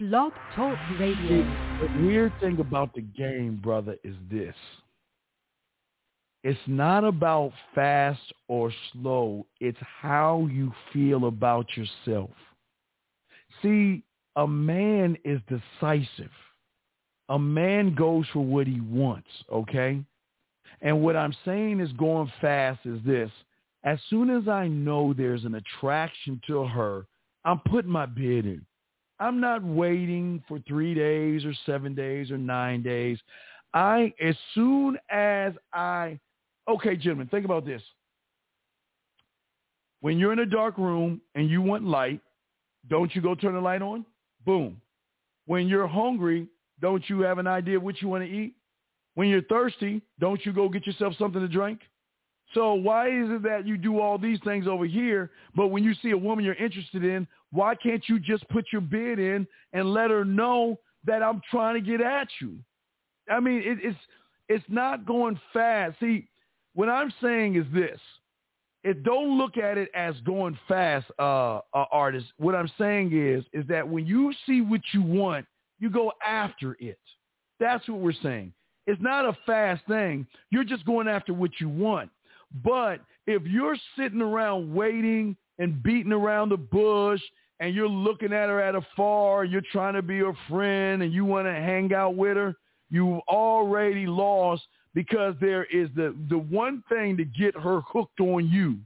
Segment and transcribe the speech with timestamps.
[0.00, 1.44] Blog Talk Radio.
[1.80, 4.56] The weird thing about the game, brother, is this.
[6.42, 9.46] It's not about fast or slow.
[9.60, 12.30] It's how you feel about yourself.
[13.62, 14.02] See,
[14.34, 16.32] a man is decisive.
[17.28, 20.00] A man goes for what he wants, okay?
[20.80, 23.30] And what I'm saying is going fast is this.
[23.84, 27.06] As soon as I know there's an attraction to her,
[27.44, 28.66] I'm putting my bid in.
[29.20, 33.18] I'm not waiting for three days or seven days or nine days.
[33.72, 36.18] I, as soon as I,
[36.68, 37.82] okay, gentlemen, think about this.
[40.00, 42.20] When you're in a dark room and you want light,
[42.88, 44.04] don't you go turn the light on?
[44.44, 44.80] Boom.
[45.46, 46.48] When you're hungry,
[46.80, 48.54] don't you have an idea what you want to eat?
[49.14, 51.80] When you're thirsty, don't you go get yourself something to drink?
[52.52, 55.94] So why is it that you do all these things over here, but when you
[56.02, 59.94] see a woman you're interested in, why can't you just put your bid in and
[59.94, 62.58] let her know that I'm trying to get at you?
[63.30, 63.98] I mean, it, it's
[64.48, 65.98] it's not going fast.
[66.00, 66.26] See,
[66.74, 68.00] what I'm saying is this:
[68.82, 72.26] it don't look at it as going fast, uh, uh, artist.
[72.38, 75.46] What I'm saying is, is that when you see what you want,
[75.78, 76.98] you go after it.
[77.60, 78.52] That's what we're saying.
[78.88, 80.26] It's not a fast thing.
[80.50, 82.10] You're just going after what you want.
[82.64, 87.20] But if you're sitting around waiting and beating around the bush
[87.60, 91.24] and you're looking at her at afar, you're trying to be her friend and you
[91.24, 92.54] want to hang out with her,
[92.90, 94.62] you've already lost
[94.94, 98.78] because there is the, the one thing to get her hooked on you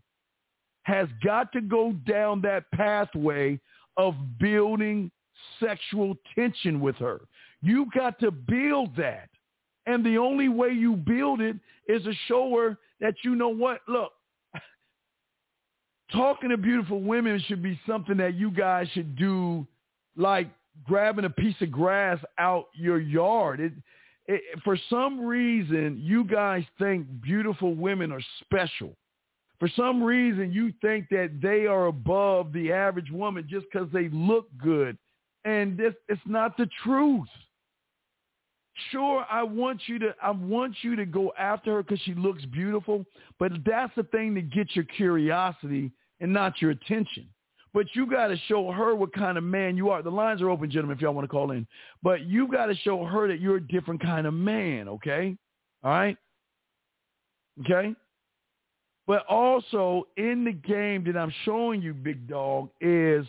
[0.82, 3.60] has got to go down that pathway
[3.96, 5.10] of building
[5.60, 7.20] sexual tension with her.
[7.60, 9.28] You've got to build that.
[9.86, 11.56] And the only way you build it
[11.88, 14.12] is to show her that you know what, look,
[16.12, 19.66] talking to beautiful women should be something that you guys should do
[20.16, 20.48] like
[20.84, 23.60] grabbing a piece of grass out your yard.
[23.60, 23.72] It,
[24.26, 28.94] it, for some reason, you guys think beautiful women are special.
[29.58, 34.08] For some reason, you think that they are above the average woman just because they
[34.10, 34.96] look good.
[35.44, 37.28] And this, it's not the truth.
[38.90, 42.44] Sure, I want you to I want you to go after her because she looks
[42.46, 43.04] beautiful,
[43.38, 45.90] but that's the thing to get your curiosity
[46.20, 47.26] and not your attention.
[47.74, 50.02] But you got to show her what kind of man you are.
[50.02, 51.66] The lines are open, gentlemen, if y'all want to call in.
[52.02, 55.36] But you got to show her that you're a different kind of man, okay?
[55.84, 56.16] All right?
[57.60, 57.94] Okay?
[59.06, 63.26] But also in the game that I'm showing you, big dog, is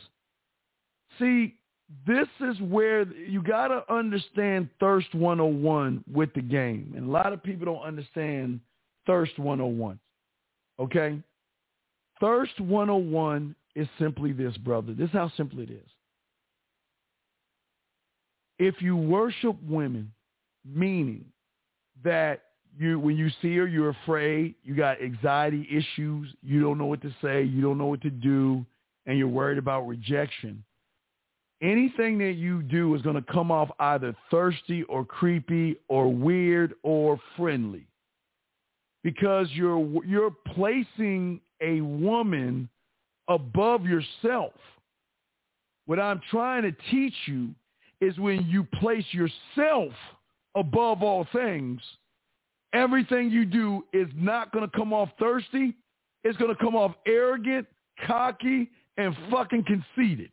[1.20, 1.56] see,
[2.06, 6.94] this is where you got to understand Thirst 101 with the game.
[6.96, 8.60] And a lot of people don't understand
[9.08, 10.00] Thirst 101.
[10.80, 11.20] Okay?
[12.20, 14.94] Thirst 101 is simply this, brother.
[14.94, 15.88] This is how simple it is.
[18.60, 20.12] If you worship women,
[20.66, 21.26] meaning
[22.04, 22.42] that
[22.78, 27.02] you when you see her, you're afraid, you got anxiety issues, you don't know what
[27.02, 28.66] to say, you don't know what to do,
[29.06, 30.64] and you're worried about rejection,
[31.62, 36.74] anything that you do is going to come off either thirsty or creepy or weird
[36.84, 37.86] or friendly
[39.04, 42.70] because you're you're placing a woman
[43.28, 44.54] above yourself.
[45.86, 47.50] What I'm trying to teach you
[48.02, 49.92] is when you place yourself
[50.56, 51.82] above all things,
[52.74, 55.76] everything you do is not going to come off thirsty.
[56.24, 57.68] It's going to come off arrogant,
[58.06, 60.32] cocky, and fucking conceited.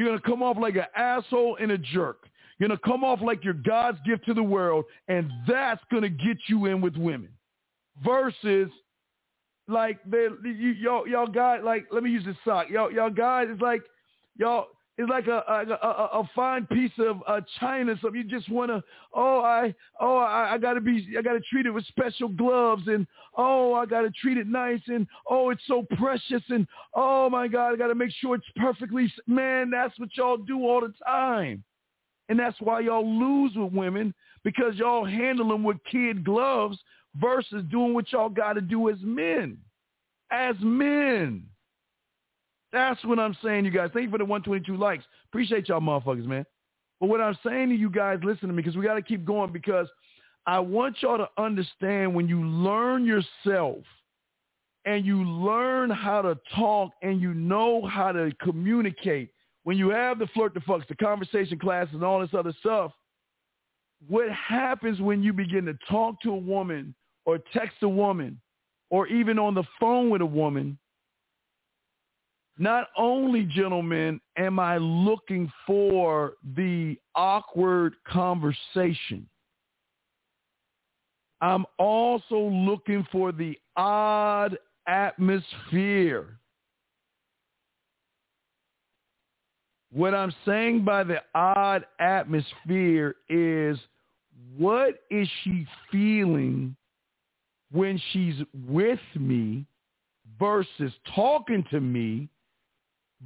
[0.00, 2.26] You're going to come off like an asshole and a jerk.
[2.58, 6.04] You're going to come off like you're God's gift to the world, and that's going
[6.04, 7.28] to get you in with women.
[8.02, 8.70] Versus,
[9.68, 12.70] like, you, y'all, y'all guys, like, let me use this sock.
[12.70, 13.82] Y'all, y'all guys, it's like,
[14.38, 14.68] y'all,
[15.00, 17.94] it's like a a, a, a fine piece of uh, china.
[18.02, 18.82] So you just want to,
[19.14, 22.28] oh, I, oh, I, I got to be, I got to treat it with special
[22.28, 23.06] gloves, and
[23.36, 27.48] oh, I got to treat it nice, and oh, it's so precious, and oh my
[27.48, 29.10] God, I got to make sure it's perfectly.
[29.26, 31.64] Man, that's what y'all do all the time,
[32.28, 34.12] and that's why y'all lose with women
[34.44, 36.78] because y'all handle them with kid gloves
[37.16, 39.56] versus doing what y'all got to do as men,
[40.30, 41.44] as men.
[42.72, 43.90] That's what I'm saying, you guys.
[43.92, 45.04] Thank you for the 122 likes.
[45.30, 46.46] Appreciate y'all motherfuckers, man.
[47.00, 49.24] But what I'm saying to you guys, listen to me because we got to keep
[49.24, 49.88] going because
[50.46, 53.78] I want y'all to understand when you learn yourself
[54.84, 59.30] and you learn how to talk and you know how to communicate,
[59.64, 62.92] when you have the flirt the fucks, the conversation classes and all this other stuff,
[64.08, 66.94] what happens when you begin to talk to a woman
[67.26, 68.40] or text a woman
[68.88, 70.78] or even on the phone with a woman,
[72.60, 79.26] not only, gentlemen, am I looking for the awkward conversation,
[81.40, 86.38] I'm also looking for the odd atmosphere.
[89.90, 93.78] What I'm saying by the odd atmosphere is
[94.58, 96.76] what is she feeling
[97.72, 98.36] when she's
[98.68, 99.64] with me
[100.38, 102.28] versus talking to me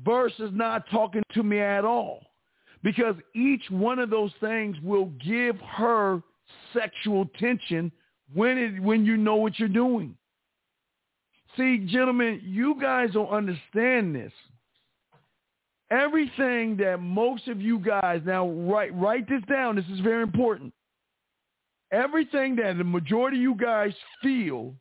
[0.02, 2.22] versus not talking to me at all.
[2.82, 6.22] Because each one of those things will give her
[6.72, 7.90] sexual tension
[8.34, 10.16] when it when you know what you're doing.
[11.56, 14.32] See, gentlemen, you guys don't understand this.
[15.90, 19.76] Everything that most of you guys now write write this down.
[19.76, 20.72] This is very important.
[21.92, 23.92] Everything that the majority of you guys
[24.22, 24.74] feel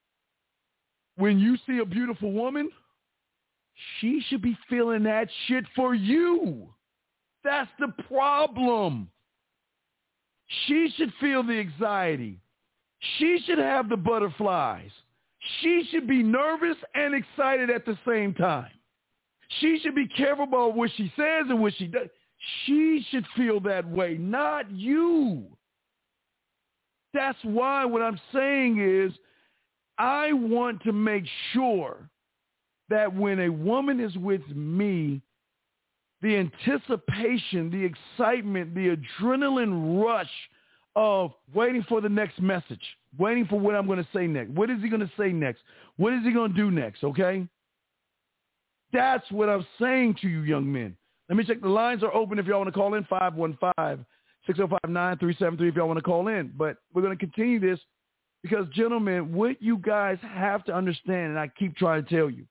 [1.16, 2.70] when you see a beautiful woman,
[4.00, 6.70] she should be feeling that shit for you.
[7.44, 9.10] That's the problem.
[10.66, 12.40] She should feel the anxiety.
[13.18, 14.92] She should have the butterflies.
[15.62, 18.72] She should be nervous and excited at the same time.
[19.60, 22.08] She should be careful about what she says and what she does.
[22.66, 25.46] She should feel that way, not you.
[27.14, 29.14] That's why what I'm saying is
[29.98, 32.10] I want to make sure
[32.94, 35.20] that when a woman is with me,
[36.22, 40.30] the anticipation, the excitement, the adrenaline rush
[40.96, 42.84] of waiting for the next message,
[43.18, 44.52] waiting for what I'm going to say next.
[44.52, 45.64] What is he going to say next?
[45.98, 47.04] What is he going to do next?
[47.04, 47.48] Okay?
[48.94, 50.96] That's what I'm saying to you, young men.
[51.30, 51.62] Let me check.
[51.62, 53.04] The lines are open if y'all want to call in,
[54.48, 56.54] 515-605-9373 if y'all want to call in.
[56.56, 57.80] But we're going to continue this
[58.44, 62.46] because, gentlemen, what you guys have to understand, and I keep trying to tell you,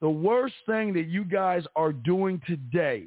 [0.00, 3.06] the worst thing that you guys are doing today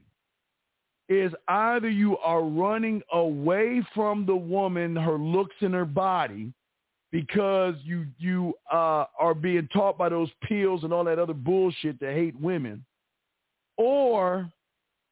[1.10, 6.54] is either you are running away from the woman, her looks and her body,
[7.12, 12.00] because you you uh, are being taught by those pills and all that other bullshit
[12.00, 12.84] to hate women,
[13.78, 14.52] or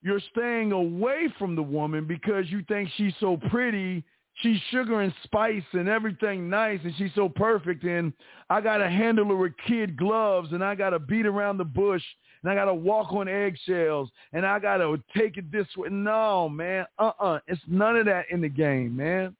[0.01, 4.03] you're staying away from the woman because you think she's so pretty
[4.41, 8.13] she's sugar and spice and everything nice and she's so perfect and
[8.49, 11.65] I got to handle her with kid gloves and I got to beat around the
[11.65, 12.03] bush
[12.43, 15.89] and I got to walk on eggshells and I got to take it this way.
[15.89, 16.85] No, man.
[16.97, 17.39] Uh-uh.
[17.47, 19.35] It's none of that in the game, man.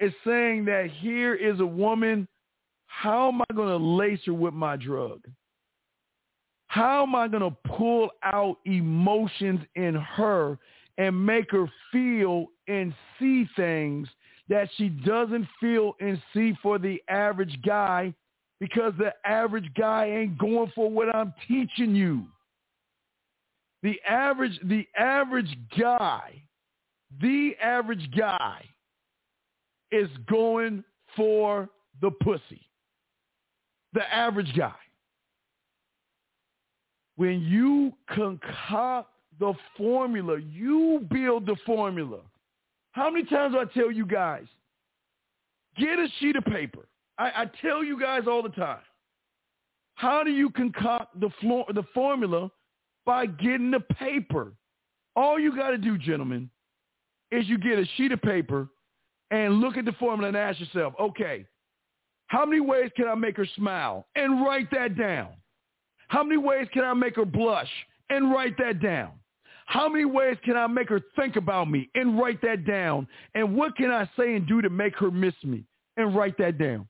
[0.00, 2.28] It's saying that here is a woman.
[2.86, 5.20] How am I going to lace her with my drug?
[6.68, 10.58] How am I going to pull out emotions in her
[10.98, 14.08] and make her feel and see things
[14.48, 18.12] that she doesn't feel and see for the average guy
[18.60, 22.24] because the average guy ain't going for what I'm teaching you.
[23.82, 26.42] The average, the average guy,
[27.20, 28.64] the average guy
[29.92, 30.82] is going
[31.14, 31.68] for
[32.00, 32.66] the pussy.
[33.92, 34.74] The average guy.
[37.16, 40.38] When you concoct the formula.
[40.38, 42.18] You build the formula.
[42.92, 44.46] How many times do I tell you guys,
[45.76, 46.88] get a sheet of paper.
[47.18, 48.80] I, I tell you guys all the time.
[49.94, 52.50] How do you concoct the, floor, the formula?
[53.04, 54.52] By getting the paper.
[55.16, 56.50] All you got to do, gentlemen,
[57.30, 58.68] is you get a sheet of paper
[59.30, 61.46] and look at the formula and ask yourself, okay,
[62.28, 64.06] how many ways can I make her smile?
[64.14, 65.28] And write that down.
[66.08, 67.70] How many ways can I make her blush?
[68.10, 69.12] And write that down.
[69.68, 73.06] How many ways can I make her think about me and write that down?
[73.34, 75.64] And what can I say and do to make her miss me
[75.98, 76.88] and write that down?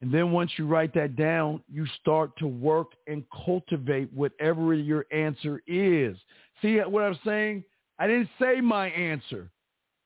[0.00, 5.04] And then once you write that down, you start to work and cultivate whatever your
[5.10, 6.16] answer is.
[6.62, 7.64] See what I'm saying?
[7.98, 9.50] I didn't say my answer.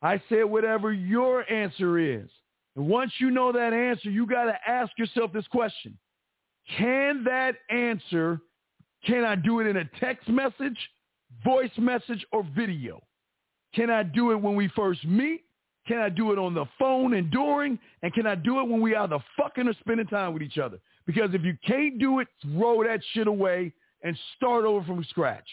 [0.01, 2.31] I said whatever your answer is.
[2.77, 5.99] And once you know that answer, you got to ask yourself this question.
[6.79, 8.41] Can that answer
[9.07, 10.79] can I do it in a text message,
[11.45, 13.01] voice message, or video?
[13.75, 15.45] Can I do it when we first meet?
[15.87, 17.79] Can I do it on the phone and during?
[18.03, 20.79] And can I do it when we either fucking or spending time with each other?
[21.07, 25.49] Because if you can't do it, throw that shit away and start over from scratch.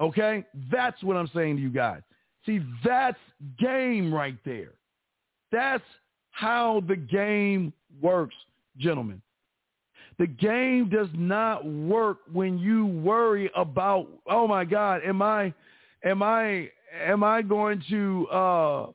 [0.00, 0.44] Okay?
[0.70, 2.00] That's what I'm saying to you guys.
[2.46, 3.18] See, that's
[3.58, 4.72] game right there.
[5.52, 5.84] That's
[6.30, 8.34] how the game works,
[8.78, 9.20] gentlemen.
[10.18, 15.52] The game does not work when you worry about, oh my God, am I,
[16.04, 16.70] am I,
[17.04, 18.86] am I going to, uh,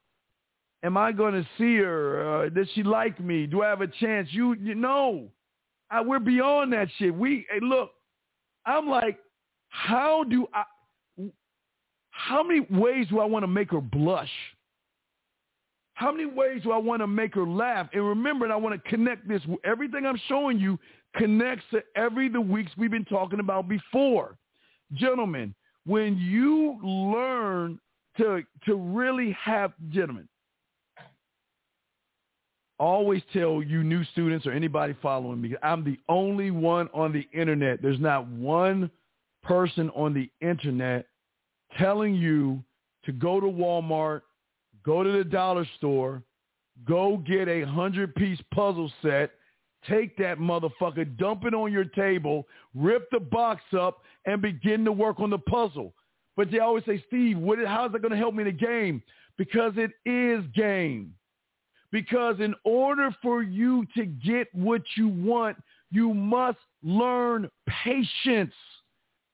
[0.83, 2.45] am I going to see her?
[2.45, 3.45] Uh, does she like me?
[3.45, 4.29] Do I have a chance?
[4.31, 5.27] You, you know,
[5.91, 7.13] I, we're beyond that shit.
[7.13, 7.91] We, hey, look,
[8.65, 9.19] I'm like,
[9.69, 10.63] how do I,
[12.09, 14.29] how many ways do I want to make her blush?
[15.93, 17.87] How many ways do I want to make her laugh?
[17.93, 19.41] And remember, and I want to connect this.
[19.63, 20.79] Everything I'm showing you
[21.15, 24.37] connects to every the weeks we've been talking about before.
[24.93, 25.53] Gentlemen,
[25.85, 27.79] when you learn
[28.17, 30.27] to to really have gentlemen,
[32.81, 37.27] always tell you new students or anybody following me, I'm the only one on the
[37.31, 37.81] internet.
[37.81, 38.89] There's not one
[39.43, 41.05] person on the internet
[41.77, 42.63] telling you
[43.05, 44.21] to go to Walmart,
[44.83, 46.21] go to the dollar store,
[46.85, 49.31] go get a hundred piece puzzle set,
[49.89, 54.91] take that motherfucker, dump it on your table, rip the box up, and begin to
[54.91, 55.93] work on the puzzle.
[56.37, 58.65] But they always say, Steve, what, how is that going to help me in the
[58.65, 59.01] game?
[59.37, 61.13] Because it is game.
[61.91, 65.57] Because in order for you to get what you want,
[65.91, 67.49] you must learn
[67.83, 68.53] patience.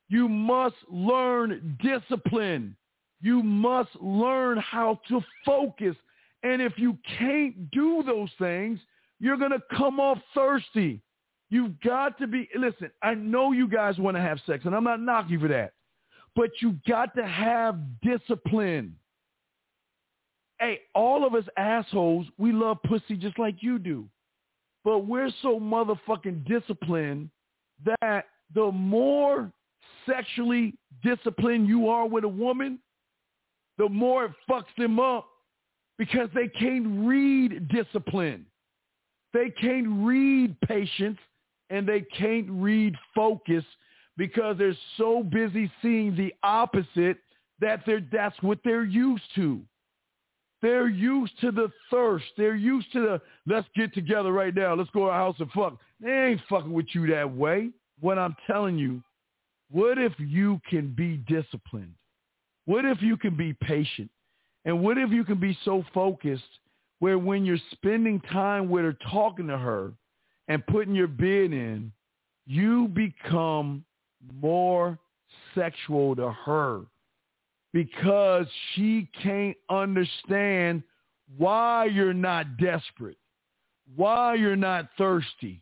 [0.09, 2.75] You must learn discipline.
[3.21, 5.95] You must learn how to focus.
[6.43, 8.79] And if you can't do those things,
[9.19, 11.01] you're going to come off thirsty.
[11.49, 14.83] You've got to be, listen, I know you guys want to have sex, and I'm
[14.83, 15.73] not knocking for that,
[16.35, 18.95] but you got to have discipline.
[20.59, 24.07] Hey, all of us assholes, we love pussy just like you do.
[24.83, 27.29] But we're so motherfucking disciplined
[28.01, 29.51] that the more
[30.07, 32.79] sexually disciplined you are with a woman,
[33.77, 35.27] the more it fucks them up
[35.97, 38.45] because they can't read discipline.
[39.33, 41.17] They can't read patience
[41.69, 43.63] and they can't read focus
[44.15, 47.17] because they're so busy seeing the opposite
[47.59, 49.61] that they're, that's what they're used to.
[50.61, 52.25] They're used to the thirst.
[52.35, 54.73] They're used to the, let's get together right now.
[54.73, 55.77] Let's go to our house and fuck.
[55.99, 57.69] They ain't fucking with you that way.
[57.99, 59.03] What I'm telling you,
[59.69, 61.93] what if you can be disciplined?
[62.65, 64.09] What if you can be patient?
[64.65, 66.43] And what if you can be so focused
[66.99, 69.93] where when you're spending time with her, talking to her,
[70.47, 71.91] and putting your bid in,
[72.45, 73.83] you become
[74.41, 74.97] more
[75.53, 76.81] sexual to her
[77.73, 80.81] because she can't understand
[81.37, 83.17] why you're not desperate,
[83.95, 85.61] why you're not thirsty,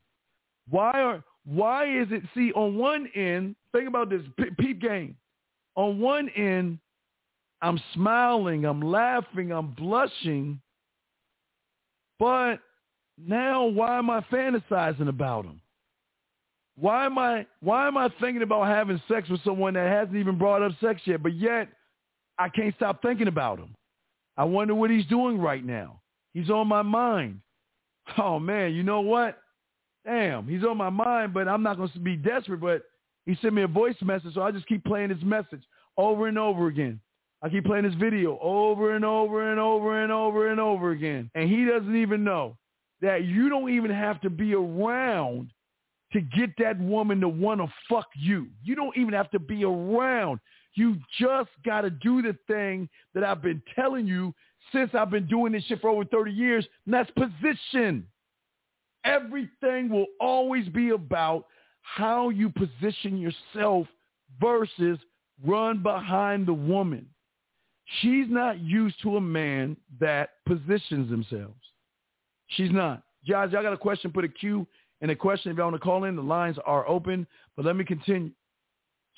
[0.70, 2.24] why are why is it?
[2.34, 4.22] See, on one end, think about this
[4.60, 5.16] peep game.
[5.76, 6.80] On one end,
[7.62, 10.60] I'm smiling, I'm laughing, I'm blushing,
[12.20, 12.58] but
[13.18, 15.62] now why am I fantasizing about him?
[16.78, 20.38] Why am I why am I thinking about having sex with someone that hasn't even
[20.38, 21.70] brought up sex yet, but yet
[22.38, 23.76] I can't stop thinking about him.
[24.38, 26.02] I wonder what he's doing right now.
[26.34, 27.40] He's on my mind.
[28.20, 29.40] Oh man, you know what?
[30.06, 32.62] Damn, he's on my mind, but I'm not going to be desperate.
[32.62, 32.84] But
[33.26, 35.64] he sent me a voice message, so I just keep playing his message
[35.98, 37.00] over and over again.
[37.46, 41.30] I keep playing this video over and over and over and over and over again.
[41.36, 42.58] And he doesn't even know
[43.02, 45.52] that you don't even have to be around
[46.14, 48.48] to get that woman to want to fuck you.
[48.64, 50.40] You don't even have to be around.
[50.74, 54.34] You just got to do the thing that I've been telling you
[54.74, 58.08] since I've been doing this shit for over 30 years, and that's position.
[59.04, 61.46] Everything will always be about
[61.84, 63.86] how you position yourself
[64.42, 64.98] versus
[65.46, 67.06] run behind the woman.
[68.02, 71.54] She's not used to a man that positions themselves.
[72.48, 73.04] She's not.
[73.30, 74.68] Guys, y'all got a question, put a Q
[75.02, 76.16] in a question if y'all want to call in.
[76.16, 77.28] The lines are open.
[77.56, 78.32] But let me continue.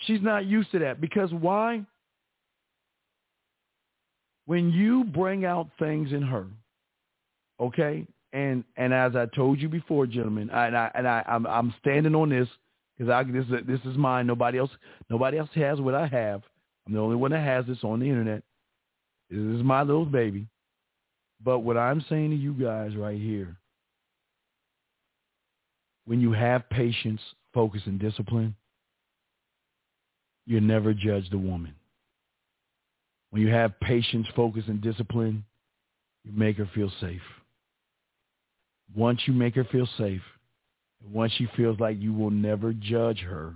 [0.05, 1.83] She's not used to that because why?
[4.45, 6.45] When you bring out things in her,
[7.59, 11.45] okay, and and as I told you before, gentlemen, I, and I and I I'm,
[11.47, 12.47] I'm standing on this
[12.97, 14.25] because I this is this is mine.
[14.25, 14.71] Nobody else
[15.09, 16.43] nobody else has what I have.
[16.85, 18.43] I'm the only one that has this on the internet.
[19.29, 20.47] This is my little baby.
[21.43, 23.57] But what I'm saying to you guys right here,
[26.05, 27.21] when you have patience,
[27.53, 28.55] focus, and discipline,
[30.45, 31.75] you never judge the woman.
[33.31, 35.43] When you have patience, focus, and discipline,
[36.23, 37.21] you make her feel safe.
[38.95, 40.21] Once you make her feel safe,
[41.11, 43.53] once she feels like you will never judge her,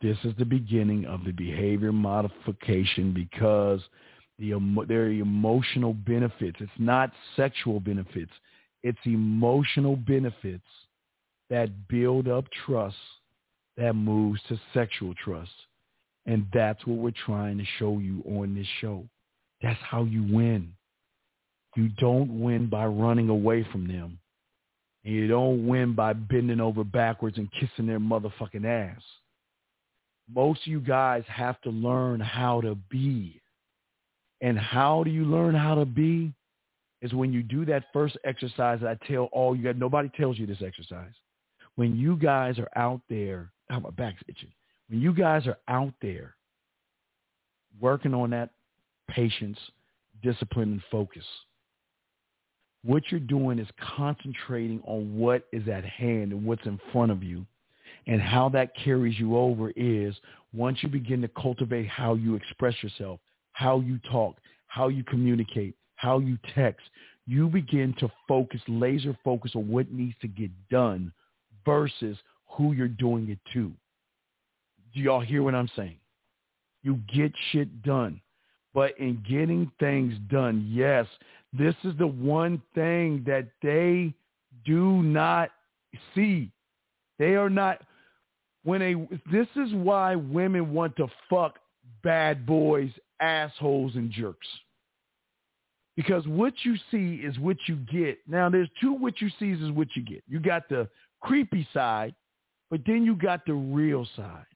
[0.00, 3.80] This is the beginning of the behavior modification because
[4.40, 6.56] the there are emotional benefits.
[6.60, 8.32] It's not sexual benefits.
[8.82, 10.64] It's emotional benefits
[11.50, 12.96] that build up trust
[13.76, 15.50] that moves to sexual trust.
[16.26, 19.04] And that's what we're trying to show you on this show.
[19.62, 20.72] That's how you win.
[21.76, 24.18] You don't win by running away from them.
[25.04, 29.02] And you don't win by bending over backwards and kissing their motherfucking ass.
[30.32, 33.40] Most of you guys have to learn how to be.
[34.40, 36.32] And how do you learn how to be?
[37.02, 40.38] Is when you do that first exercise that I tell all you guys, nobody tells
[40.38, 41.12] you this exercise.
[41.76, 44.52] When you guys are out there, oh, my back's itching.
[44.88, 46.34] When you guys are out there
[47.80, 48.50] working on that
[49.08, 49.58] patience,
[50.22, 51.24] discipline, and focus,
[52.84, 57.22] what you're doing is concentrating on what is at hand and what's in front of
[57.22, 57.46] you.
[58.06, 60.14] And how that carries you over is
[60.54, 63.20] once you begin to cultivate how you express yourself,
[63.60, 64.36] how you talk,
[64.68, 66.80] how you communicate, how you text,
[67.26, 71.12] you begin to focus, laser focus on what needs to get done
[71.66, 72.16] versus
[72.48, 73.70] who you're doing it to.
[74.94, 75.98] Do y'all hear what I'm saying?
[76.82, 78.22] You get shit done.
[78.72, 81.06] But in getting things done, yes,
[81.52, 84.14] this is the one thing that they
[84.64, 85.50] do not
[86.14, 86.50] see.
[87.18, 87.82] They are not
[88.64, 88.94] when a
[89.30, 91.58] this is why women want to fuck
[92.02, 92.90] bad boys,
[93.20, 94.46] assholes and jerks.
[95.96, 98.18] Because what you see is what you get.
[98.26, 100.22] Now there's two what you see is what you get.
[100.28, 100.88] You got the
[101.20, 102.14] creepy side,
[102.70, 104.46] but then you got the real side.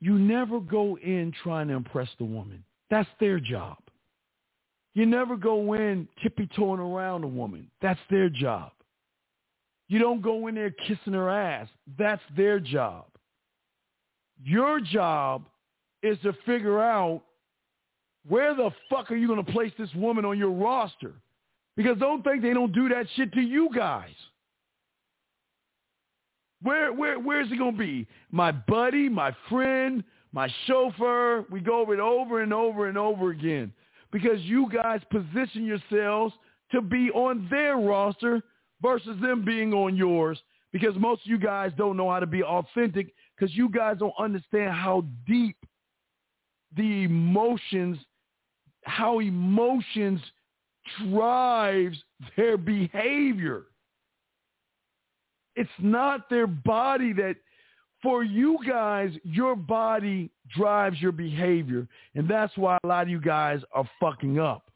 [0.00, 2.64] You never go in trying to impress the woman.
[2.90, 3.78] That's their job.
[4.94, 7.70] You never go in tippy-toeing around a woman.
[7.80, 8.72] That's their job.
[9.88, 11.68] You don't go in there kissing her ass.
[11.98, 13.06] That's their job.
[14.42, 15.44] Your job
[16.02, 17.22] is to figure out
[18.28, 21.12] where the fuck are you going to place this woman on your roster?
[21.76, 24.10] Because don't think they don't do that shit to you guys.
[26.62, 28.06] Where where where's he gonna be?
[28.30, 31.44] My buddy, my friend, my chauffeur.
[31.50, 33.72] We go over it over and over and over again
[34.12, 36.34] because you guys position yourselves
[36.70, 38.42] to be on their roster
[38.80, 40.40] versus them being on yours.
[40.72, 44.14] Because most of you guys don't know how to be authentic because you guys don't
[44.18, 45.56] understand how deep
[46.76, 47.98] the emotions,
[48.84, 50.20] how emotions
[51.10, 51.98] drives
[52.36, 53.64] their behavior.
[55.54, 57.36] It's not their body that,
[58.02, 61.86] for you guys, your body drives your behavior.
[62.14, 64.70] And that's why a lot of you guys are fucking up.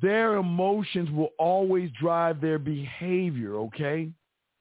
[0.00, 4.10] Their emotions will always drive their behavior, okay?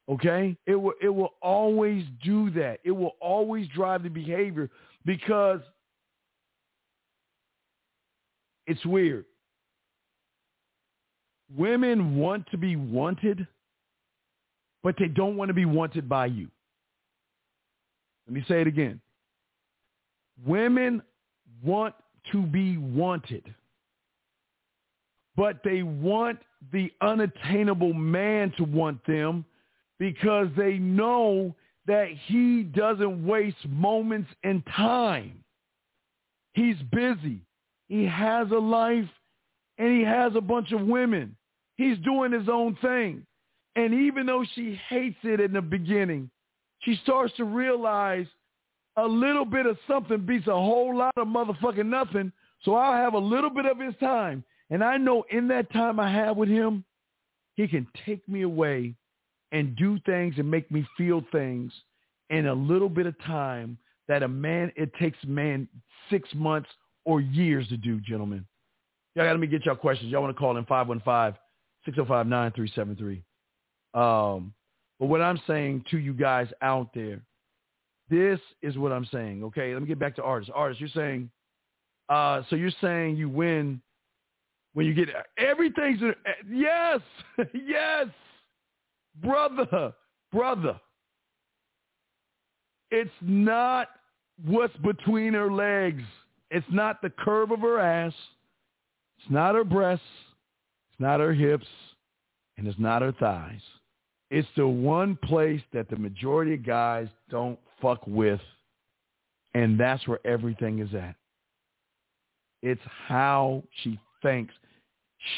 [0.10, 0.58] Okay?
[0.66, 2.80] It will it will always do that.
[2.84, 4.70] It will always drive the behavior
[5.06, 5.62] because
[8.68, 9.26] it's weird.
[11.56, 13.46] Women want to be wanted
[14.84, 16.48] but they don't want to be wanted by you.
[18.28, 19.00] Let me say it again.
[20.46, 21.02] Women
[21.64, 21.94] want
[22.32, 23.54] to be wanted,
[25.36, 26.40] but they want
[26.72, 29.46] the unattainable man to want them
[30.00, 31.56] because they know
[31.88, 35.44] that he doesn't waste moments and time.
[36.54, 37.42] He's busy.
[37.92, 39.10] He has a life
[39.78, 41.36] and he has a bunch of women.
[41.76, 43.26] He's doing his own thing.
[43.76, 46.30] And even though she hates it in the beginning,
[46.84, 48.28] she starts to realize
[48.96, 52.32] a little bit of something beats a whole lot of motherfucking nothing.
[52.64, 54.46] So I'll have a little bit of his time.
[54.70, 56.86] And I know in that time I have with him,
[57.56, 58.96] he can take me away
[59.52, 61.74] and do things and make me feel things
[62.30, 63.78] in a little bit of time
[64.08, 65.68] that a man, it takes man
[66.10, 66.70] six months
[67.06, 68.46] or years to do, gentlemen.
[69.16, 70.12] Y'all got let me get y'all questions.
[70.12, 70.66] Y'all want to call in
[71.88, 73.22] 515-605-9373.
[73.94, 74.54] Um,
[75.00, 77.22] but what I'm saying to you guys out there,
[78.10, 79.44] this is what I'm saying.
[79.46, 80.52] Okay, let me get back to artists.
[80.54, 81.30] Artists, you're saying,
[82.10, 83.82] uh, so you're saying you win
[84.74, 86.00] when you get everything's
[86.50, 87.00] yes,
[87.54, 88.08] yes,
[89.22, 89.94] brother,
[90.32, 90.80] brother.
[92.90, 93.88] It's not
[94.46, 96.04] what's between her legs.
[96.52, 98.14] It's not the curve of her ass.
[99.20, 100.06] It's not her breasts.
[100.92, 101.66] It's not her hips.
[102.58, 103.62] And it's not her thighs.
[104.30, 108.40] It's the one place that the majority of guys don't fuck with,
[109.54, 111.16] and that's where everything is at.
[112.62, 114.54] It's how she thinks.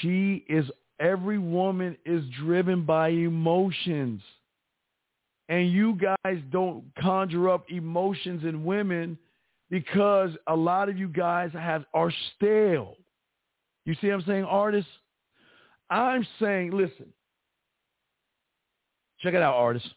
[0.01, 4.21] She is, every woman is driven by emotions.
[5.49, 9.17] and you guys don't conjure up emotions in women
[9.73, 12.95] because a lot of you guys have are stale.
[13.85, 14.91] You see what I'm saying, artists?
[15.89, 17.07] I'm saying, listen,
[19.19, 19.89] check it out, artists.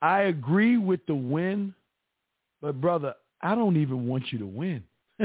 [0.00, 1.74] I agree with the win,
[2.60, 4.84] but brother, I don't even want you to win.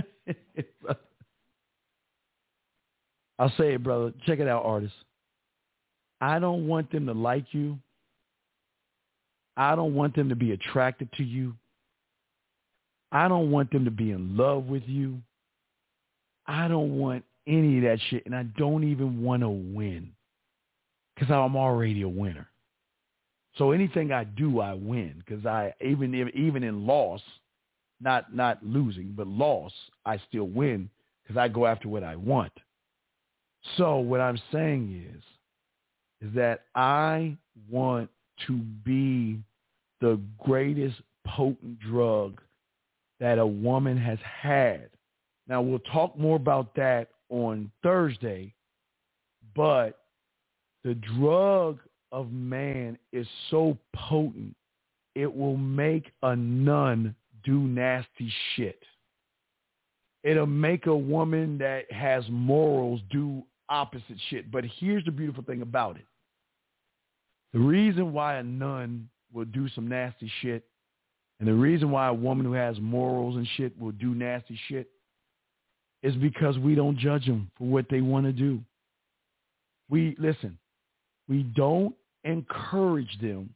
[3.37, 4.13] I'll say it, brother.
[4.25, 4.97] Check it out, artists.
[6.19, 7.77] I don't want them to like you.
[9.55, 11.53] I don't want them to be attracted to you.
[13.11, 15.19] I don't want them to be in love with you.
[16.45, 20.11] I don't want any of that shit, and I don't even want to win
[21.15, 22.47] because I'm already a winner.
[23.57, 27.21] So anything I do, I win because I even even in loss,
[27.99, 29.71] not not losing, but loss,
[30.05, 30.89] I still win
[31.23, 32.51] because I go after what I want.
[33.77, 35.23] So what I'm saying is,
[36.27, 37.35] is that I
[37.69, 38.09] want
[38.45, 39.39] to be
[40.01, 42.39] the greatest potent drug
[43.19, 44.89] that a woman has had.
[45.47, 48.53] Now we'll talk more about that on Thursday,
[49.55, 49.99] but
[50.83, 51.79] the drug
[52.11, 54.55] of man is so potent,
[55.15, 58.79] it will make a nun do nasty shit.
[60.23, 64.51] It'll make a woman that has morals do opposite shit.
[64.51, 66.05] But here's the beautiful thing about it.
[67.53, 70.63] The reason why a nun will do some nasty shit
[71.39, 74.89] and the reason why a woman who has morals and shit will do nasty shit
[76.01, 78.59] is because we don't judge them for what they want to do.
[79.89, 80.57] We, listen,
[81.27, 83.53] we don't encourage them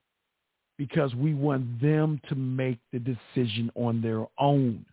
[0.77, 4.85] because we want them to make the decision on their own.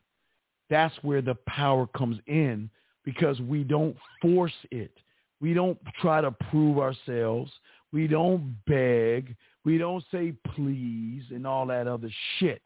[0.70, 2.68] That's where the power comes in
[3.04, 4.92] because we don't force it.
[5.40, 7.50] We don't try to prove ourselves.
[7.92, 9.34] We don't beg.
[9.64, 12.60] We don't say please and all that other shit.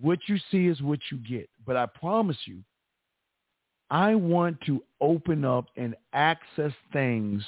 [0.00, 1.48] What you see is what you get.
[1.66, 2.58] But I promise you,
[3.90, 7.42] I want to open up and access things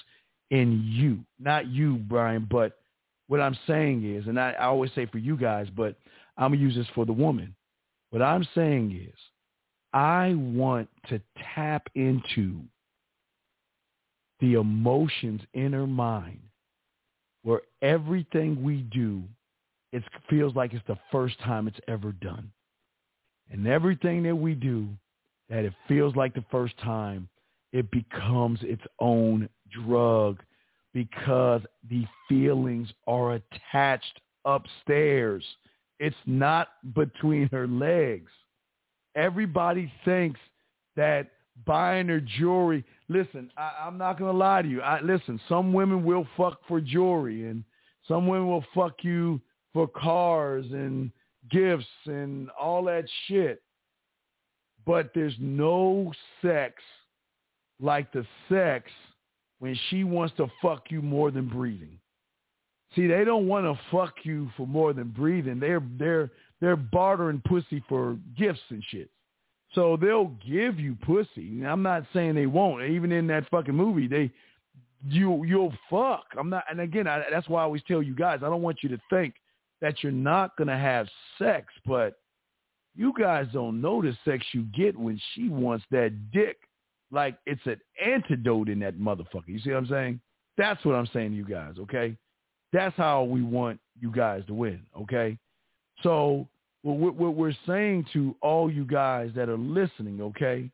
[0.50, 1.20] in you.
[1.38, 2.78] Not you, Brian, but
[3.28, 5.96] what I'm saying is, and I, I always say for you guys, but
[6.36, 7.54] I'm going to use this for the woman.
[8.10, 9.18] What I'm saying is,
[9.92, 11.20] I want to
[11.54, 12.60] tap into
[14.40, 16.40] the emotions in her mind
[17.42, 19.22] where everything we do,
[19.92, 22.50] it feels like it's the first time it's ever done.
[23.50, 24.88] And everything that we do,
[25.48, 27.28] that it feels like the first time,
[27.72, 29.48] it becomes its own
[29.84, 30.40] drug
[30.92, 35.44] because the feelings are attached upstairs.
[35.98, 38.30] It's not between her legs.
[39.16, 40.40] Everybody thinks
[40.96, 41.30] that
[41.66, 42.84] buying her jewelry.
[43.08, 44.80] Listen, I, am not gonna lie to you.
[44.80, 47.64] I, listen, some women will fuck for jewelry, and
[48.06, 49.40] some women will fuck you
[49.72, 51.10] for cars and
[51.50, 53.62] gifts and all that shit.
[54.86, 56.74] But there's no sex
[57.80, 58.90] like the sex
[59.58, 61.98] when she wants to fuck you more than breathing.
[62.96, 65.60] See, they don't want to fuck you for more than breathing.
[65.60, 66.30] They're they're
[66.60, 69.10] they're bartering pussy for gifts and shit.
[69.74, 71.64] So they'll give you pussy.
[71.64, 72.82] I'm not saying they won't.
[72.82, 74.32] Even in that fucking movie, they
[75.06, 76.24] you you'll fuck.
[76.36, 76.64] I'm not.
[76.68, 79.00] And again, I, that's why I always tell you guys, I don't want you to
[79.08, 79.34] think
[79.80, 82.14] that you're not gonna have sex, but
[82.94, 86.58] you guys don't know the sex you get when she wants that dick.
[87.10, 89.48] Like it's an antidote in that motherfucker.
[89.48, 90.20] You see what I'm saying?
[90.56, 91.74] That's what I'm saying to you guys.
[91.78, 92.16] Okay,
[92.72, 94.80] that's how we want you guys to win.
[95.00, 95.38] Okay,
[96.02, 96.46] so
[96.82, 100.70] what we're saying to all you guys that are listening, okay,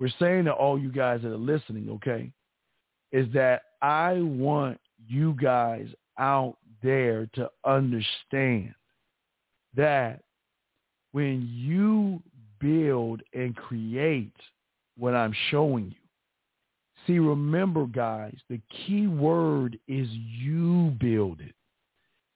[0.00, 2.32] we're saying to all you guys that are listening, okay,
[3.12, 8.74] is that I want you guys out there to understand
[9.74, 10.20] that
[11.12, 12.22] when you
[12.60, 14.34] build and create
[14.96, 16.02] what I'm showing you,
[17.06, 21.54] see, remember, guys, the key word is you build it.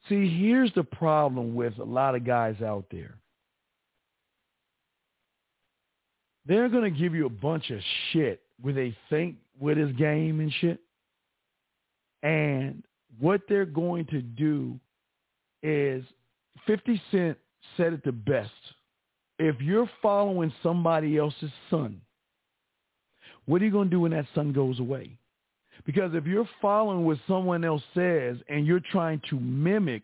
[0.08, 3.16] See, here's the problem with a lot of guys out there.
[6.46, 7.80] They're going to give you a bunch of
[8.12, 10.78] shit where they think with his game and shit.
[12.22, 12.84] And
[13.18, 14.78] what they're going to do
[15.62, 16.04] is
[16.66, 17.38] 50 Cent
[17.76, 18.50] said it the best.
[19.38, 22.00] If you're following somebody else's son,
[23.46, 25.16] what are you going to do when that son goes away?
[25.84, 30.02] Because if you're following what someone else says and you're trying to mimic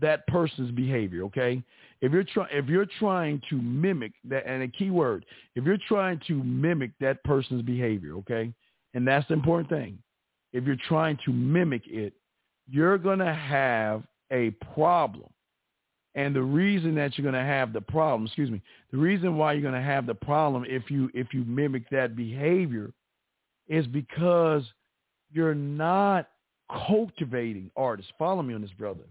[0.00, 1.62] that person's behavior, okay?
[2.02, 5.78] If you're trying if you're trying to mimic that and a key word, if you're
[5.88, 8.52] trying to mimic that person's behavior, okay?
[8.92, 9.98] And that's the important thing.
[10.52, 12.12] If you're trying to mimic it,
[12.68, 15.28] you're going to have a problem.
[16.14, 19.52] And the reason that you're going to have the problem, excuse me, the reason why
[19.52, 22.92] you're going to have the problem if you if you mimic that behavior
[23.68, 24.62] is because
[25.30, 26.28] you're not
[26.86, 28.10] cultivating artists.
[28.18, 29.04] Follow me on this, brother.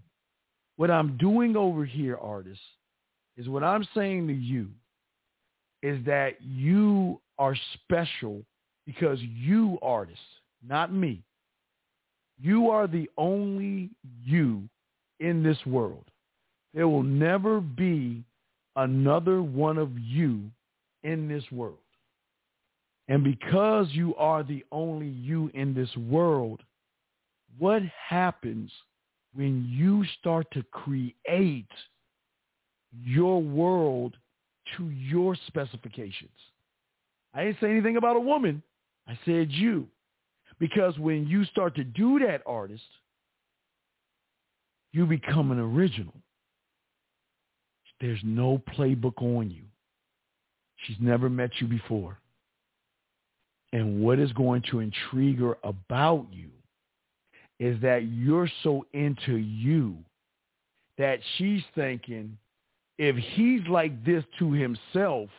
[0.78, 2.63] What I'm doing over here, artists,
[3.38, 4.70] is what I'm saying to you
[5.82, 8.41] is that you are special
[8.86, 10.20] because you, artists,
[10.68, 11.22] not me,
[12.39, 13.89] you are the only
[14.24, 14.63] you
[15.19, 16.06] in this world.
[16.74, 18.24] There will never be
[18.76, 20.43] another one of you
[21.04, 21.78] in this world.
[23.08, 26.62] And because you are the only you in this world,
[27.58, 28.71] what happens
[29.34, 31.69] when you start to create
[33.04, 34.17] your world
[34.76, 36.32] to your specifications?
[37.34, 38.63] I didn't say anything about a woman.
[39.08, 39.88] I said you.
[40.60, 42.84] Because when you start to do that, artist,
[44.94, 46.13] you become an original.
[48.00, 49.63] There's no playbook on you.
[50.78, 52.20] She's never met you before.
[53.74, 56.50] And what is going to intrigue her about you
[57.60, 59.98] is that you're so into you
[60.98, 62.38] that she's thinking,
[62.98, 65.30] if he's like this to himself,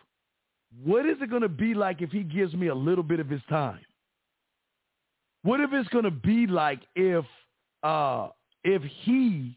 [0.85, 3.29] what is it going to be like if he gives me a little bit of
[3.29, 3.81] his time?
[5.47, 7.25] What if it's going to be like if
[7.85, 8.31] uh,
[8.65, 9.57] if he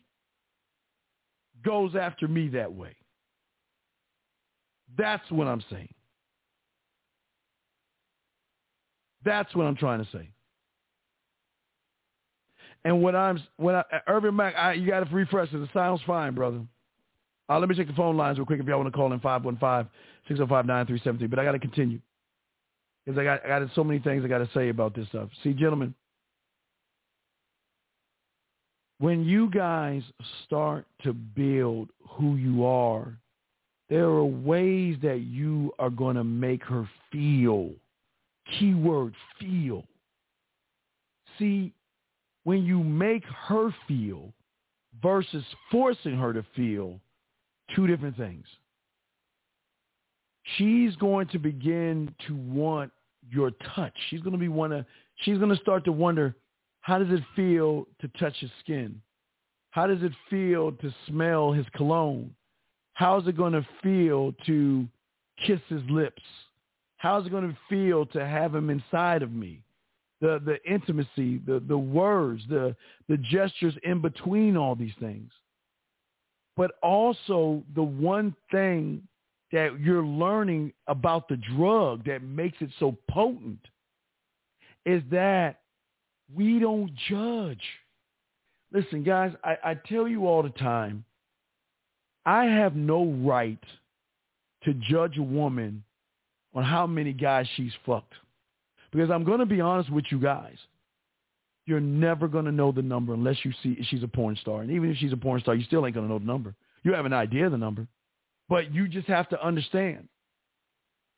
[1.65, 2.95] goes after me that way?
[4.95, 5.91] That's what I'm saying.
[9.25, 10.29] That's what I'm trying to say.
[12.85, 15.59] And when I'm when I, Urban Mac, I, you got to refresh it.
[15.59, 16.61] It sounds fine, brother.
[17.49, 19.19] Uh, let me check the phone lines real quick if y'all want to call in
[19.21, 21.29] 515-605-9373.
[21.31, 21.99] But I got to continue
[23.09, 25.29] because I got I got so many things I got to say about this stuff.
[25.43, 25.95] See, gentlemen,
[28.99, 30.03] when you guys
[30.45, 33.17] start to build who you are,
[33.89, 37.71] there are ways that you are going to make her feel.
[38.59, 39.85] Keyword feel.
[41.39, 41.73] See,
[42.43, 44.31] when you make her feel
[45.01, 46.99] versus forcing her to feel,
[47.75, 48.45] two different things.
[50.57, 52.91] She's going to begin to want
[53.31, 53.93] your touch.
[54.09, 54.85] She's going to be want to,
[55.17, 56.35] she's going to start to wonder,
[56.81, 59.01] how does it feel to touch his skin?
[59.71, 62.33] How does it feel to smell his cologne?
[62.93, 64.87] How's it going to feel to
[65.45, 66.21] kiss his lips?
[66.97, 69.61] How's it going to feel to have him inside of me?
[70.21, 72.75] The the intimacy, the the words, the
[73.07, 75.31] the gestures in between all these things.
[76.57, 79.07] But also the one thing
[79.51, 83.59] that you're learning about the drug that makes it so potent
[84.85, 85.61] is that
[86.33, 87.63] we don't judge.
[88.71, 91.03] Listen, guys, I, I tell you all the time,
[92.25, 93.63] I have no right
[94.63, 95.83] to judge a woman
[96.53, 98.13] on how many guys she's fucked.
[98.91, 100.57] Because I'm going to be honest with you guys.
[101.65, 104.61] You're never going to know the number unless you see she's a porn star.
[104.61, 106.55] And even if she's a porn star, you still ain't going to know the number.
[106.83, 107.87] You have an idea of the number.
[108.49, 110.07] But you just have to understand.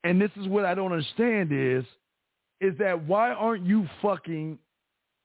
[0.04, 1.86] And this is what I don't understand is,
[2.60, 4.60] is that why aren't you fucking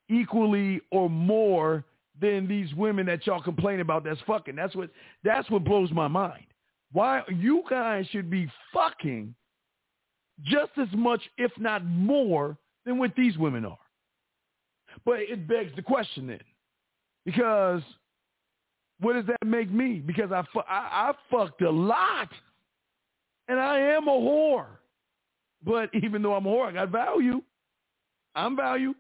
[0.09, 1.85] equally or more
[2.21, 4.57] than these women that y'all complain about that's fucking.
[4.57, 4.91] That's what
[5.23, 6.47] that's what blows my mind.
[6.93, 9.35] Why you guys should be fucking
[10.43, 13.79] just as much, if not more, than what these women are.
[15.05, 16.41] But it begs the question then,
[17.25, 17.83] because
[19.01, 20.03] what does that make me?
[20.05, 22.29] Because I, I, I fucked a lot,
[23.49, 24.67] and I am a whore.
[25.65, 27.43] But even though I'm a whore, I got value.
[28.35, 28.95] I'm value.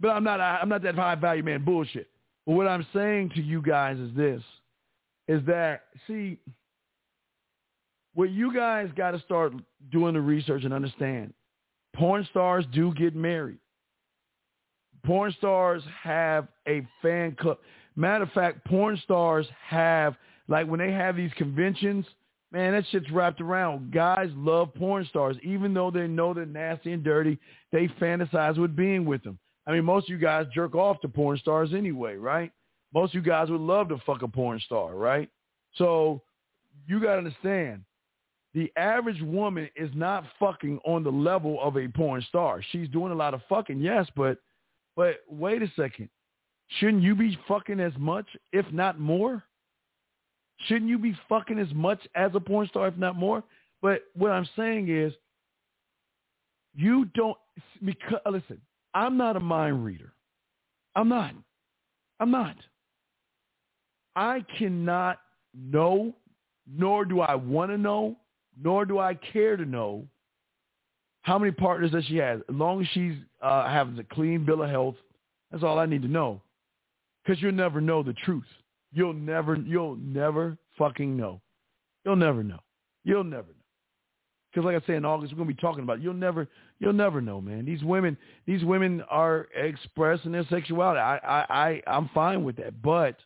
[0.00, 2.08] But I'm not I'm not that high value man bullshit.
[2.46, 4.42] But what I'm saying to you guys is this
[5.28, 6.38] is that see
[8.14, 9.52] what you guys got to start
[9.90, 11.32] doing the research and understand.
[11.94, 13.58] Porn stars do get married.
[15.04, 17.58] Porn stars have a fan club.
[17.96, 20.16] Matter of fact, porn stars have
[20.48, 22.04] like when they have these conventions,
[22.52, 23.92] man, that shit's wrapped around.
[23.92, 27.38] Guys love porn stars, even though they know they're nasty and dirty.
[27.72, 29.38] They fantasize with being with them.
[29.66, 32.52] I mean, most of you guys jerk off to porn stars anyway, right?
[32.92, 35.28] Most of you guys would love to fuck a porn star, right?
[35.74, 36.22] So
[36.86, 37.82] you got to understand,
[38.52, 42.62] the average woman is not fucking on the level of a porn star.
[42.70, 44.38] She's doing a lot of fucking, yes, but
[44.96, 46.08] but wait a second.
[46.78, 49.42] Shouldn't you be fucking as much, if not more?
[50.66, 53.42] Shouldn't you be fucking as much as a porn star, if not more?
[53.82, 55.12] But what I'm saying is,
[56.74, 57.36] you don't
[57.84, 58.60] because listen.
[58.94, 60.12] I'm not a mind reader.
[60.94, 61.34] I'm not.
[62.20, 62.56] I'm not.
[64.16, 65.18] I cannot
[65.52, 66.14] know,
[66.72, 68.16] nor do I want to know,
[68.62, 70.06] nor do I care to know
[71.22, 72.40] how many partners that she has.
[72.48, 74.94] As long as she's uh, having a clean bill of health,
[75.50, 76.40] that's all I need to know.
[77.24, 78.44] Because you'll never know the truth.
[78.92, 81.40] You'll never, you'll never fucking know.
[82.04, 82.60] You'll never know.
[83.04, 83.64] You'll never know.
[84.52, 85.98] Because like I say in August, we're gonna be talking about.
[85.98, 86.02] It.
[86.02, 87.64] You'll never, you'll never know, man.
[87.64, 91.00] These women, these women are expressing their sexuality.
[91.00, 92.80] I, I, I, I'm fine with that.
[92.80, 93.16] But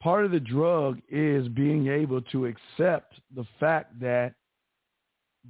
[0.00, 4.34] part of the drug is being able to accept the fact that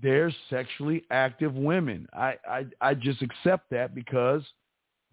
[0.02, 2.06] they're sexually active women.
[2.14, 4.42] I, I, I just accept that because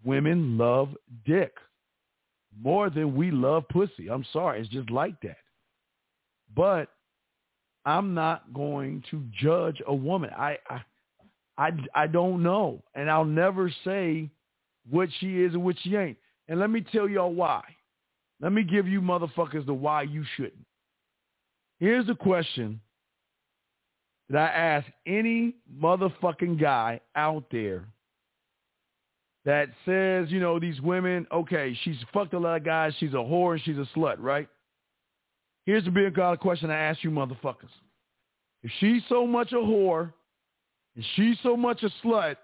[0.04, 0.90] women love
[1.24, 1.52] dick
[2.62, 4.08] more than we love pussy.
[4.10, 4.60] I'm sorry.
[4.60, 5.38] It's just like that.
[6.54, 6.88] But
[7.84, 10.30] I'm not going to judge a woman.
[10.36, 10.82] I, I,
[11.58, 12.82] I, I don't know.
[12.94, 14.30] And I'll never say
[14.88, 16.18] what she is and what she ain't.
[16.48, 17.62] And let me tell y'all why.
[18.40, 20.66] Let me give you motherfuckers the why you shouldn't.
[21.80, 22.80] Here's the question
[24.28, 27.86] that I ask any motherfucking guy out there
[29.44, 33.16] that says, you know, these women, okay, she's fucked a lot of guys, she's a
[33.16, 34.48] whore and she's a slut, right?
[35.66, 37.70] Here's the big question I ask you motherfuckers.
[38.62, 40.12] If she's so much a whore
[40.96, 42.36] and she's so much a slut,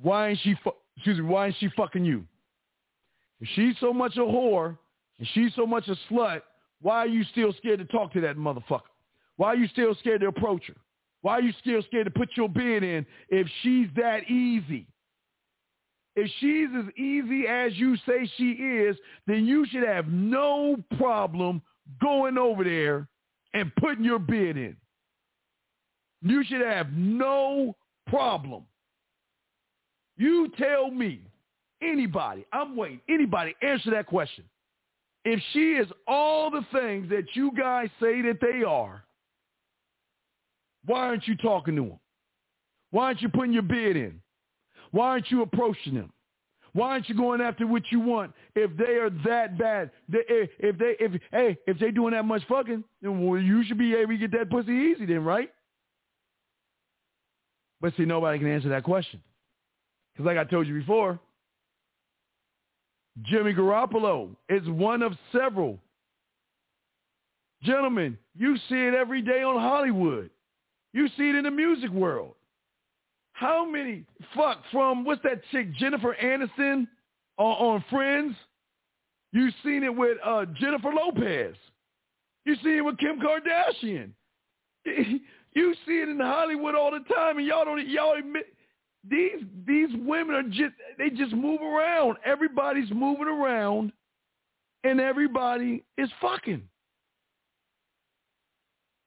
[0.00, 2.24] why ain't she, fu- excuse me, why ain't she fucking you?
[3.40, 4.78] If she's so much a whore
[5.18, 6.40] and she's so much a slut,
[6.80, 8.80] why are you still scared to talk to that motherfucker?
[9.36, 10.76] Why are you still scared to approach her?
[11.22, 14.86] Why are you still scared to put your bid in if she's that easy?
[16.16, 18.96] If she's as easy as you say she is,
[19.26, 21.62] then you should have no problem
[22.00, 23.08] going over there
[23.54, 24.76] and putting your bid in.
[26.22, 28.64] You should have no problem.
[30.16, 31.20] You tell me,
[31.82, 34.44] anybody, I'm waiting, anybody answer that question.
[35.24, 39.04] If she is all the things that you guys say that they are,
[40.86, 42.00] why aren't you talking to them?
[42.90, 44.20] Why aren't you putting your bid in?
[44.90, 46.12] Why aren't you approaching them?
[46.72, 49.90] Why aren't you going after what you want if they are that bad?
[50.14, 53.78] Eh, if they if hey if they doing that much fucking, then well, you should
[53.78, 55.50] be able to get that pussy easy then, right?
[57.80, 59.20] But see, nobody can answer that question
[60.12, 61.18] because, like I told you before,
[63.22, 65.78] Jimmy Garoppolo is one of several.
[67.62, 70.30] Gentlemen, you see it every day on Hollywood.
[70.92, 72.34] You see it in the music world.
[73.40, 74.04] How many
[74.36, 76.86] fuck from what's that chick Jennifer Aniston
[77.38, 78.36] on, on Friends?
[79.32, 81.56] You seen it with uh, Jennifer Lopez.
[82.44, 84.10] You see it with Kim Kardashian.
[85.52, 88.54] You see it in Hollywood all the time, and y'all don't y'all admit
[89.02, 92.18] these these women are just they just move around.
[92.24, 93.90] Everybody's moving around,
[94.84, 96.62] and everybody is fucking.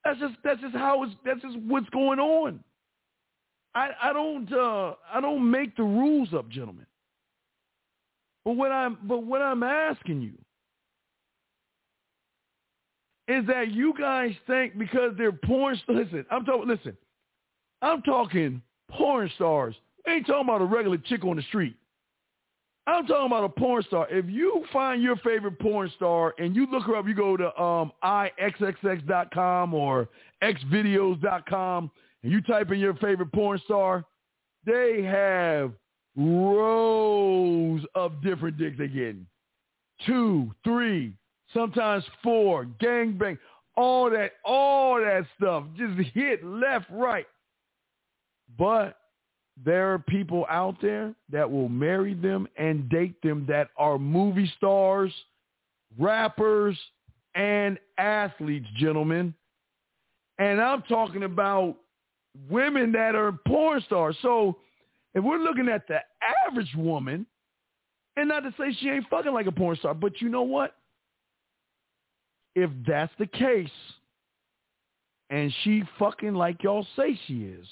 [0.04, 2.60] That's just that's just how it's that's just what's going on.
[3.76, 6.86] I I don't uh I don't make the rules up, gentlemen.
[8.46, 10.34] But what I'm but what I'm asking you
[13.28, 16.06] is that you guys think because they're porn stars.
[16.06, 16.68] Listen, I'm talking.
[16.68, 16.98] Listen,
[17.82, 19.76] I'm talking porn stars.
[20.06, 21.76] I ain't talking about a regular chick on the street.
[22.86, 24.08] I'm talking about a porn star.
[24.10, 27.62] If you find your favorite porn star and you look her up, you go to
[27.62, 30.10] um, ixxx.com or
[30.44, 31.92] xvideos.com
[32.24, 34.06] and you type in your favorite porn star,
[34.66, 35.72] they have
[36.16, 39.28] rows of different dicks getting.
[40.06, 41.14] Two, three,
[41.54, 43.38] sometimes four, gang bang,
[43.76, 45.64] all that, all that stuff.
[45.78, 47.26] Just hit left, right.
[48.58, 48.98] But
[49.64, 54.52] there are people out there that will marry them and date them that are movie
[54.58, 55.12] stars,
[55.98, 56.78] rappers,
[57.36, 59.34] and athletes, gentlemen.
[60.40, 61.78] And I'm talking about
[62.50, 64.16] women that are porn stars.
[64.22, 64.58] So
[65.14, 66.00] if we're looking at the
[66.48, 67.26] average woman,
[68.16, 70.76] and not to say she ain't fucking like a porn star, but you know what?
[72.56, 73.70] If that's the case,
[75.30, 77.66] and she fucking like y'all say she is,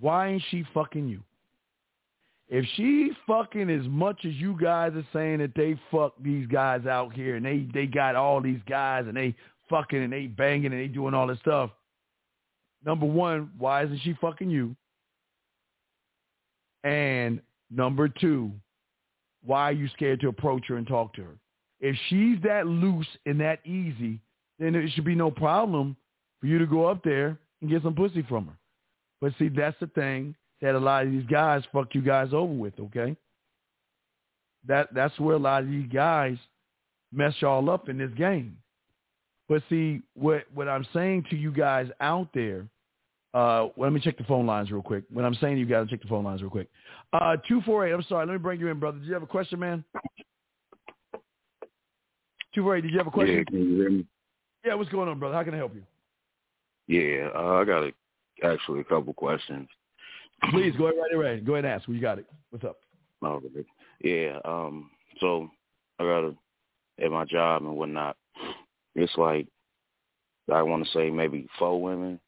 [0.00, 1.22] why ain't she fucking you?
[2.48, 6.84] If she fucking as much as you guys are saying that they fuck these guys
[6.86, 9.36] out here and they, they got all these guys and they
[9.68, 11.70] fucking and they banging and they doing all this stuff,
[12.84, 14.74] number one, why isn't she fucking you?
[16.84, 18.52] And number two,
[19.44, 21.36] why are you scared to approach her and talk to her?
[21.80, 24.20] If she's that loose and that easy,
[24.58, 25.96] then it should be no problem
[26.40, 28.56] for you to go up there and get some pussy from her.
[29.20, 32.52] But see, that's the thing that a lot of these guys fuck you guys over
[32.52, 33.16] with, okay?
[34.66, 36.36] That that's where a lot of these guys
[37.12, 38.58] mess y'all up in this game.
[39.50, 42.68] But see, what what I'm saying to you guys out there,
[43.34, 45.02] uh, well, let me check the phone lines real quick.
[45.12, 46.68] What I'm saying to you guys, check the phone lines real quick.
[47.12, 47.90] Uh, two four eight.
[47.90, 48.26] I'm sorry.
[48.26, 48.98] Let me bring you in, brother.
[48.98, 49.84] Did you have a question, man?
[52.54, 52.82] Two four eight.
[52.82, 53.38] Did you have a question?
[53.38, 54.06] Yeah, can you hear me?
[54.64, 54.74] Yeah.
[54.74, 55.34] What's going on, brother?
[55.34, 55.82] How can I help you?
[56.86, 57.92] Yeah, uh, I got a,
[58.44, 59.68] actually a couple questions.
[60.52, 61.40] Please go ahead right away.
[61.40, 61.88] Go ahead and ask.
[61.88, 62.26] Well, you got it.
[62.50, 62.76] What's up?
[63.24, 63.66] Okay.
[64.04, 64.38] Yeah.
[64.44, 64.90] Um.
[65.18, 65.50] So
[65.98, 66.36] I got a
[67.04, 68.16] at my job and whatnot.
[69.00, 69.46] It's like
[70.52, 72.20] I want to say maybe four women.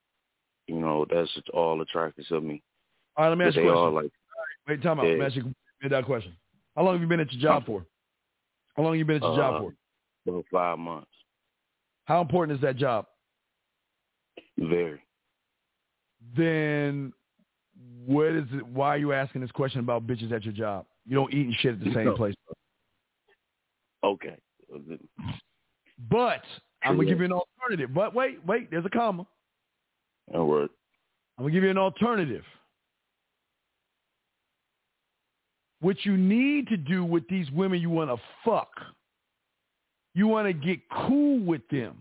[0.68, 2.62] You know, that's all attracted to me.
[3.16, 3.28] All right.
[3.30, 4.04] Let me ask you a all question.
[4.04, 4.12] like
[4.68, 5.06] Wait, time out.
[5.06, 5.26] Let me Yeah.
[5.26, 6.32] ask you that question.
[6.76, 7.84] How long have you been at your job for?
[8.76, 9.74] How long have you been at your job Uh, for?
[10.26, 11.10] about five months.
[12.04, 13.06] How important is that job?
[14.56, 15.00] Very.
[16.36, 17.12] Then
[18.06, 18.64] what is it?
[18.66, 20.86] Why are you asking this question about bitches at your job?
[21.04, 22.16] You don't eat and shit at the same No.
[22.16, 22.34] place.
[24.04, 24.36] Okay.
[26.11, 26.42] But
[26.82, 27.94] I'm gonna give you an alternative.
[27.94, 29.26] But wait, wait, there's a comma.
[30.32, 30.70] That work.
[31.38, 32.44] I'm gonna give you an alternative.
[35.80, 38.70] What you need to do with these women you want to fuck,
[40.14, 41.96] you want to get cool with them.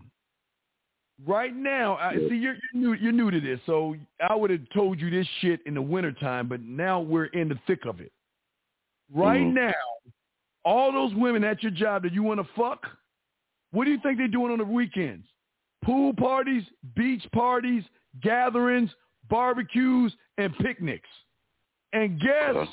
[1.26, 2.92] Right now, I, see you're, you're new.
[2.94, 3.94] You're new to this, so
[4.28, 7.58] I would have told you this shit in the wintertime, but now we're in the
[7.66, 8.12] thick of it.
[9.14, 9.54] Right Mhm.
[9.54, 9.74] now,
[10.64, 12.86] all those women at your job that you want to fuck,
[13.72, 15.26] what do you think they're doing on the weekends?
[15.84, 16.62] Pool parties,
[16.94, 17.82] beach parties,
[18.22, 18.90] gatherings,
[19.28, 21.08] barbecues, and picnics.
[21.92, 22.70] And guess Okay.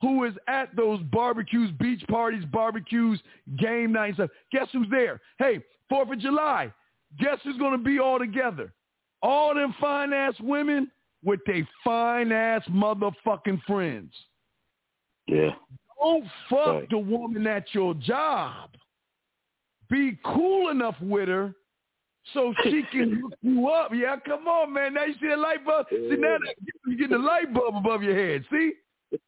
[0.00, 3.22] who is at those barbecues, beach parties, barbecues,
[3.56, 4.16] game nights?
[4.16, 4.30] Stuff?
[4.50, 5.20] Guess who's there?
[5.38, 6.72] Hey, Fourth of July.
[7.18, 8.72] Guess who's going to be all together?
[9.22, 10.90] All them fine ass women
[11.24, 14.14] with they fine ass motherfucking friends.
[15.26, 15.54] Yeah.
[16.00, 16.90] Don't fuck Right.
[16.90, 18.70] the woman at your job.
[19.90, 21.54] Be cool enough with her
[22.34, 23.90] so she can hook you up.
[23.94, 24.94] Yeah, come on, man.
[24.94, 25.86] Now you see the light bulb.
[25.90, 26.54] See now that-
[26.86, 28.44] you getting the light bulb above your head.
[28.50, 28.72] See,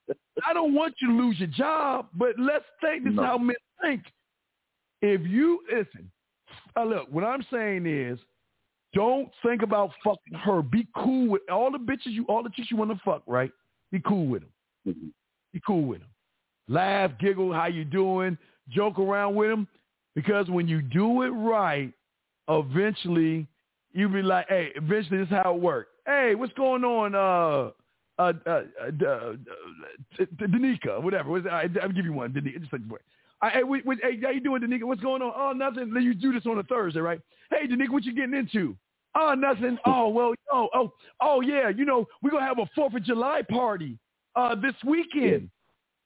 [0.46, 3.04] I don't want you to lose your job, but let's think.
[3.04, 3.22] This is No.
[3.24, 4.02] how men think.
[5.02, 6.10] If you listen,
[6.76, 8.18] uh, look, what I'm saying is,
[8.92, 10.60] don't think about fucking her.
[10.62, 13.22] Be cool with all the bitches you, all the chicks you want to fuck.
[13.26, 13.50] Right?
[13.92, 14.50] Be cool with them.
[14.88, 15.10] Mhm.
[15.54, 16.08] Be cool with them.
[16.68, 18.36] Laugh, giggle, how you doing?
[18.68, 19.66] Joke around with them.
[20.14, 21.92] Because when you do it right,
[22.48, 23.46] eventually
[23.92, 25.90] you be like, hey, eventually this is how it works.
[26.06, 27.14] Hey, what's going on?
[27.14, 27.70] Uh,
[28.20, 31.48] uh, uh, uh, uh, uh Danica, whatever.
[31.50, 32.32] I, I'll give you one.
[32.32, 32.82] Danica, just like.
[33.42, 34.84] I, hey, wait, wait, hey, how you doing, Danica?
[34.84, 35.32] What's going on?
[35.34, 35.94] Oh, nothing.
[35.98, 37.20] You do this on a Thursday, right?
[37.50, 38.76] Hey, Danica, what you getting into?
[39.16, 39.78] Oh, nothing.
[39.86, 41.68] Oh, well, oh, oh, oh, yeah.
[41.68, 43.98] You know, we're gonna have a Fourth of July party
[44.36, 45.50] uh this weekend.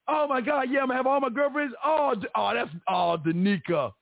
[0.07, 1.75] Oh my God, yeah, I'm gonna have all my girlfriends.
[1.85, 3.93] Oh, oh, that's oh, Danica.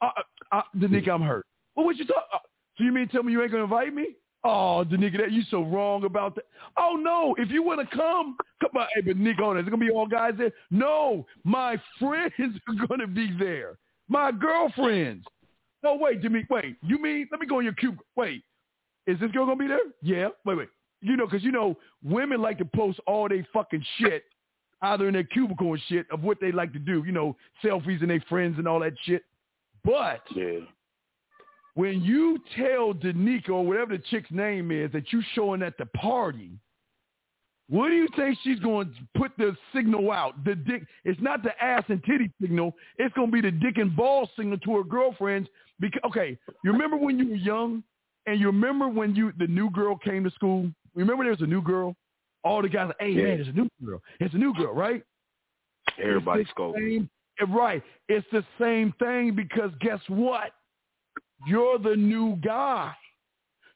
[0.00, 1.46] Uh, uh, uh, Danica, I'm hurt.
[1.76, 2.24] Well, what you talk?
[2.32, 2.38] Uh,
[2.78, 4.16] so you mean tell me you ain't gonna invite me?
[4.42, 6.44] Oh, Danica, that you so wrong about that.
[6.78, 8.86] Oh no, if you wanna come, come on.
[8.94, 10.52] Hey, but Nick, on, it gonna be all guys there?
[10.70, 12.32] No, my friends
[12.68, 13.78] are gonna be there.
[14.08, 15.26] My girlfriends.
[15.82, 16.76] No, wait, Jimmy, wait.
[16.82, 17.28] You mean?
[17.30, 17.98] Let me go in your cube.
[18.16, 18.42] Wait,
[19.06, 19.78] is this girl gonna be there?
[20.02, 20.28] Yeah.
[20.44, 20.68] Wait, wait.
[21.02, 24.24] You know, because you know, women like to post all they fucking shit
[24.82, 27.02] either in their cubicle and shit of what they like to do.
[27.04, 29.24] You know, selfies and their friends and all that shit.
[29.84, 30.60] But Yeah.
[31.74, 35.86] when you tell Danica or whatever the chick's name is that you showing at the
[35.86, 36.50] party,
[37.68, 40.42] what do you think she's going to put the signal out?
[40.44, 40.82] The dick.
[41.04, 42.74] It's not the ass and titty signal.
[42.98, 45.48] It's going to be the dick and ball signal to her girlfriends.
[45.78, 47.84] Because okay, you remember when you were young,
[48.26, 50.68] and you remember when you the new girl came to school.
[50.94, 51.94] Remember there was a new girl.
[52.44, 53.22] All the guys, like, hey Yeah.
[53.24, 54.02] man, there's a new girl.
[54.20, 55.02] It's a new girl, right?
[55.98, 57.08] Everybody's It's scoping.
[57.38, 57.82] same- Right.
[58.08, 60.52] It's the same thing because guess what?
[61.46, 62.94] You're the new guy.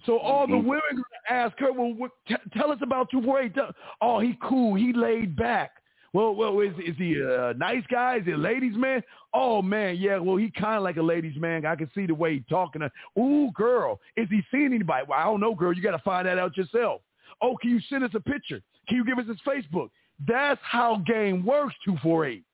[0.04, 0.64] So all the Mhm.
[0.64, 3.56] women to ask her, well, what, t- tell us about two four eight.
[4.02, 4.74] Oh, he cool.
[4.74, 5.72] He laid back.
[6.12, 8.16] Well, well, is is he a nice guy?
[8.16, 9.02] Is he a ladies man?
[9.32, 10.18] Oh man, yeah.
[10.18, 11.64] Well, he kind of like a ladies man.
[11.64, 12.82] I can see the way he talking.
[12.82, 15.06] To, Ooh, girl, is he seeing anybody?
[15.08, 15.72] Well, I don't know, girl.
[15.72, 17.00] You got to find that out yourself.
[17.42, 18.60] Oh, can you send us a picture?
[18.88, 19.90] Can you give us his Facebook?
[20.26, 21.74] That's how game works.
[21.84, 22.44] Two four eight.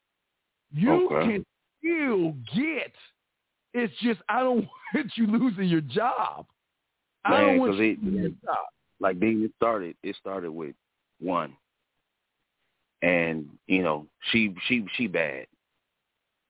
[0.73, 1.33] You Okay.
[1.33, 1.47] can
[1.79, 2.93] still get.
[3.75, 6.47] It's just I don't want you losing your job.
[7.25, 8.67] I don't want you it- losing your job.
[9.01, 10.75] like then it started it started with
[11.21, 11.55] one
[13.03, 15.47] and you know she she she bad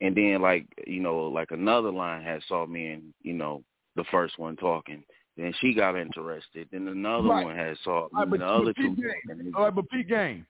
[0.00, 3.62] and then like you know like another line had saw me and you know
[3.96, 5.02] the first one talking
[5.40, 7.44] then she got interested then another Right.
[7.44, 9.52] one had saw right, but- the but other Pete two.
[9.54, 10.46] All right, but Pete Gang,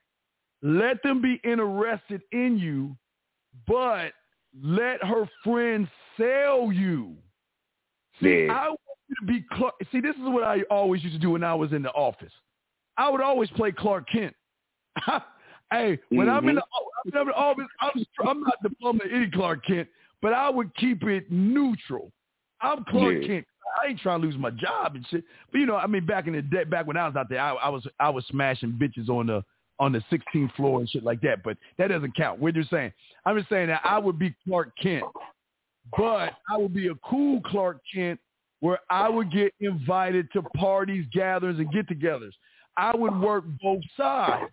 [0.62, 2.96] let them be interested in you,
[3.66, 4.12] but
[4.62, 7.16] let her friends sell you.
[8.20, 8.54] See, Yeah.
[8.54, 9.74] I want you to be Clark.
[9.90, 12.32] See, this is what I always used to do when I was in the office.
[12.96, 14.36] I would always play Clark Kent.
[15.70, 17.10] hey, when I'm in mm-hmm.
[17.10, 19.88] the, I'm in the office, I'm, I'm not the plumber any Clark Kent,
[20.20, 22.12] but I would keep it neutral.
[22.60, 23.26] I'm Clark Yeah.
[23.26, 23.46] Kent.
[23.80, 25.24] I ain't trying to lose my job and shit.
[25.52, 27.40] But you know, I mean, back in the day, back when I was out there,
[27.40, 29.44] I, I was I was smashing bitches on the
[29.78, 31.42] on the 16th floor and shit like that.
[31.42, 32.40] But that doesn't count.
[32.40, 32.92] We're just saying.
[33.24, 35.04] I'm just saying that I would be Clark Kent,
[35.96, 38.18] but I would be a cool Clark Kent
[38.60, 42.32] where I would get invited to parties, gatherings, and get-togethers.
[42.76, 44.52] I would work both sides.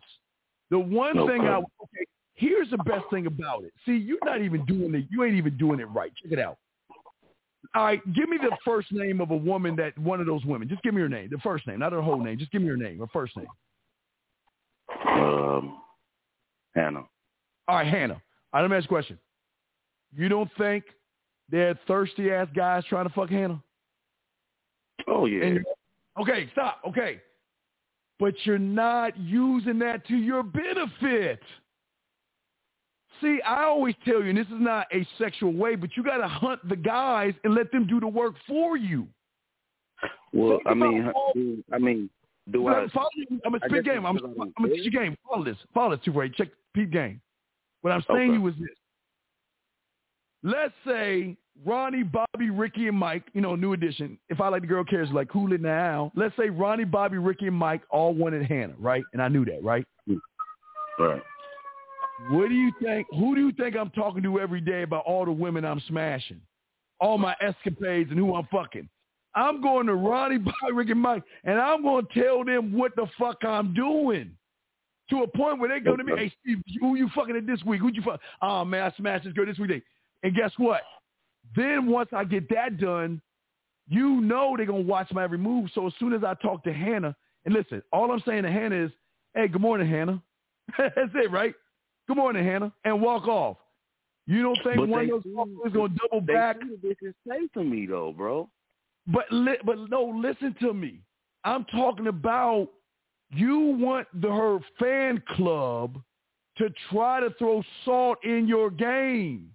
[0.69, 2.05] The one thing I okay,
[2.35, 3.73] here's the best thing about it.
[3.85, 5.05] See, you're not even doing it.
[5.09, 6.11] You ain't even doing it right.
[6.21, 6.57] Check it out.
[7.75, 10.67] All right, give me the first name of a woman that one of those women.
[10.67, 12.37] Just give me her name, the first name, not her whole name.
[12.37, 13.47] Just give me her name, her first name.
[15.07, 15.79] Um,
[16.75, 17.05] Hannah.
[17.67, 18.21] All right, Hannah.
[18.53, 19.17] I let me ask a question.
[20.15, 20.85] You don't think
[21.49, 23.61] there are thirsty ass guys trying to fuck Hannah?
[25.07, 25.45] Oh yeah.
[25.45, 25.65] And
[26.19, 26.81] okay, stop.
[26.87, 27.21] Okay.
[28.19, 31.41] But you're not using that to your benefit.
[33.21, 36.17] See, I always tell you, and this is not a sexual way, but you got
[36.17, 39.07] to hunt the guys and let them do the work for you.
[40.33, 41.33] well, I mean, all-
[41.73, 42.09] I mean,
[42.51, 42.87] do I?
[42.89, 43.09] follow,
[43.45, 44.05] I'm a guess game.
[44.05, 45.17] I'm, I'm I'm teach you game.
[45.27, 45.57] Follow this.
[45.73, 46.33] Follow this, Super 8.
[46.35, 47.19] Check peep game.
[47.81, 48.37] What I'm saying Okay.
[48.37, 48.69] to you is this.
[50.43, 54.17] Let's say Ronnie, Bobby, Ricky, and Mike, you know, new edition.
[54.29, 56.11] If I like the girl cares like cool it now.
[56.15, 59.03] Let's say Ronnie, Bobby, Ricky, and Mike all wanted Hannah, right?
[59.13, 59.85] And I knew that, right?
[60.99, 61.21] Right.
[62.29, 63.07] What do you think?
[63.11, 66.41] Who do you think I'm talking to every day about all the women I'm smashing,
[66.99, 68.89] all my escapades and who I'm fucking?
[69.35, 72.95] I'm going to Ronnie, Bobby, Rick, and Mike, and I'm going to tell them what
[72.95, 74.31] the fuck I'm doing.
[75.11, 77.63] To a point where they go to me, hey Steve, who you fucking at this
[77.63, 77.79] week?
[77.79, 78.19] Who'd you fuck?
[78.41, 79.81] Oh man, I smashed this girl this week.
[80.21, 80.81] And guess what?
[81.55, 83.21] Then once I get that done,
[83.87, 85.69] you know they're gonna watch my every move.
[85.73, 87.15] So as soon as I talk to Hannah,
[87.45, 88.91] and listen, all I'm saying to Hannah is,
[89.33, 90.21] hey, good morning, Hannah.
[90.77, 91.55] That's it, right?
[92.07, 93.57] Good morning, Hannah, and walk off.
[94.27, 96.57] You don't think But one of those motherfuckers gonna double They back?
[96.59, 98.49] the bitches say to me though, bro.
[99.07, 101.01] But li- but no, listen to me.
[101.43, 102.69] I'm talking about
[103.31, 106.01] you want the her fan club
[106.57, 109.51] to try to throw salt in your game.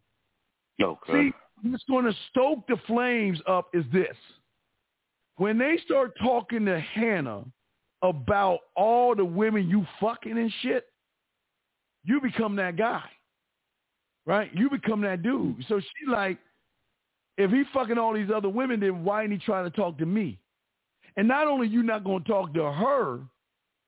[0.81, 1.13] Okay.
[1.13, 1.33] See,
[1.63, 4.17] what's going to stoke the flames up is this.
[5.37, 7.45] When they start talking to Hannah
[8.03, 10.87] about all the women you fucking and shit,
[12.05, 13.05] you become that guy.
[14.25, 14.51] Right?
[14.55, 15.65] You become that dude.
[15.69, 16.39] So she like,
[17.39, 20.07] if he fucking all these other women, then why ain't he trying to talk to
[20.07, 20.39] me?
[21.17, 23.21] And not only you not going to talk to her,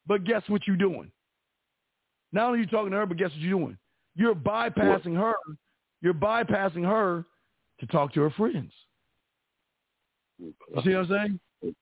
[0.07, 1.11] but guess what you doing?
[2.33, 3.79] Not only you talking to her, but guess what you're doing?
[4.17, 5.35] You're bypassing her.
[6.03, 7.25] You're bypassing her
[7.81, 8.73] to talk to her friends.
[10.39, 10.53] You
[10.85, 11.75] see what I'm saying?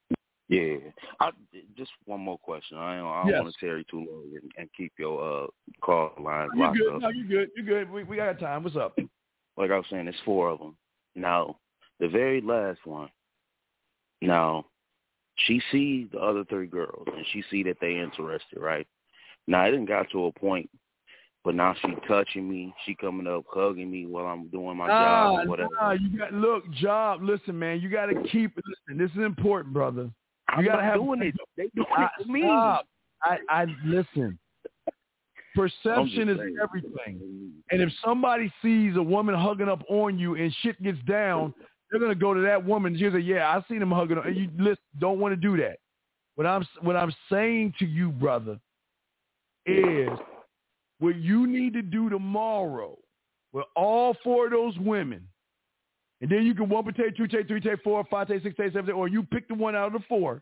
[0.52, 0.76] Yeah.
[1.18, 1.30] I,
[1.78, 2.76] just one more question.
[2.76, 3.40] I don't, I don't Yes.
[3.40, 5.46] want to you too long and, and keep your uh,
[5.80, 6.94] call lines You locked good?
[6.94, 7.00] up.
[7.00, 7.50] No, you good.
[7.56, 7.90] You good.
[7.90, 8.62] We we got time.
[8.62, 8.98] What's up?
[9.56, 10.76] Like I was saying, there's four of them.
[11.14, 11.56] Now,
[12.00, 13.08] the very last one.
[14.20, 14.66] Now,
[15.36, 18.86] she see the other three girls and she see that they interested, right?
[19.46, 20.68] Now, it didn't got to a point,
[21.44, 22.74] but now she touching me.
[22.84, 25.70] She coming up, hugging me while I'm doing my job or whatever.
[25.80, 27.22] nah, you got look, job.
[27.22, 28.64] Listen, man, you got to keep it.
[28.66, 30.10] Listen, this is important, brother.
[30.52, 31.34] I'm gotta not have- doing it.
[31.56, 32.42] They doing I, it for me.
[32.42, 32.86] stop.
[33.22, 34.38] I, I listen.
[35.54, 37.52] Perception is everything.
[37.70, 41.52] And if somebody sees a woman hugging up on you and shit gets down,
[41.90, 42.96] they're gonna go to that woman.
[42.98, 44.24] She'll say, "Yeah, I seen him hugging." Up.
[44.24, 45.78] And you listen, don't want to do that.
[46.36, 48.58] What I'm what I'm saying to you, brother,
[49.66, 50.08] is
[51.00, 52.96] what you need to do tomorrow
[53.52, 55.28] with all four of those women,
[56.22, 58.72] and then you can one take, two take, three take, four, five take, six take,
[58.72, 60.40] seven take, or you pick the one out of the four.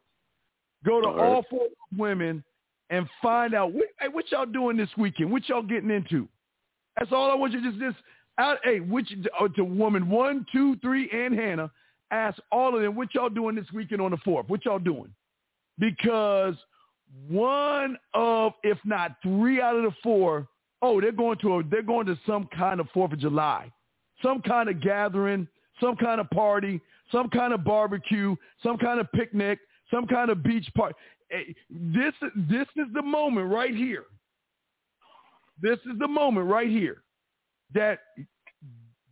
[0.85, 1.45] Go to All right.
[1.51, 1.67] four
[1.97, 2.45] women
[2.91, 5.31] and find out what, hey, what y'all doing this weekend.
[5.33, 6.29] What y'all getting into?
[6.99, 7.97] That's all I want you to just just
[8.39, 8.59] out.
[8.63, 11.71] Hey, which uh, to woman one, two, three, and Hannah.
[12.13, 14.49] Ask all of them what y'all doing this weekend on the fourth.
[14.49, 15.15] What y'all doing?
[15.79, 16.57] Because
[17.29, 20.49] one of, if not three out of the four,
[20.83, 23.71] oh, they're going to a, they're going to some kind of Fourth of July,
[24.23, 25.47] some kind of gathering,
[25.81, 29.59] some kind of party, some kind of barbecue, some kind of picnic,
[29.91, 30.95] some kind of beach party.
[31.33, 34.05] Eh, This this is the moment right here.
[35.61, 37.03] This is the moment right here
[37.75, 38.01] that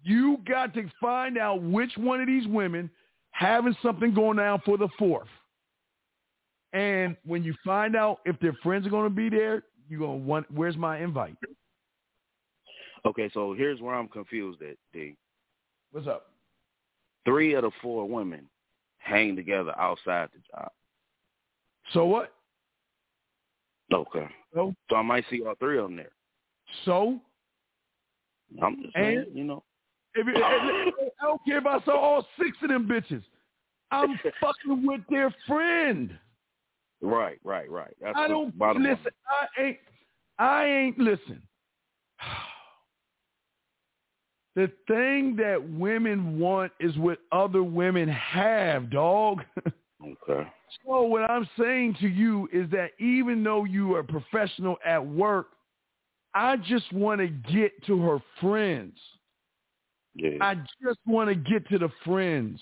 [0.02, 2.90] you got to find out which one of these women
[3.32, 5.28] having something going down for the fourth.
[6.72, 10.20] And when you find out if their friends are going to be there, you're going
[10.20, 11.36] to want, where's my invite?
[13.06, 15.16] Okay, so here's where I'm confused at, D.
[15.92, 16.30] What's up?
[17.28, 18.48] Three of the four women
[18.96, 20.70] hang together outside the job.
[21.92, 22.32] So what?
[23.92, 24.26] Okay.
[24.54, 26.10] So So I might see all three of them there.
[26.84, 27.20] so
[28.62, 29.62] I'm just saying, you know.
[30.14, 33.22] if it, I don't care if I saw all six of them bitches.
[33.90, 36.18] I'm fucking with their friend.
[37.00, 37.94] Right, right, right.
[38.00, 38.92] That's I don't bottom line.
[38.92, 39.12] listen.
[39.28, 39.78] I ain't.
[40.38, 41.42] I ain't listen.
[44.58, 49.44] The thing that women want is what other women have, dog.
[50.00, 50.48] Okay.
[50.86, 55.48] so what I'm saying to you is that even though you are professional at work,
[56.34, 58.96] I just want to get to her friends.
[60.14, 60.38] Yeah.
[60.40, 60.54] I
[60.84, 62.60] just want to get to the friends.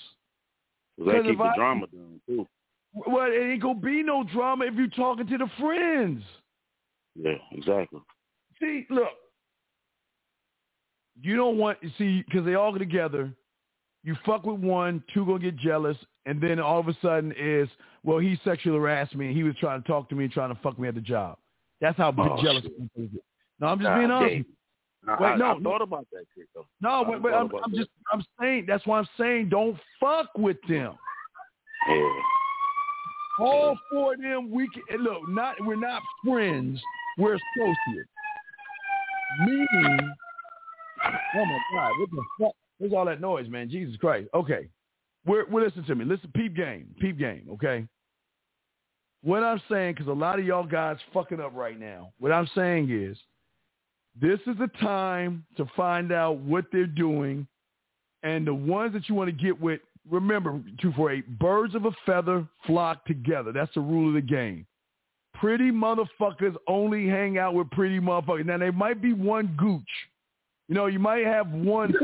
[0.99, 2.47] 'Cause that keep the I- drama down too.
[2.95, 6.25] Well, it ain't gonna be no drama if you're talking to the friends.
[7.17, 8.01] Yeah, exactly.
[8.61, 9.13] See, look,
[11.23, 13.33] you don't want see because they all get together.
[14.05, 15.97] You fuck with one, two gonna get jealous,
[16.27, 17.69] and then all of a sudden is
[18.05, 20.55] well, he sexually harassed me, and he was trying to talk to me, and trying
[20.55, 21.39] to fuck me at the job.
[21.81, 23.23] That's how Oh, jealous people get.
[23.59, 24.31] No, I'm just God being honest.
[24.31, 24.39] damn.
[24.39, 24.53] with you.
[25.09, 26.67] I, Wait, I, no, I thought about that shit though.
[26.81, 30.57] No, but thought I'm, I'm just I'm saying that's why I'm saying don't fuck with
[30.69, 30.95] them.
[31.89, 32.11] Yeah.
[33.39, 35.29] All four of them, we can look.
[35.29, 36.81] Not we're not friends.
[37.19, 38.11] We're associates.
[39.41, 40.15] Meaning,
[41.05, 42.53] oh my God, what the fuck?
[42.79, 43.71] Where's all that noise, man?
[43.71, 44.29] Jesus Christ.
[44.35, 44.69] Okay,
[45.27, 46.05] we're, we're listen to me.
[46.05, 47.47] Listen, peep game, peep game.
[47.53, 47.87] Okay.
[49.23, 52.13] What I'm saying, because a lot of y'all guys fucking up right now.
[52.19, 53.17] What I'm saying is,
[54.21, 57.47] this is the time to find out what they're doing,
[58.23, 59.81] and the ones that you want to get with
[60.11, 63.53] remember, 248, birds of a feather flock together.
[63.53, 64.67] That's the rule of the game.
[65.35, 68.47] Pretty motherfuckers only hang out with pretty motherfuckers.
[68.47, 69.83] Now, there might be one gooch.
[70.69, 71.95] You know, you might have one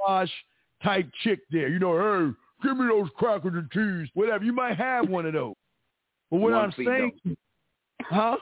[0.00, 0.32] sausage
[0.82, 1.68] type chick there.
[1.68, 4.44] You know, hey, give me those crackers and cheese, whatever.
[4.44, 5.54] You might have one of those.
[6.30, 7.36] But what One I'm saying,
[8.00, 8.36] huh?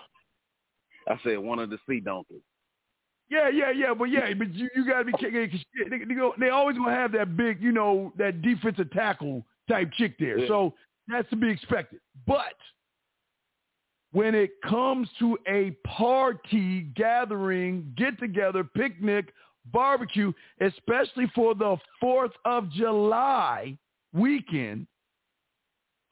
[1.08, 2.40] I said one of the sea donkeys.
[3.28, 5.50] Yeah, yeah, yeah, but yeah, but you, you gotta be kidding.
[5.88, 9.92] They, they, go, they always gonna have that big, you know, that defensive tackle type
[9.92, 10.38] chick there.
[10.38, 10.48] Yeah.
[10.48, 10.74] So
[11.06, 12.00] that's to be expected.
[12.26, 12.54] But
[14.12, 19.32] when it comes to a party, gathering, get together, picnic,
[19.72, 23.76] barbecue, especially for the Fourth of July
[24.12, 24.86] weekend.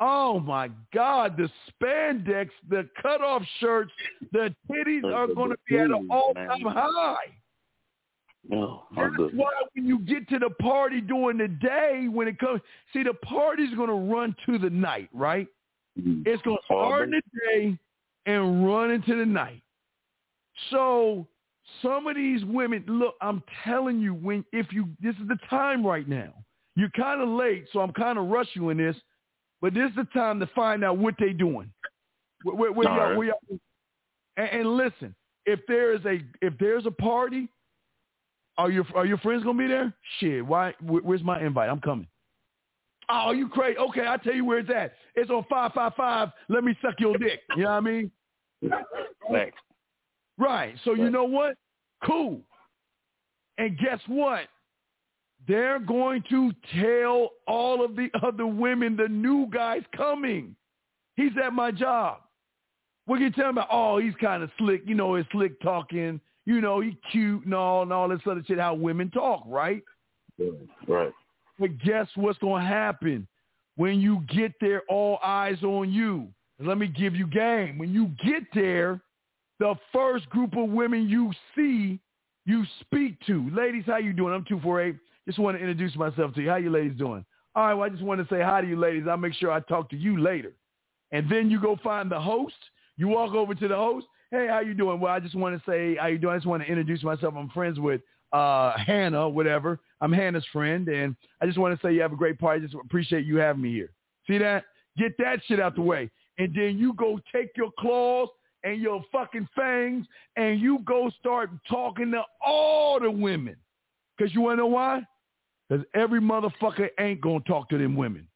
[0.00, 3.90] Oh my God, the spandex, the cutoff shirts,
[4.32, 7.16] the titties are going to be at an all-time high.
[8.48, 12.60] My That's why when you get to the party during the day, when it comes,
[12.92, 15.48] see, the party's going to run to the night, right?
[15.98, 16.26] Mhm.
[16.26, 17.78] It's going to start in the day
[18.26, 19.62] and run into the night.
[20.70, 21.26] So
[21.82, 25.84] some of these women, look, I'm telling you, when if you, this is the time
[25.84, 26.32] right now.
[26.76, 28.96] You're kind of late, so I'm kind of rushing in this,
[29.60, 31.72] but this is the time to find out what they doing.
[32.44, 33.16] Where, where, where All y'all, right.
[33.16, 33.58] where y'all,
[34.36, 35.14] and, and listen,
[35.44, 37.48] if there is a if there's a party,
[38.58, 39.92] are your are your friends gonna be there?
[40.20, 40.72] Shit, why?
[40.80, 41.68] Where, where's my invite?
[41.68, 42.06] I'm coming.
[43.10, 43.78] Oh, you crazy?
[43.78, 44.92] Okay, I'll tell you where it's at.
[45.16, 46.28] It's on five five five.
[46.48, 47.40] Let me suck your dick.
[47.56, 48.10] You know what I mean?
[49.32, 49.58] Facts.
[50.38, 50.74] Right.
[50.84, 51.56] So you know what?
[52.04, 52.40] Cool.
[53.58, 54.42] And guess what?
[55.46, 60.54] They're going to tell all of the other women the new guy's coming.
[61.16, 62.18] He's at my job.
[63.06, 63.68] What can you tell me about?
[63.72, 64.82] Oh, he's kind of slick.
[64.84, 66.20] You know, he's slick talking.
[66.44, 68.58] You know, he's cute and all and all this other shit.
[68.58, 69.82] How women talk, right?
[70.86, 71.12] Right.
[71.58, 73.26] But guess what's going to happen
[73.76, 74.82] when you get there?
[74.88, 76.28] All eyes on you.
[76.58, 77.78] And let me give you game.
[77.78, 79.00] When you get there,
[79.58, 82.00] the first group of women you see,
[82.46, 83.50] you speak to.
[83.50, 84.32] Ladies, how you doing?
[84.32, 84.96] I'm two four eight.
[85.26, 86.48] Just want to introduce myself to you.
[86.48, 87.24] How you ladies doing?
[87.54, 87.74] All right.
[87.74, 89.04] Well, I just want to say hi to you, ladies.
[89.08, 90.52] I'll make sure I talk to you later.
[91.12, 92.54] And then you go find the host.
[92.96, 94.06] You walk over to the host.
[94.30, 95.00] Hey, how you doing?
[95.00, 96.34] Well, I just want to say how you doing.
[96.34, 97.34] I just want to introduce myself.
[97.36, 98.00] I'm friends with
[98.32, 99.80] uh, Hannah, whatever.
[100.00, 102.60] I'm Hannah's friend, and I just want to say you have a great party.
[102.60, 103.90] Just appreciate you having me here.
[104.26, 104.64] See that?
[104.98, 108.28] Get that shit out the way, and then you go take your claws
[108.68, 110.06] and your fucking fangs,
[110.36, 113.56] and you go start talking to all the women.
[114.18, 115.02] Cause you wanna know why?
[115.70, 118.26] Cause every motherfucker ain't gonna talk to them women.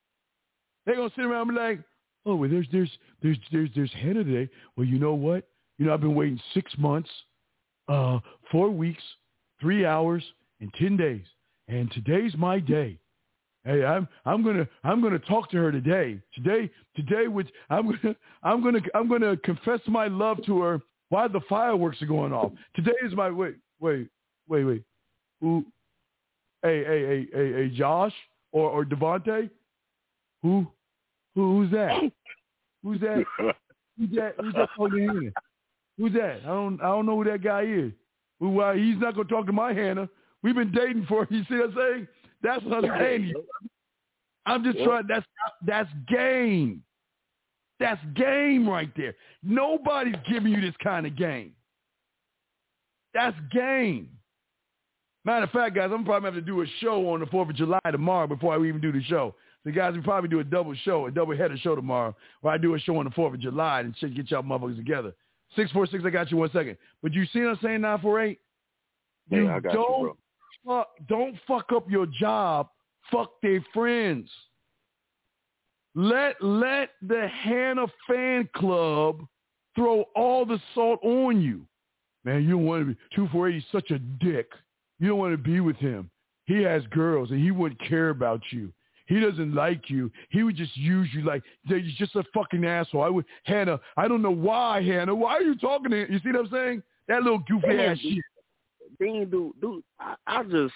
[0.87, 1.81] They're gonna sit around and be like,
[2.25, 2.91] oh, well, there's there's
[3.23, 4.51] there's there's there's Hannah today.
[4.77, 5.49] Well, you know what?
[5.79, 7.11] You know, I've been waiting six months,
[7.89, 8.21] uh,
[8.51, 9.03] four weeks,
[9.61, 10.23] three hours,
[10.61, 11.25] and ten days,
[11.69, 12.99] and today's my day.
[13.65, 16.19] Hey, I'm I'm gonna I'm gonna talk to her today.
[16.35, 21.29] Today today, which I'm gonna I'm gonna I'm gonna confess my love to her while
[21.29, 22.53] the fireworks are going off.
[22.75, 24.09] Today is my wait wait
[24.49, 24.83] wait wait.
[25.41, 25.65] Who?
[26.63, 28.15] Hey hey hey hey hey Josh.
[28.51, 29.49] or or Devontae?
[30.43, 30.67] Who?
[31.37, 31.61] Who?
[31.61, 32.01] Who's that?
[32.83, 33.25] Who's that?
[33.97, 34.35] Who's that?
[34.41, 35.33] Who's that?
[35.99, 36.41] Who's that?
[36.43, 37.93] I don't I don't know who that guy is.
[38.41, 38.51] Who?
[38.73, 40.09] He's not gonna talk to my Hannah?
[40.43, 41.29] We've been dating for.
[41.31, 42.09] You see what I'm saying?
[42.43, 43.33] That's what I'm saying.
[44.47, 45.05] I'm just trying.
[45.09, 45.27] That's
[45.67, 46.83] that's game.
[47.79, 49.15] That's game right there.
[49.43, 51.53] Nobody's giving you this kind of game.
[53.15, 54.09] That's game.
[55.25, 57.27] Matter of fact, guys, I'm probably going to have to do a show on the
[57.27, 59.35] 4th of July tomorrow before I even do the show.
[59.65, 62.59] So, guys, we probably do a double show, a double header show tomorrow, where I
[62.59, 65.15] do a show on the 4th of July and shit, get y'all motherfuckers together.
[65.55, 66.77] 646, I got you one second.
[67.03, 68.41] But you see what I'm saying, 948?
[69.31, 70.17] You yeah, I got don't, you, bro.
[70.67, 72.69] Fuck, don't fuck up your job.
[73.11, 74.29] Fuck their friends.
[75.95, 79.27] Let let the Hannah fan club
[79.75, 81.67] throw all the salt on you.
[82.25, 84.49] Man, you don't want to be 248 is such a dick.
[85.01, 86.09] You don't want to be with him.
[86.47, 88.73] He has girls and he wouldn't care about you.
[89.07, 90.11] He doesn't like you.
[90.31, 93.03] He would just use you like he's just a fucking asshole.
[93.03, 93.81] I would Hannah.
[93.97, 95.15] I don't know why Hannah.
[95.15, 96.13] Why are you talking to him?
[96.13, 96.83] You see what I'm saying?
[97.09, 98.25] That little goofy ass shit.
[99.03, 100.75] Dean, dude, dude, I, I just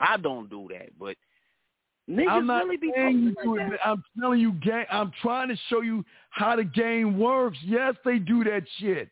[0.00, 1.16] I don't do that, but
[2.08, 3.78] Niggas I'm not really be saying you like.
[3.84, 4.86] I'm telling you, game.
[4.90, 7.58] I'm trying to show you how the game works.
[7.64, 9.10] Yes, they do that shit.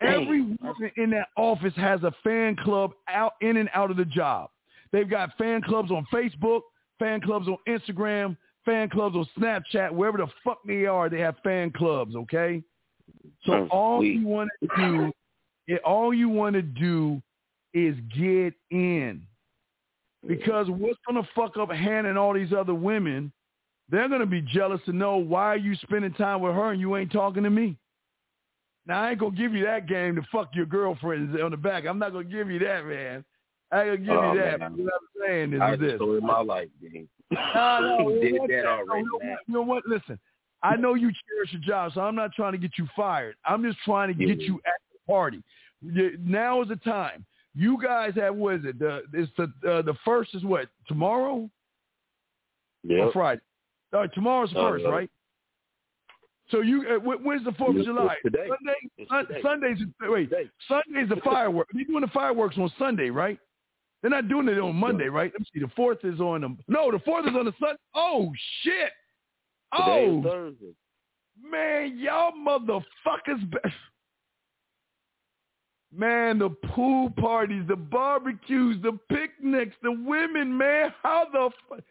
[0.00, 0.22] Dang.
[0.22, 4.04] Every woman in that office has a fan club out in and out of the
[4.04, 4.50] job.
[4.90, 6.62] They've got fan clubs on Facebook,
[6.98, 11.08] fan clubs on Instagram, fan clubs on Snapchat, wherever the fuck they are.
[11.08, 12.16] They have fan clubs.
[12.16, 12.64] Okay,
[13.44, 14.20] so Oh, all sweet.
[14.20, 15.12] you want to do,
[15.66, 17.20] it, all you want to do,
[17.74, 19.22] is get in.
[20.26, 23.32] Because what's going to fuck up Hannah and all these other women?
[23.88, 26.80] They're going to be jealous to know why are you spending time with her and
[26.80, 27.76] you ain't talking to me.
[28.86, 31.56] Now, I ain't going to give you that game to fuck your girlfriends on the
[31.56, 31.84] back.
[31.86, 33.24] I'm not going to give you that, man.
[33.70, 34.60] I ain't going to give Oh, you that.
[34.60, 34.72] man.
[34.76, 35.90] What I'm saying is I this.
[35.92, 36.68] just told my life.
[36.82, 36.98] No,
[37.80, 39.36] no, You did know that already, man.
[39.46, 39.86] You know what?
[39.86, 40.18] Listen,
[40.62, 43.36] I know you cherish your job, so I'm not trying to get you fired.
[43.44, 44.46] I'm just trying to get Yeah.
[44.46, 44.60] you
[45.06, 45.42] party.
[45.82, 47.24] Now is the time.
[47.54, 48.78] You guys have what is it?
[48.78, 51.48] The it's the uh, the first is what tomorrow
[52.88, 53.12] or Yep.
[53.12, 53.40] Friday?
[53.92, 55.10] Right, tomorrow's the Uh, first, right?
[56.50, 58.16] So you uh, when's the Fourth of July?
[58.22, 58.46] today.
[58.48, 59.26] Sunday.
[59.26, 59.42] Today.
[59.42, 60.30] Sunday's wait.
[60.30, 60.50] Today.
[60.68, 61.70] Sunday's the fireworks.
[61.74, 63.38] They're doing the fireworks on Sunday, right?
[64.02, 65.32] They're not doing it on Monday, right?
[65.32, 65.60] Let me see.
[65.60, 66.92] The fourth is on the no.
[66.92, 67.74] The fourth is on the Sun.
[67.94, 68.30] Oh
[68.62, 68.92] shit!
[69.72, 70.22] Oh
[71.42, 73.50] man, y'all motherfuckers!
[75.96, 80.92] Man, the pool parties, the barbecues, the picnics, the women, man.
[81.02, 81.82] How the fu-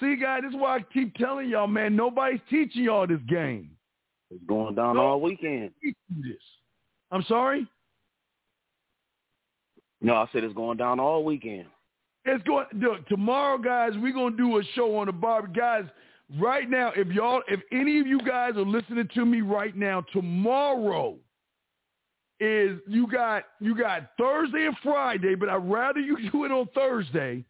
[0.00, 0.42] see, guys?
[0.42, 1.96] This is why I keep telling y'all, man.
[1.96, 3.70] Nobody's teaching y'all this game.
[4.30, 5.02] It's going down No.
[5.02, 5.70] all weekend.
[5.82, 6.36] This.
[7.10, 7.66] I'm sorry.
[10.02, 11.66] No, I said it's going down all weekend.
[12.26, 13.92] It's going look tomorrow, guys.
[13.96, 15.84] We're gonna do a show on the bar, guys.
[16.38, 20.02] Right now, if y'all, if any of you guys are listening to me right now,
[20.12, 21.16] tomorrow
[22.44, 26.68] is you got you got Thursday and Friday, but I'd rather you do it on
[26.74, 27.44] Thursday.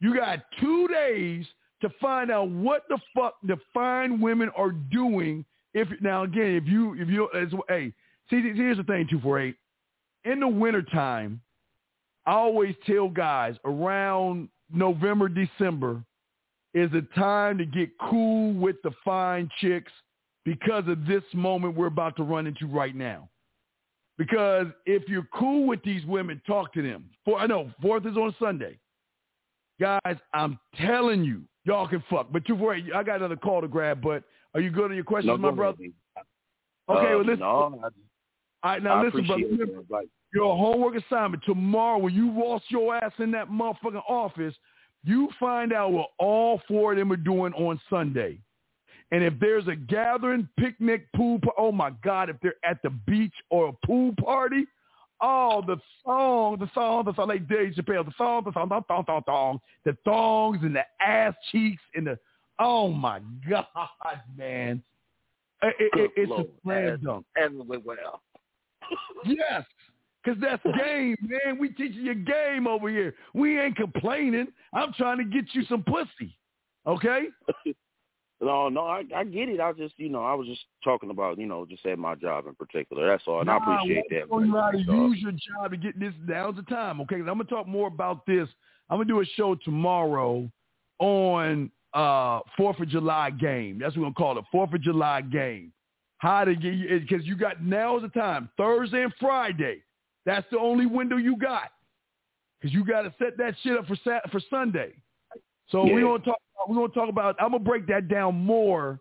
[0.00, 1.46] You got two days
[1.82, 5.44] to find out what the fuck the fine women are doing.
[5.74, 7.92] If now again, if you if you as hey,
[8.30, 9.56] see here's the thing, two four eight.
[10.24, 11.40] In the wintertime,
[12.26, 16.02] I always tell guys around November, December
[16.74, 19.92] is the time to get cool with the fine chicks
[20.44, 23.28] because of this moment we're about to run into right now.
[24.20, 27.06] Because if you're cool with these women, talk to them.
[27.24, 28.78] For I know fourth is on Sunday.
[29.80, 32.30] Guys, I'm telling you, y'all can fuck.
[32.30, 34.02] But two four eight, I got another call to grab.
[34.02, 35.78] But are you good on your questions, No, my brother?
[35.80, 36.26] ahead,
[36.90, 37.38] Okay, Uh, well listen.
[37.40, 37.90] No, I, all
[38.62, 40.04] right, now I listen, brother.
[40.34, 44.54] Your homework assignment tomorrow when you lost your ass in that motherfucking office,
[45.02, 48.38] you find out what all four of them are doing on Sunday.
[49.12, 53.34] And if there's a gathering, picnic, pool, oh my God, if they're at the beach
[53.50, 54.66] or a pool party,
[55.20, 58.80] oh, the song, the song, the song, like Dave Chappelle, the song, the song, the
[58.86, 62.18] thong, thong, thong, the thongs and the ass cheeks and the,
[62.58, 63.66] oh my God,
[64.36, 64.82] man.
[65.62, 67.26] It, it, it, it's a slam dunk.
[67.36, 68.22] everywhere well.
[69.24, 69.64] Yes.
[70.24, 71.58] Cause that's game, man.
[71.58, 73.14] We teaching you game over here.
[73.32, 74.48] We ain't complaining.
[74.72, 76.36] I'm trying to get you some pussy.
[76.86, 77.24] Okay?
[78.42, 79.60] No, no, I, I get it.
[79.60, 82.46] I just, you know, I was just talking about, you know, just at my job
[82.46, 83.06] in particular.
[83.06, 84.46] That's all, and I appreciate we're that.
[84.46, 87.00] you how to use your job to get this down to time.
[87.02, 87.16] okay?
[87.16, 88.48] I'm gonna talk more about this.
[88.88, 90.50] I'm gonna do a show tomorrow
[90.98, 93.78] on uh Fourth of July game.
[93.78, 94.44] That's what we're gonna call it.
[94.50, 95.72] Fourth of July game.
[96.18, 96.72] How to get
[97.08, 98.48] because you got now's the time.
[98.56, 99.82] Thursday and Friday.
[100.26, 101.70] That's the only window you got.
[102.60, 104.92] Because you got to set that shit up for Sat- for Sunday.
[105.70, 105.94] So Yeah.
[105.94, 106.36] we're gonna talk.
[106.68, 107.36] We're gonna talk about.
[107.40, 109.00] I'm gonna break that down more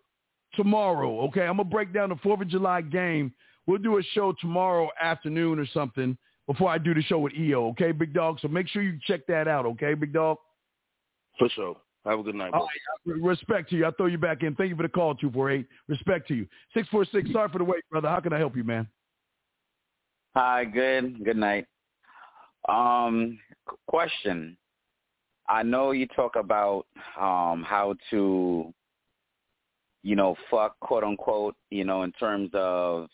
[0.56, 1.22] tomorrow.
[1.28, 3.34] Okay, I'm gonna break down the Fourth of July game.
[3.68, 7.68] We'll do a show tomorrow afternoon or something before I do the show with EO.
[7.70, 8.40] Okay, big dog.
[8.42, 9.66] So make sure you check that out.
[9.66, 10.38] Okay, big dog.
[11.38, 11.78] For sure.
[12.06, 12.68] Have a good night, All
[13.06, 13.16] bro.
[13.16, 13.86] right, respect to you.
[13.86, 14.56] I'll throw you back in.
[14.56, 15.68] Thank you for the call, 248.
[15.90, 16.48] Respect to you.
[16.74, 18.08] 646, sorry for the wait, brother.
[18.08, 18.88] How can I help you, man?
[20.36, 21.24] Hi, good.
[21.24, 21.66] Good night.
[22.68, 23.38] Um,
[23.88, 24.58] question.
[25.50, 26.86] I know you talk about
[27.20, 28.74] um how to
[30.04, 33.08] you know, fuck quote unquote, you know, in terms of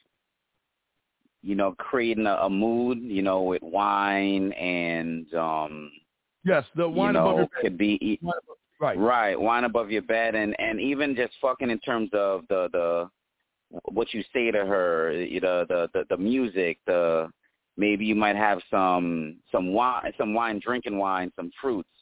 [1.42, 5.92] you know, creating a, a mood, you know, with wine and um
[6.44, 7.62] Yes, the you wine above your bed.
[7.62, 9.00] could be Wine above- Right.
[9.00, 13.10] Right, wine above your bed, and and even just fucking in terms of the the
[13.86, 17.30] what you say to her, you know, the the the music, the
[17.78, 21.95] maybe you might have some some wine, some wine, drinking wine, some fruits,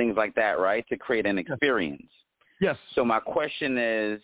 [0.00, 2.10] things like that, right, to create an experience.
[2.58, 2.76] Yes.
[2.94, 4.20] So my question is,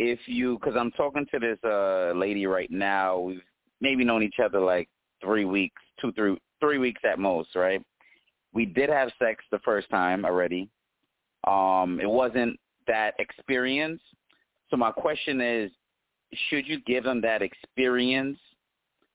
[0.00, 3.42] if you, because I'm talking to this uh lady right now, we've
[3.80, 4.88] maybe known each other like
[5.22, 7.80] three weeks, two, three, three weeks at most, right?
[8.52, 10.68] We did have sex the first time already.
[11.46, 14.00] Um, it wasn't that experience.
[14.70, 15.70] So my question is,
[16.48, 18.38] should you give them that experience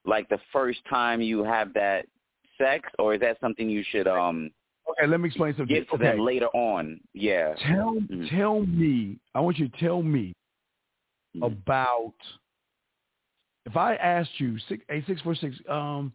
[0.05, 2.05] like the first time you have that
[2.57, 4.49] sex, or is that something you should um
[4.89, 5.73] Okay, let me explain something.
[5.75, 6.03] give to okay.
[6.03, 6.99] them later on?
[7.13, 7.53] Yeah.
[7.55, 8.29] Tell Mhm.
[8.29, 9.19] tell me.
[9.33, 10.33] I want you to tell me
[11.35, 11.43] Mhm.
[11.43, 12.15] about
[13.65, 15.55] if I asked you six eight six four six.
[15.69, 16.13] Um,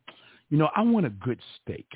[0.51, 1.91] you know, I want a good steak,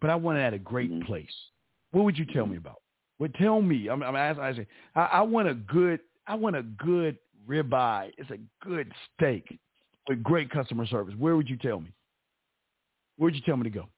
[0.00, 1.04] but I want it at a great Mhm.
[1.06, 1.50] place.
[1.92, 2.82] What would you tell me about?
[3.18, 3.88] Well, tell me.
[3.88, 4.44] I'm, I'm asking.
[4.44, 6.00] I, say, I, I want a good.
[6.26, 8.12] I want a good ribeye.
[8.18, 9.58] It's a good steak
[10.08, 11.14] with great customer service.
[11.16, 11.92] Where would you tell me?
[13.16, 13.88] Where'd you tell me to go?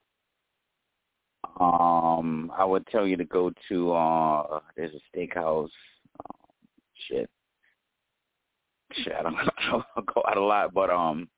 [1.61, 5.71] Um, I would tell you to go to uh there's a steakhouse.
[6.21, 6.37] Um,
[7.09, 7.29] shit.
[8.93, 11.29] Shit, I don't, I don't go out a lot, but um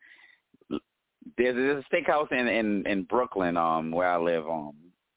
[1.37, 4.47] there's, there's a steakhouse in, in in Brooklyn, um, where I live.
[4.49, 4.75] Um,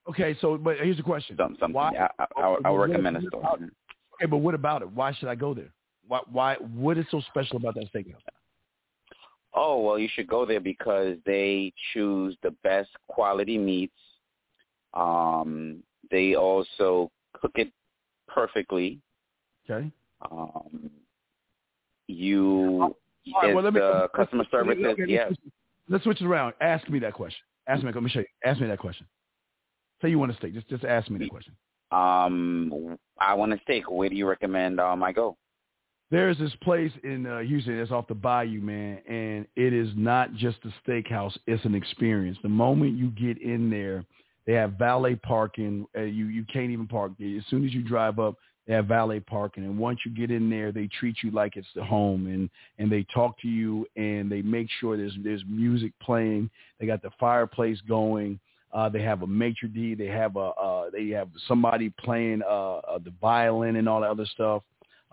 [0.10, 1.38] Okay, so but here's the question.
[1.38, 1.74] some something.
[1.74, 3.42] Why- I, I, I, I recommend a store.
[3.56, 4.92] Okay, but what about it?
[4.92, 5.72] Why should I go there?
[6.08, 6.20] Why?
[6.30, 6.56] Why?
[6.56, 8.16] What is so special about that steakhouse?
[9.54, 13.94] Oh well, you should go there because they choose the best quality meats.
[14.94, 17.72] Um, they also cook it
[18.28, 19.00] perfectly.
[19.70, 19.92] Okay.
[20.32, 20.90] Um,
[22.08, 22.96] you, All
[23.42, 25.28] right, well, let me, uh, customer service let's yeah.
[25.28, 25.40] switch-
[25.90, 26.54] Let's switch it around.
[26.62, 27.42] Ask me that question.
[27.68, 27.92] Ask me.
[27.92, 28.26] Let me show you.
[28.46, 29.06] Ask me that question.
[30.02, 30.54] Say you want a steak.
[30.54, 31.54] Just just ask me that question.
[31.92, 33.92] Um, I want a steak.
[33.92, 35.36] Where do you recommend um I go?
[36.10, 40.34] There's this place in uh, Houston that's off the bayou, man, and it is not
[40.36, 41.38] just a steakhouse.
[41.48, 42.38] It's an experience.
[42.44, 44.06] The moment you get in there,
[44.46, 45.88] they have valet parking.
[45.96, 47.12] Uh, you you can't even park.
[47.20, 48.36] As soon as you drive up,
[48.68, 51.68] they have valet parking, and once you get in there, they treat you like it's
[51.76, 55.92] the home, and and they talk to you, and they make sure there's there's music
[56.02, 56.50] playing.
[56.80, 58.40] They got the fireplace going.
[58.74, 59.96] Uh, they have a maitre d.
[59.96, 64.10] They have a uh, they have somebody playing uh, uh, the violin and all that
[64.10, 64.64] other stuff.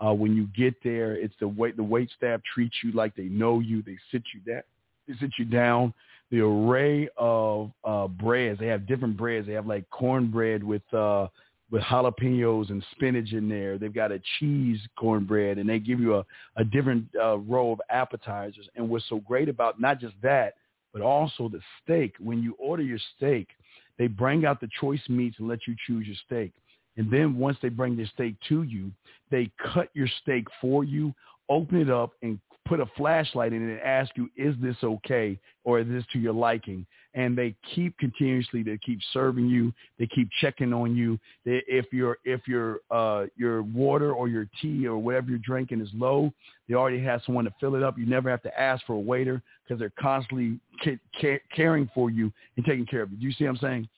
[0.03, 3.23] Uh, when you get there, it's the wait the wait staff treats you like they
[3.23, 3.83] know you.
[3.83, 4.63] They sit you down.
[5.07, 5.93] They sit you down.
[6.31, 8.59] The array of uh, breads.
[8.59, 9.47] They have different breads.
[9.47, 11.27] They have like cornbread with uh,
[11.69, 13.77] with jalapenos and spinach in there.
[13.77, 16.25] They've got a cheese cornbread, and they give you a
[16.55, 18.67] a different uh, row of appetizers.
[18.75, 20.55] And what's so great about not just that,
[20.93, 22.15] but also the steak.
[22.19, 23.49] When you order your steak,
[23.97, 26.53] they bring out the choice meats and let you choose your steak.
[26.97, 28.91] And then once they bring their steak to you,
[29.29, 31.13] they cut your steak for you,
[31.49, 32.39] open it up, and
[32.71, 36.19] put a flashlight in it and ask you, is this okay or is this to
[36.19, 36.85] your liking?
[37.13, 41.19] And they keep continuously, they keep serving you, they keep checking on you.
[41.43, 45.81] They, if your if your uh, your water or your tea or whatever you're drinking
[45.81, 46.31] is low,
[46.69, 47.97] they already have someone to fill it up.
[47.97, 52.09] You never have to ask for a waiter because they're constantly ca- ca- caring for
[52.09, 53.17] you and taking care of you.
[53.17, 53.89] Do you see what I'm saying?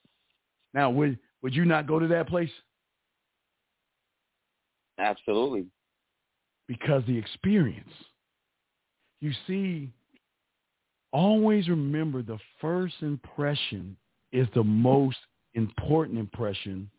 [0.73, 2.49] Now, would would you not go to that place?
[4.97, 5.67] Absolutely.
[6.67, 7.93] because the experience.
[9.23, 9.89] You see,
[11.13, 13.95] always remember the first impression
[14.33, 15.15] is the most
[15.53, 16.89] important impression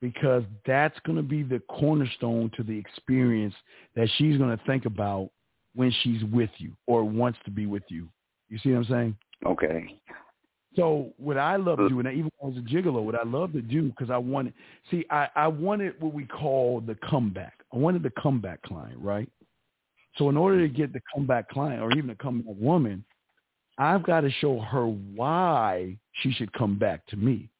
[0.00, 3.54] because that's going to be the cornerstone to the experience
[3.96, 5.30] that she's going to think about
[5.74, 8.06] when she's with you or wants to be with you.
[8.48, 9.16] You see what I'm saying?
[9.44, 9.98] Okay.
[10.76, 13.60] So what I love to do, and even was a gigolo, what I love to
[13.60, 14.54] do, because I wanted,
[14.88, 17.54] see, I, I wanted what we call the comeback.
[17.74, 19.28] I wanted the comeback client, right?
[20.16, 23.04] So in order to get the comeback client or even a comeback woman,
[23.78, 27.50] I've got to show her why she should come back to me.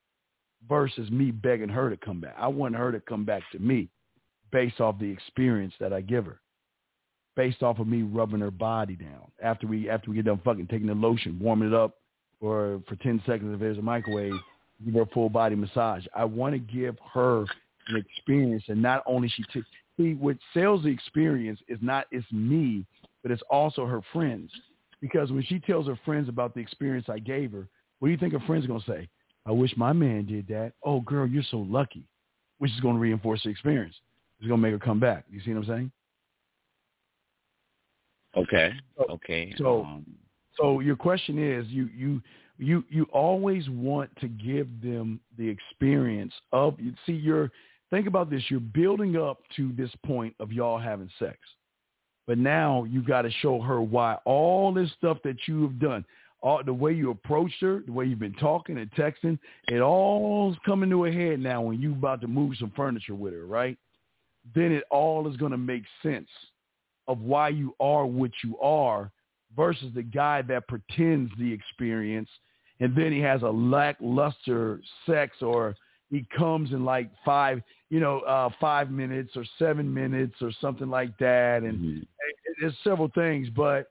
[0.68, 2.34] versus me begging her to come back.
[2.36, 3.88] I want her to come back to me
[4.50, 6.40] based off the experience that I give her,
[7.36, 10.66] based off of me rubbing her body down after we after we get done fucking
[10.68, 11.96] taking the lotion, warming it up
[12.40, 14.32] for for ten seconds if there's a microwave,
[14.84, 16.04] give her a full body massage.
[16.14, 17.42] I want to give her
[17.88, 19.62] an experience, and not only she t-
[19.96, 22.84] see what the experience is not it's me,
[23.22, 24.50] but it's also her friends.
[25.00, 27.68] Because when she tells her friends about the experience I gave her,
[27.98, 29.08] what do you think her friends are gonna say?
[29.46, 30.72] I wish my man did that.
[30.84, 32.04] Oh, girl, you're so lucky,
[32.58, 33.94] which is going to reinforce the experience.
[34.40, 35.24] It's going to make her come back.
[35.30, 35.92] You see what I'm saying?
[38.36, 38.72] Okay.
[39.08, 39.54] Okay.
[39.56, 40.04] So, um,
[40.58, 42.20] so your question is, you you
[42.58, 46.78] you you always want to give them the experience of.
[46.78, 47.50] You see, you're
[47.90, 48.42] think about this.
[48.48, 51.38] You're building up to this point of y'all having sex,
[52.26, 56.04] but now you got to show her why all this stuff that you have done
[56.42, 60.56] all the way you approached her, the way you've been talking and texting, it all's
[60.64, 63.78] coming to a head now when you about to move some furniture with her, right?
[64.54, 66.28] Then it all is going to make sense
[67.08, 69.10] of why you are what you are
[69.56, 72.28] versus the guy that pretends the experience
[72.80, 75.74] and then he has a lackluster sex or
[76.10, 80.88] he comes in like five, you know, uh, five minutes or seven minutes or something
[80.88, 81.62] like that.
[81.62, 82.06] And mhm.
[82.60, 83.90] there's several things, but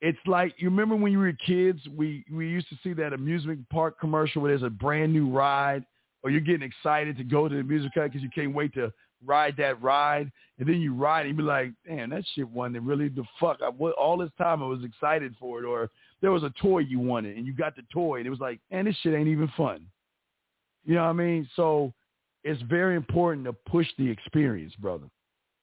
[0.00, 3.66] it's like you remember when you were kids, we we used to see that amusement
[3.70, 5.84] park commercial where there's a brand new ride,
[6.22, 8.92] or you're getting excited to go to the music park because you can't wait to
[9.24, 13.08] ride that ride, and then you ride and be like, damn, that shit wasn't really
[13.08, 13.60] the fuck.
[13.62, 16.80] I, what, all this time I was excited for it, or there was a toy
[16.80, 19.28] you wanted and you got the toy and it was like, man, this shit ain't
[19.28, 19.86] even fun.
[20.84, 21.48] You know what I mean?
[21.56, 21.92] So
[22.46, 25.06] it's very important to push the experience, brother.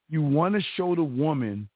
[0.09, 1.69] You want to show the woman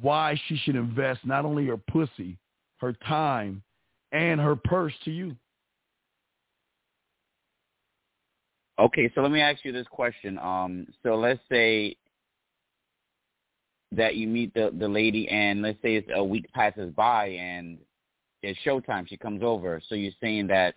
[0.00, 2.38] why she should invest not only her pussy,
[2.78, 3.62] her time,
[4.10, 5.36] and her purse to you.
[8.78, 10.38] Okay, so let me ask you this question.
[10.38, 11.94] Um, so let's say
[13.92, 17.76] that you meet the the lady, and let's say it's a week passes by, and
[18.42, 19.06] it's showtime.
[19.06, 19.82] She comes over.
[19.90, 20.74] So you're saying that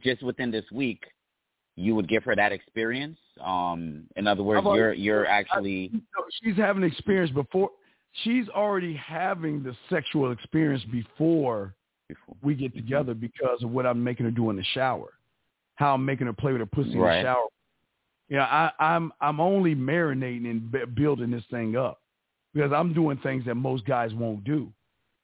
[0.00, 1.02] just within this week,
[1.80, 3.18] you would give her that experience.
[3.40, 7.70] Um, in other words, already- you're you're actually No, she's having experience before.
[8.22, 11.74] She's already having the sexual experience before
[12.42, 15.14] we get together because of what I'm making her do in the shower,
[15.76, 17.46] how I'm making her play with her pussy in the shower.
[18.28, 22.00] You know, I, I'm I'm only marinating and b- building this thing up
[22.52, 24.72] because I'm doing things that most guys won't do.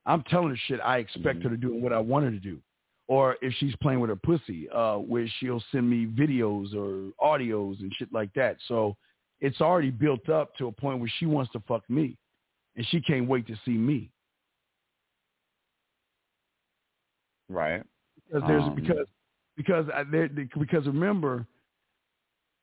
[0.06, 2.38] I'm telling her shit I expect her to do and what I want her to
[2.38, 2.60] do.
[3.08, 7.78] Or if she's playing with her pussy, uh, where she'll send me videos or audios
[7.80, 8.56] and shit like that.
[8.66, 8.96] So
[9.40, 12.16] it's already built up to a point where she wants to fuck me,
[12.74, 14.10] and she can't wait to see me.
[17.48, 17.82] right.
[18.26, 19.06] because there's Um, because
[19.56, 21.46] because I, there, because remember,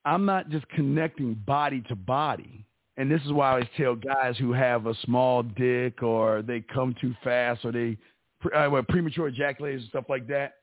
[0.06, 2.66] I'm not just connecting body to body,
[2.98, 6.62] and this is why I always tell guys who have a small dick or they
[6.62, 7.98] come too fast or they
[8.46, 10.54] uh, well, premature ejaculators and stuff like that.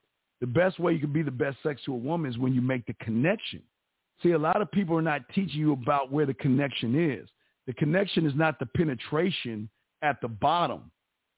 [0.41, 2.63] The best way you can be the best sex to a woman is when you
[2.63, 3.63] make the connection.
[4.23, 7.29] See, a lot of people are not teaching you about where the connection is.
[7.67, 9.69] The connection is not the penetration
[10.03, 10.91] at the bottom.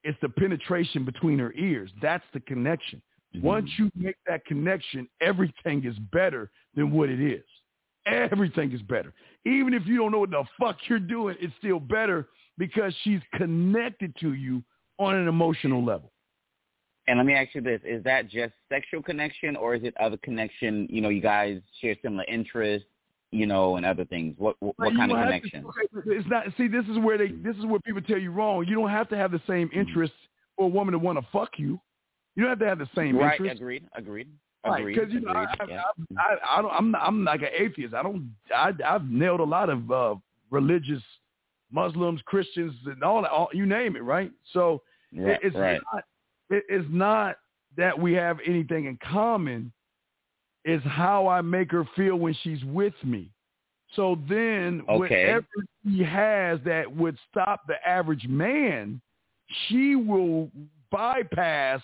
[0.05, 1.90] It's the penetration between her ears.
[2.01, 3.03] That's the connection.
[3.34, 3.47] Mm-hmm.
[3.47, 7.45] Once you make that connection, everything is better than what it is.
[8.07, 9.12] Everything is better.
[9.45, 12.28] Even if you don't know what the fuck you're doing, it's still better
[12.59, 14.62] because she's connected to you
[14.99, 16.12] on an emotional level.
[17.09, 20.16] And let me ask you this: Is that just sexual connection, or is it other
[20.18, 20.86] connection?
[20.90, 22.86] You know, you guys share similar interests,
[23.32, 24.34] you know, and other things.
[24.38, 25.64] What what, what kind of don't to- connection?
[26.07, 26.44] It's not.
[26.57, 27.28] See, this is where they.
[27.28, 28.64] This is where people tell you wrong.
[28.66, 30.16] You don't have to have the same interests
[30.57, 31.80] for a woman to want to fuck you.
[32.36, 33.32] You don't have to have the same Right.
[33.38, 33.61] interests.
[33.61, 33.84] Agreed.
[33.94, 34.28] Agreed.
[34.64, 34.94] Agreed.
[34.94, 35.82] because you know, I, agreed, I, yeah.
[36.18, 37.94] I, I don't, I'm, not, I'm like an atheist.
[37.94, 40.14] I don't, I, I've nailed a lot of uh,
[40.50, 41.03] religious
[41.72, 44.30] Muslims, Christians, and all, all you name it, right?
[44.53, 44.82] So
[45.14, 45.38] Right.
[45.42, 45.80] it's right.
[45.92, 46.05] not,
[46.53, 47.36] it, it's not
[47.76, 49.72] that we have anything in common.
[50.64, 53.30] It's how I make her feel when she's with me.
[53.96, 54.98] So then, Okay.
[54.98, 55.46] whatever
[55.84, 59.00] she has that would stop the average man,
[59.66, 60.50] she will
[60.90, 61.80] bypass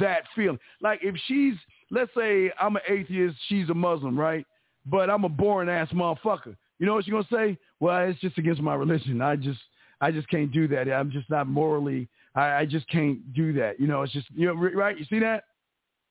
[0.00, 0.58] that feeling.
[0.80, 1.54] Like if she's,
[1.90, 4.46] let's say I'm an atheist, she's a Muslim, right?
[4.86, 6.56] But I'm a boring ass motherfucker.
[6.78, 7.58] You know what she's gonna say?
[7.80, 9.20] Well, it's just against my religion.
[9.20, 9.60] I just,
[10.00, 10.90] I just can't do that.
[10.90, 12.08] I'm just not morally.
[12.34, 13.78] I, I just can't do that.
[13.78, 14.98] You know, it's just, you know, right?
[14.98, 15.44] You see that?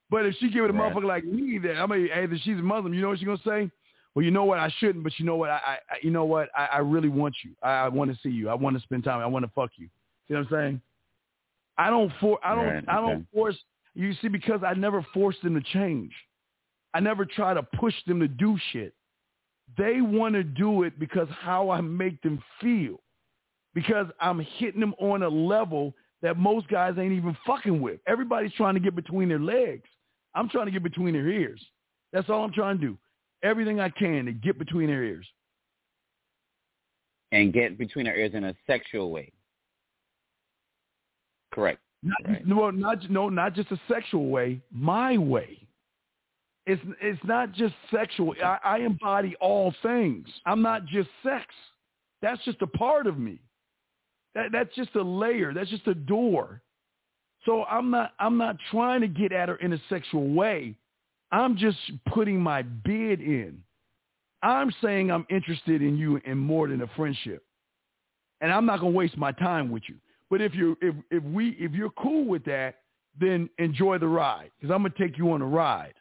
[0.09, 2.57] But if she give it a motherfucker like me, that I mean, hey, that she's
[2.57, 3.72] a Muslim, you know what she's gonna say?
[4.13, 4.59] Well, you know what?
[4.59, 5.49] I shouldn't, but you know what?
[5.49, 5.55] I,
[5.89, 6.49] I you know what?
[6.55, 7.51] I, I really want you.
[7.63, 8.49] I, I want to see you.
[8.49, 9.22] I want to spend time.
[9.22, 9.88] I want to fuck you.
[10.28, 10.82] You See what I'm saying?
[11.78, 13.55] I don't for I don't Right, I don't force
[13.95, 16.11] you see because I never forced them to change.
[16.93, 18.93] I never try to push them to do shit.
[19.78, 22.99] They want to do it because how I make them feel.
[23.74, 27.99] Because I'm hitting them on a level that most guys ain't even fucking with.
[28.07, 29.88] Everybody's trying to get between their legs.
[30.36, 31.61] I'm trying to get between their ears.
[32.13, 32.97] That's all I'm trying to do.
[33.43, 35.28] Everything I can to get between their ears.
[37.32, 39.32] And get between their ears in a sexual way.
[41.53, 41.80] Correct.
[42.03, 42.47] Not, Right.
[42.47, 44.61] no, not no, not just a sexual way.
[44.72, 45.59] My way.
[46.65, 48.36] It's it's not just sexual.
[48.43, 50.28] I, I embody all things.
[50.45, 51.45] I'm not just sex.
[52.22, 53.39] That's just a part of me.
[54.36, 55.53] That that's just a layer.
[55.53, 56.61] That's just a door.
[57.45, 60.75] So I'm not I'm not trying to get at her in a sexual way.
[61.32, 61.77] I'm just
[62.07, 63.63] putting my bid in.
[64.43, 67.43] I'm saying I'm interested in you in more than a friendship.
[68.41, 69.95] And I'm not gonna waste my time with you.
[70.29, 72.75] But if you if if we if you're cool with that,
[73.19, 75.93] then enjoy the ride because I'm gonna take you on a ride.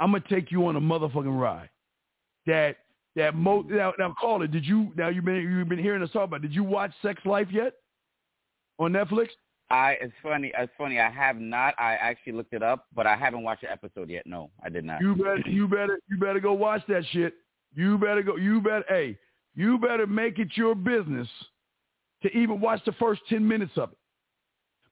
[0.00, 1.70] I'm gonna take you on a motherfucking ride.
[2.46, 2.76] That
[3.18, 4.50] that mo now now call it.
[4.50, 6.42] Did you now you've been you've been hearing us talk about?
[6.42, 7.74] Did you watch Sex Life yet
[8.78, 9.28] on Netflix?
[9.70, 11.74] I it's funny it's funny, I have not.
[11.78, 14.26] I actually looked it up, but I haven't watched the episode yet.
[14.26, 15.00] No, I did not.
[15.00, 17.34] You better you better you better go watch that shit.
[17.74, 18.36] You better go.
[18.36, 19.18] You better hey.
[19.54, 21.28] You better make it your business
[22.22, 23.98] to even watch the first ten minutes of it.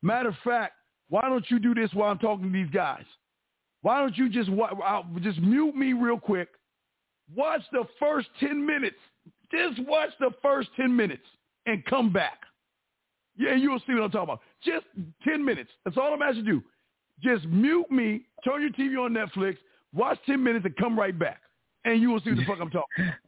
[0.02, 0.74] Matter of fact,
[1.08, 3.04] why don't you do this while I'm talking to these guys?
[3.82, 6.48] Why don't you just I'll, uh, just mute me real quick?
[7.34, 8.96] Watch the first ten minutes.
[9.50, 11.26] Just watch the first ten minutes
[11.66, 12.38] and come back.
[13.36, 14.40] Yeah, you'll see what I'm talking about.
[14.64, 14.86] Just
[15.24, 15.70] ten minutes.
[15.84, 16.64] That's all I'm asking you to do.
[17.22, 19.56] Just mute me, turn your TV on Netflix,
[19.94, 21.40] watch ten minutes, and come right back,
[21.84, 23.12] and you will see what the fuck I'm talking.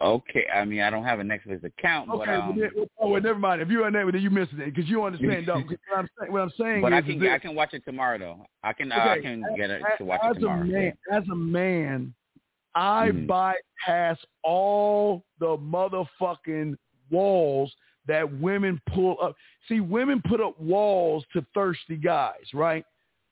[0.00, 2.70] Okay, I mean I don't have a Netflix account, Okay, but well, um, then,
[3.00, 3.60] oh, well, never mind.
[3.60, 5.54] If you're on there, then you missed it because you understand, though.
[5.88, 7.28] What I'm saying, what I'm saying but is, I can this.
[7.32, 8.46] I can watch it tomorrow though.
[8.62, 10.62] I can I Okay, can get it to watch as it tomorrow.
[10.62, 12.14] A man, as a man,
[12.74, 13.26] I Mhm.
[13.26, 16.76] bypass all the motherfucking
[17.10, 17.74] walls
[18.06, 19.36] that women pull up.
[19.68, 22.84] See, women put up walls to thirsty guys, right?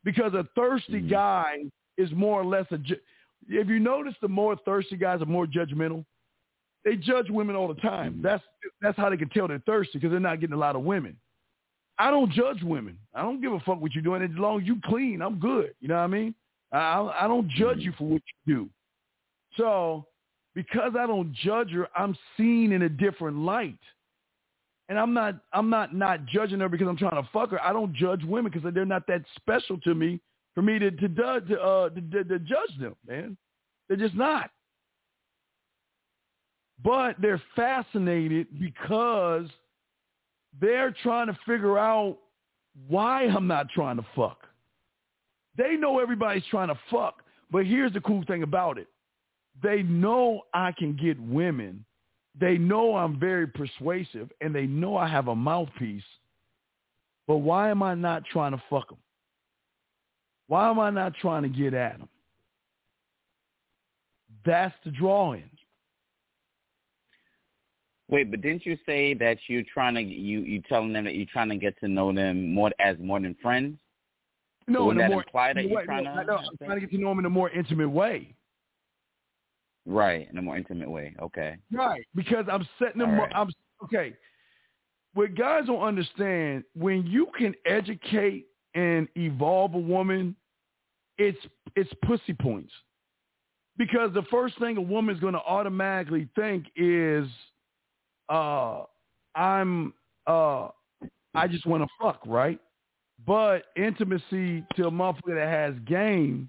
[0.04, 1.08] Because a thirsty Mhm.
[1.10, 1.64] guy
[1.96, 2.78] is more or less a.
[2.78, 3.00] Ju-
[3.48, 6.04] if you notice, the more thirsty guys are more judgmental.
[6.84, 8.20] They judge women all the time.
[8.22, 8.44] That's
[8.80, 11.18] that's how they can tell they're thirsty because they're not getting a lot of women.
[11.98, 12.98] I don't judge women.
[13.14, 14.22] I don't give a fuck what you're doing.
[14.22, 15.74] As long as you clean, I'm good.
[15.80, 16.34] You know what I mean?
[16.72, 18.70] I, I don't judge you for what you do.
[19.56, 20.06] So
[20.54, 23.78] because I don't judge her, I'm seen in a different light.
[24.88, 27.62] And I'm not I'm not not judging her because I'm trying to fuck her.
[27.62, 30.20] I don't judge women because they're not that special to me
[30.54, 33.36] for me to to to, uh, to, to, to judge them, man.
[33.88, 34.50] They're just not.
[36.82, 39.46] But they're fascinated because
[40.60, 42.18] they're trying to figure out
[42.88, 44.46] why I'm not trying to fuck.
[45.56, 48.88] They know everybody's trying to fuck, but here's the cool thing about it.
[49.62, 51.84] They know I can get women.
[52.38, 56.02] They know I'm very persuasive, and they know I have a mouthpiece.
[57.26, 58.98] But why am I not trying to fuck them?
[60.48, 62.08] Why am I not trying to get at them?
[64.44, 65.50] That's the drawing.
[68.08, 71.26] Wait, but didn't you say that you're trying to you you telling them that you're
[71.32, 73.76] trying to get to know them more as more than friends?
[74.68, 76.76] No, in a that more, imply that you're way- trying no, to- no, I'm trying
[76.76, 78.32] to get to know them in a more intimate way.
[79.86, 81.14] Right, in a more intimate way.
[81.22, 81.56] Okay.
[81.72, 83.10] Right, because I'm setting them.
[83.10, 83.36] All up right.
[83.36, 83.50] I'm
[83.84, 84.14] okay.
[85.14, 90.36] What guys don't understand when you can educate and evolve a woman,
[91.18, 91.38] it's
[91.76, 92.72] it's pussy points.
[93.78, 97.28] Because the first thing a woman's going to automatically think is,
[98.30, 98.84] uh,
[99.34, 99.92] I'm,
[100.26, 100.68] uh,
[101.34, 102.58] I just want to fuck, right?
[103.26, 106.48] But intimacy to a motherfucker that has game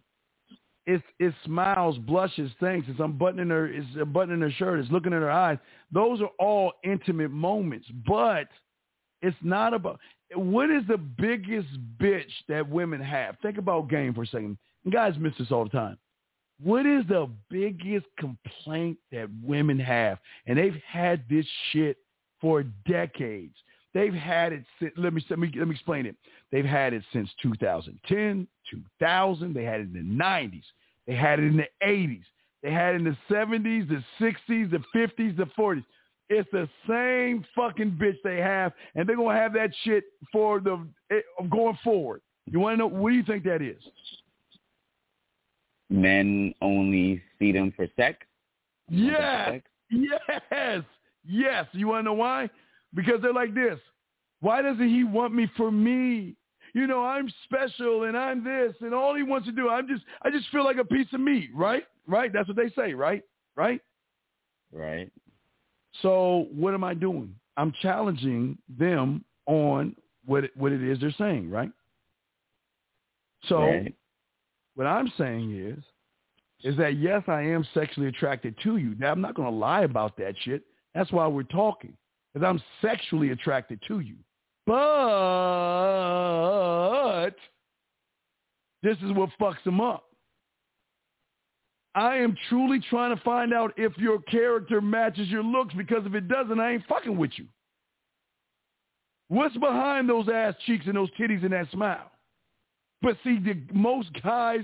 [0.88, 2.88] it's it smiles, blushes, thinks.
[2.90, 5.60] It's unbuttoning her, it's buttoning her shirt, it's looking in her eyes.
[5.92, 8.48] Those are all intimate moments, but
[9.22, 10.00] it's not about
[10.34, 11.68] what is the biggest
[12.02, 13.36] bitch that women have.
[13.42, 14.58] Think about game for a second.
[14.86, 15.98] And guys miss this all the time.
[16.64, 20.18] What is the biggest complaint that women have?
[20.48, 21.98] And they've had this shit
[22.40, 23.56] for decades.
[23.94, 26.16] They've had it since, let me, let me, let me explain it.
[26.52, 29.54] They've had it since 2010, 2000.
[29.54, 30.64] They had it in the 90s.
[31.08, 32.24] They had it in the 80s.
[32.62, 35.84] They had it in the 70s, the 60s, the 50s, the 40s.
[36.30, 40.60] It's the same fucking bitch they have, and they're going to have that shit for
[40.60, 42.22] the eh, going forward.
[42.46, 43.82] You want to know, what do you think that is?
[45.90, 48.18] Men only see them for sex.
[48.90, 49.50] Yes.
[49.52, 49.70] Sex?
[49.90, 50.84] Yes.
[51.26, 51.66] Yes.
[51.72, 52.50] You want to know why?
[52.94, 53.80] Because they're like this.
[54.42, 56.36] Why doesn't he want me for me?
[56.78, 60.04] You know, I'm special and I'm this and all he wants to do, I'm just,
[60.22, 61.84] I just feel like a piece of meat, right?
[62.06, 62.32] Right?
[62.32, 63.24] That's what they say, right?
[63.56, 63.82] Right?
[64.72, 65.12] Right.
[66.04, 67.34] So what am I doing?
[67.58, 69.96] I'm challenging them on
[70.26, 71.72] what it, what it is they're saying, right?
[73.50, 73.96] So right.
[74.76, 75.84] what I'm saying is,
[76.64, 78.94] is that yes, I am sexually attracted to you.
[79.00, 80.62] Now I'm not going to lie about that shit.
[80.94, 81.94] That's why we're talking,
[82.34, 84.16] because I'm sexually attracted to you.
[84.68, 84.82] But
[88.84, 90.04] this is what fucks them up.
[91.96, 96.14] I am truly trying to find out if your character matches your looks because if
[96.14, 97.46] it doesn't, I ain't fucking with you.
[99.30, 102.12] What's behind those ass cheeks and those titties and that smile?
[103.02, 104.62] But see, the, most guys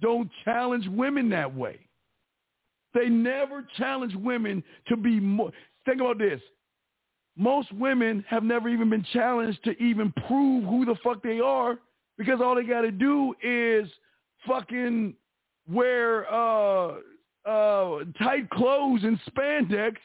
[0.00, 1.80] don't challenge women that way.
[2.94, 5.50] They never challenge women to be more.
[5.86, 6.40] Think about this.
[7.36, 11.78] Most women have never even been challenged to even prove who the fuck they are
[12.16, 13.88] because all they got to do is
[14.46, 15.14] fucking
[15.68, 16.94] wear uh,
[17.44, 19.96] uh, tight clothes and spandex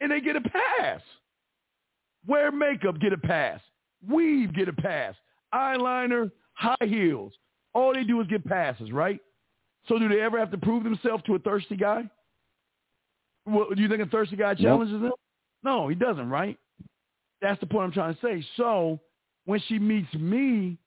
[0.00, 1.00] and they get a pass.
[2.26, 3.60] Wear makeup, get a pass.
[4.06, 5.14] Weave, get a pass.
[5.54, 7.32] Eyeliner, high heels.
[7.72, 9.20] All they do is get passes, right?
[9.88, 12.10] So do they ever have to prove themselves to a thirsty guy?
[13.44, 15.02] What, do you think a thirsty guy challenges nope.
[15.02, 15.12] them?
[15.62, 16.58] No, he doesn't, right?
[17.40, 18.46] That's the point I'm trying to say.
[18.56, 19.00] So
[19.44, 20.78] when she meets me,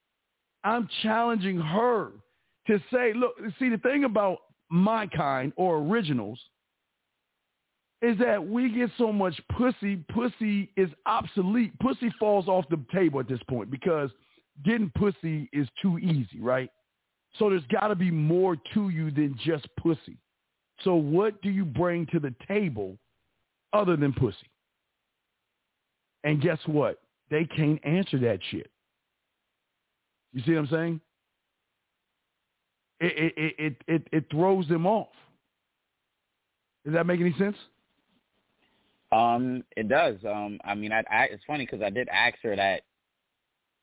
[0.63, 2.11] I'm challenging her
[2.67, 4.37] to say, look, see, the thing about
[4.69, 6.39] my kind or originals
[8.01, 9.97] is that we get so much pussy.
[10.13, 11.77] Pussy is obsolete.
[11.79, 14.09] Pussy falls off the table at this point because
[14.65, 16.69] getting pussy is too easy, right?
[17.39, 20.17] So there's got to be more to you than just pussy.
[20.83, 22.97] So what do you bring to the table
[23.71, 24.49] other than pussy?
[26.23, 27.01] And guess what?
[27.29, 28.69] They can't answer that shit.
[30.33, 31.01] You see what I'm saying?
[32.99, 35.09] It it it it, it throws them off.
[36.85, 37.57] Does that make any sense?
[39.11, 40.17] Um, it does.
[40.27, 42.83] Um, I mean, I, I it's funny because I did ask her that.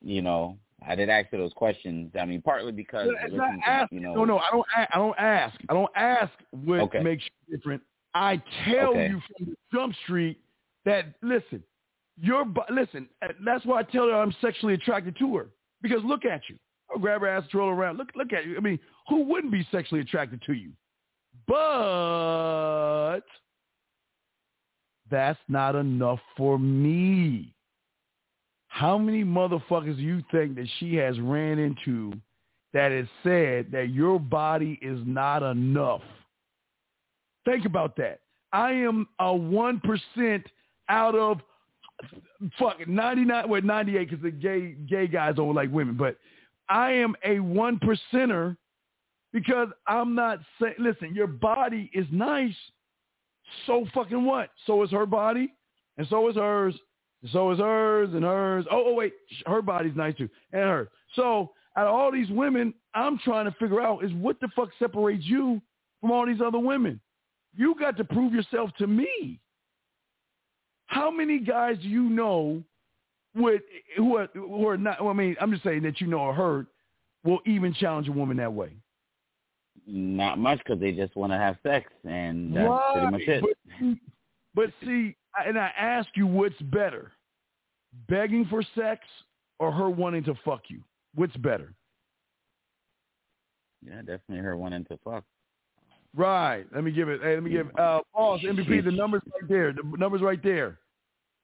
[0.02, 0.56] You know,
[0.86, 2.12] I did ask her those questions.
[2.18, 4.66] I mean, partly because it's not ask, you know, no, no, I don't.
[4.76, 5.60] I don't ask.
[5.68, 7.00] I don't ask what okay.
[7.00, 7.82] makes you different.
[8.14, 9.08] I tell okay.
[9.08, 10.40] you from the jump street
[10.84, 11.62] that listen,
[12.20, 13.08] your listen.
[13.22, 15.48] Eh, that's why I tell her I'm sexually attracted to her
[15.82, 16.56] because look at you.
[16.90, 17.98] I'll grab her ass, twirl around.
[17.98, 18.56] Look, look at you.
[18.56, 18.78] I mean,
[19.08, 20.72] who wouldn't be sexually attracted to you?
[21.46, 23.20] But
[25.10, 27.54] that's not enough for me.
[28.68, 32.12] How many motherfuckers do you think that she has ran into
[32.72, 36.02] that has said that your body is not enough?
[37.44, 38.20] Think about that.
[38.52, 40.44] I am a 1%
[40.88, 41.40] out of
[42.58, 46.16] fuck 99, well, 98 because the gay, gay guys don't like women, but
[46.68, 48.56] I am a one percenter
[49.32, 52.54] because I'm not saying, listen, your body is nice.
[53.66, 54.50] So fucking what?
[54.66, 55.52] So is her body
[55.98, 56.74] and so is hers
[57.22, 58.64] and so is hers and hers.
[58.70, 59.12] Oh, oh, wait,
[59.46, 60.88] her body's nice too, and hers.
[61.14, 64.70] So out of all these women, I'm trying to figure out is what the fuck
[64.78, 65.60] separates you
[66.00, 67.00] from all these other women.
[67.54, 69.40] You got to prove yourself to me.
[70.90, 72.62] How many guys do you know
[73.36, 73.62] would
[73.96, 75.00] who are who are not?
[75.00, 76.66] Well, I mean, I'm just saying that you know or heard
[77.24, 78.72] will even challenge a woman that way.
[79.86, 82.92] Not much because they just want to have sex, and that's right.
[82.92, 83.44] pretty much it.
[83.44, 83.98] But,
[84.54, 87.12] but see, and I ask you, what's better,
[88.08, 89.00] begging for sex
[89.60, 90.80] or her wanting to fuck you?
[91.14, 91.72] What's better?
[93.80, 95.24] Yeah, definitely her wanting to fuck.
[96.16, 96.64] Right.
[96.74, 97.20] Let me give it.
[97.22, 98.40] Hey, let me give uh, pause.
[98.44, 98.84] MVP.
[98.84, 99.72] The numbers right there.
[99.72, 100.78] The numbers right there.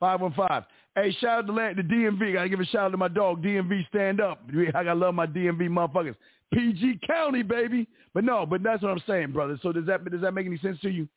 [0.00, 0.64] Five one five.
[0.94, 2.34] Hey, shout out to the DMV.
[2.34, 3.86] Gotta give a shout out to my dog DMV.
[3.88, 4.42] Stand up.
[4.74, 6.16] I gotta love my DMV motherfuckers.
[6.52, 7.86] PG County, baby.
[8.14, 9.58] But no, but that's what I'm saying, brother.
[9.62, 11.08] So does that does that make any sense to you?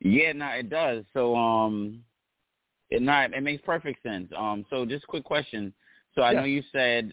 [0.00, 1.04] Yeah, no, it does.
[1.14, 2.00] So, um,
[2.90, 4.30] it not it makes perfect sense.
[4.36, 5.72] Um, so just a quick question.
[6.14, 6.40] So I Yeah.
[6.40, 7.12] know you said,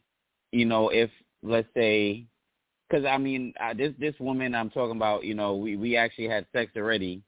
[0.52, 1.10] you know, if
[1.42, 2.26] let's say,
[2.92, 6.28] because I mean, uh, this this woman I'm talking about, you know, we we actually
[6.28, 7.22] had sex already.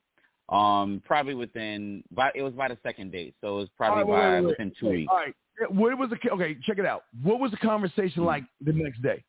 [0.50, 4.08] Um, probably within, by it was by the second date, so it was probably right,
[4.08, 4.48] wait, by wait, wait.
[4.48, 5.10] within two weeks.
[5.10, 5.34] All right.
[5.70, 6.58] What was the okay?
[6.64, 7.04] Check it out.
[7.22, 9.24] What was the conversation like the next day?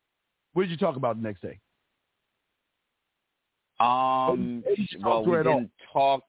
[0.53, 1.59] What did you talk about the next day?
[3.79, 5.59] Um, What did you well, we her at all?
[5.59, 6.23] didn't talk.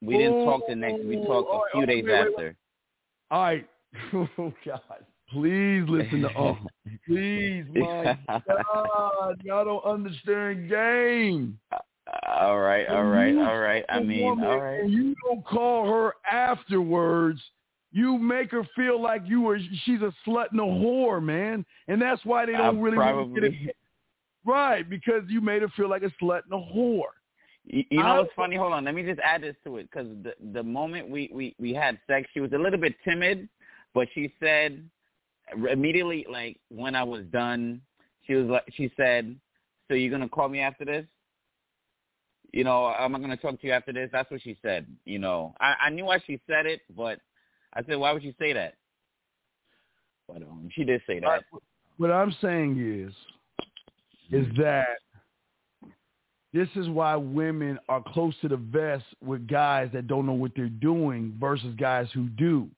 [0.00, 1.04] We didn't talk the next.
[1.04, 2.32] We Oh, talked a few days wait, wait, wait.
[2.32, 2.56] after.
[3.30, 3.66] All right.
[4.38, 4.80] Oh God.
[5.32, 6.58] Please listen to Uncle.
[7.06, 11.58] Please, my God, y'all don't understand game.
[12.36, 13.84] all right, all right, all right.
[13.88, 14.88] I mean, all right.
[14.88, 17.40] You don't call her afterwards
[17.92, 22.00] You make her feel like you were she's a slut and a whore, man, and
[22.02, 23.40] that's why they don't Uh, really want to probably.
[23.50, 23.76] get it
[24.44, 27.14] right because you made her feel like a slut and a whore.
[27.66, 28.56] You, you know what's funny?
[28.56, 31.54] Hold on, let me just add this to it because the the moment we we
[31.60, 33.48] we had sex, she was a little bit timid,
[33.94, 34.82] but she said
[35.70, 37.80] immediately, like when I was done,
[38.26, 39.34] she was like, she said,
[39.88, 41.06] "So you're gonna call me after this?"
[42.52, 44.10] You know, am I gonna talk to you after this?
[44.12, 44.86] That's what she said.
[45.04, 47.20] You know, I I knew why she said it, but
[47.74, 48.74] I said, why would you say that?
[50.26, 51.42] But um, she did say that.
[51.96, 53.12] What I'm saying is,
[54.32, 54.86] is that
[56.52, 60.52] this is why women are close to the vest with guys that don't know what
[60.56, 62.68] they're doing versus guys who do.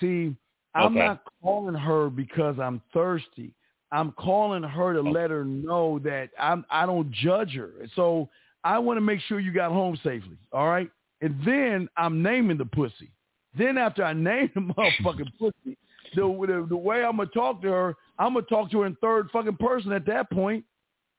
[0.00, 0.34] See,
[0.74, 1.06] I'm Okay.
[1.06, 3.54] not calling her because I'm thirsty.
[3.90, 7.72] I'm calling her to let her know that I'm I don't judge her.
[7.94, 8.30] So
[8.64, 10.38] I want to make sure you got home safely.
[10.52, 10.90] All right.
[11.20, 13.10] And then I'm naming the pussy.
[13.56, 15.76] Then after I name the motherfucking pussy,
[16.14, 18.96] the, the the way I'm gonna talk to her, I'm gonna talk to her in
[18.96, 20.64] third fucking person at that point,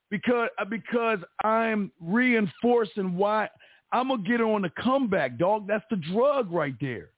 [0.09, 3.49] because uh, because I'm reinforcing why
[3.91, 5.67] I'm gonna get her on the comeback, dog.
[5.67, 7.09] That's the drug right there.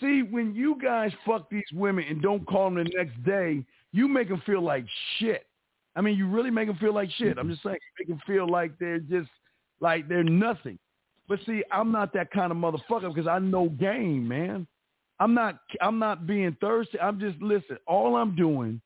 [0.00, 4.08] See, when you guys fuck these women and don't call them the next day, you
[4.08, 4.84] make them feel like
[5.18, 5.46] shit.
[5.96, 7.38] I mean, you really make them feel like shit.
[7.38, 9.30] I'm just saying, you make them feel like they're just
[9.80, 10.78] like they're nothing.
[11.28, 14.66] But see, I'm not that kind of motherfucker because I know game, man.
[15.20, 15.60] I'm not.
[15.80, 16.98] I'm not being thirsty.
[16.98, 17.78] I'm just listen.
[17.86, 18.80] All I'm doing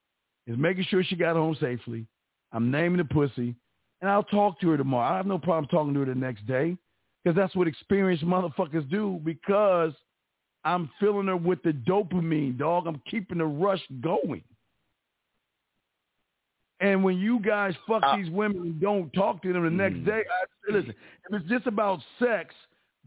[0.47, 2.07] is making sure she got home safely.
[2.53, 3.55] I'm naming the pussy,
[4.01, 5.13] and I'll talk to her tomorrow.
[5.13, 6.77] I have no problem talking to her the next day
[7.25, 9.21] because that's what experienced motherfuckers do.
[9.25, 9.95] Because
[10.65, 12.87] I'm filling her with the dopamine, dog.
[12.87, 14.43] I'm keeping the rush going.
[16.81, 19.97] And when you guys fuck Uh, these women and don't talk to them the next
[19.97, 20.05] Mm.
[20.05, 20.95] day, I say, listen,
[21.29, 22.55] if it's just about sex,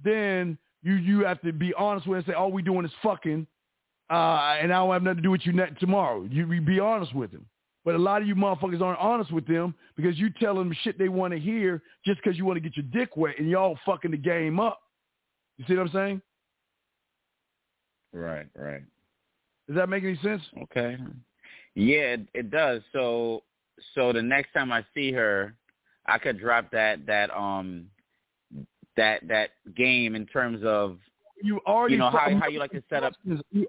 [0.04, 2.94] then you you have to be honest with it and say, all we doing is
[3.02, 3.48] fucking,
[4.10, 6.24] uh, and I don't have nothing to do with you net tomorrow.
[6.24, 7.46] You, you be honest with them.
[7.86, 10.98] But a lot of you motherfuckers aren't honest with them because you tell them shit
[11.00, 13.78] they want to hear just because you want to get your dick wet and y'all
[13.86, 14.82] fucking the game up.
[15.58, 16.22] You see what I'm saying?
[18.14, 18.84] Right, right.
[19.68, 20.42] Does that make any sense?
[20.64, 20.98] Okay.
[21.76, 22.82] Yeah, it, it does.
[22.92, 23.44] So
[23.96, 25.54] so the next time I see her,
[26.06, 27.88] I could drop that that um
[28.98, 30.98] that that game in terms of
[31.44, 33.14] You already you know how how you like to set up.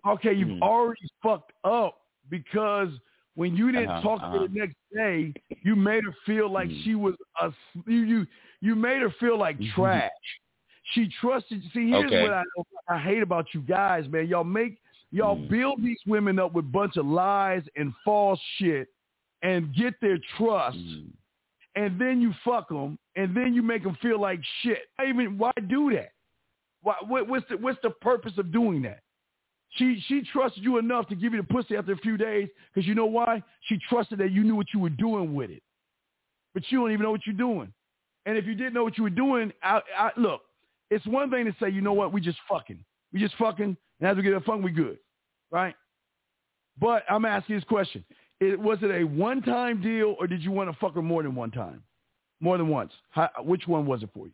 [0.07, 0.61] Okay, you've Mhm.
[0.63, 2.89] already fucked up because
[3.35, 4.49] when you didn't Uh-huh, talk to her uh-huh.
[4.49, 6.83] the next day, you made her feel like Mhm.
[6.85, 7.53] she was a
[7.87, 8.27] you you
[8.61, 9.75] you made her feel like Mhm.
[9.75, 10.11] trash.
[10.93, 11.63] She trusted.
[11.73, 12.23] See, here's Okay.
[12.23, 12.43] what I
[12.89, 14.27] I hate about you guys, man.
[14.27, 14.79] Y'all make
[15.13, 15.49] y'all Mhm.
[15.49, 18.89] build these women up with bunch of lies and false shit,
[19.43, 21.13] and get their trust Mm.
[21.77, 24.89] and then you fuck them, and then you make them feel like shit.
[24.97, 26.13] Why even why do that?
[26.83, 29.03] Why, what, what's the what's the purpose of doing that?
[29.71, 32.87] She she trusted you enough to give you the pussy after a few days because
[32.87, 33.43] you know why?
[33.63, 35.63] She trusted that you knew what you were doing with it,
[36.53, 37.73] but you don't even know what you're doing.
[38.27, 40.43] And if you didn't know what you were doing, I, I, look,
[40.93, 44.09] it's one thing to say, you know what, we just fucking, we just fucking, and
[44.09, 44.99] as we get a fun, we good,
[45.51, 45.75] right?
[46.79, 48.05] But I'm asking this question:
[48.41, 51.35] it, Was it a one-time deal, or did you want to fuck her more than
[51.35, 51.83] one time,
[52.41, 52.93] more than once?
[53.11, 54.33] How, which one was it for you?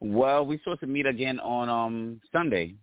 [0.00, 2.74] Well, we supposed to meet again on um Sunday,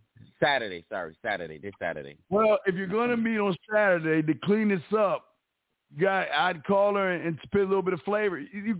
[0.41, 0.85] Saturday.
[0.89, 1.57] Sorry, Saturday.
[1.57, 2.17] This Saturday.
[2.29, 5.25] Well, if you're going to meet on Saturday to clean this up,
[5.99, 8.39] guy, I'd call her and spit a little bit of flavor.
[8.39, 8.77] You, you,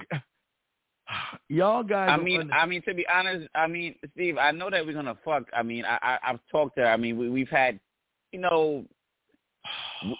[1.49, 2.09] y'all guys.
[2.11, 5.17] I mean, I mean to be honest, I mean Steve, I know that we're gonna
[5.23, 5.43] fuck.
[5.53, 6.87] I mean, I, I I've talked to her.
[6.87, 7.79] I mean, we we've had,
[8.31, 8.85] you know,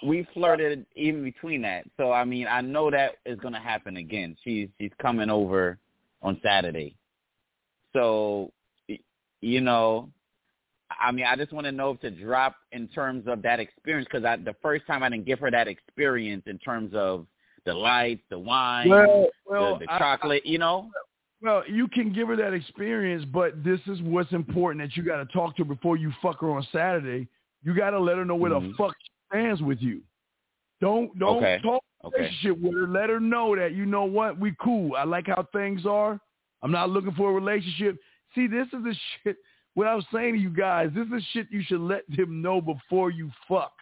[0.04, 1.84] we flirted even between that.
[1.96, 4.36] So I mean, I know that is gonna happen again.
[4.44, 5.78] She's she's coming over
[6.22, 6.96] on Saturday.
[7.94, 8.52] So,
[8.88, 8.98] y-
[9.40, 10.10] you know,
[10.90, 14.08] I mean, I just want to know if to drop in terms of that experience
[14.10, 17.26] because I the first time I didn't give her that experience in terms of
[17.68, 20.44] the lights, the wine, well, well, the, the I- chocolate.
[20.46, 20.90] you know.
[21.40, 25.18] Well, you can give her that experience, but this is what's important that you got
[25.18, 27.28] to talk to her before you fuck her on Saturday.
[27.62, 28.70] You got to let her know where Mhm.
[28.70, 30.02] the fuck she stands with you.
[30.80, 31.60] Don't don't Okay.
[31.62, 32.22] talk Okay.
[32.22, 32.86] relationship with her.
[32.88, 34.96] Let her know that you know what we cool.
[34.96, 36.18] I like how things are.
[36.62, 37.96] I'm not looking for a relationship.
[38.34, 39.36] See, this is the shit.
[39.74, 42.60] What I was saying to you guys, this is shit you should let them know
[42.60, 43.72] before you fuck.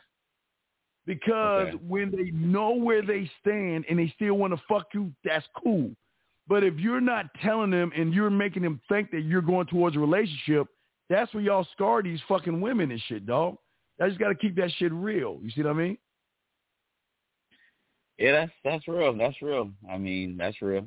[1.07, 1.85] Because Okay.
[1.87, 5.95] when they know where they stand and they still want to fuck you, that's cool.
[6.49, 9.97] But if you're not telling them and you're making them think that you're going towards
[9.97, 10.67] a relationship,
[11.09, 13.57] that's where y'all scar these fucking women and shit, dog.
[14.01, 15.39] I just got to keep that shit real.
[15.43, 15.99] You see what I mean?
[18.19, 19.17] Yeah, that's that's real.
[19.17, 19.71] That's real.
[19.91, 20.87] I mean, that's real.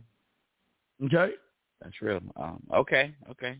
[1.03, 1.33] Okay.
[1.81, 2.19] That's real.
[2.35, 3.57] Um, okay, okay.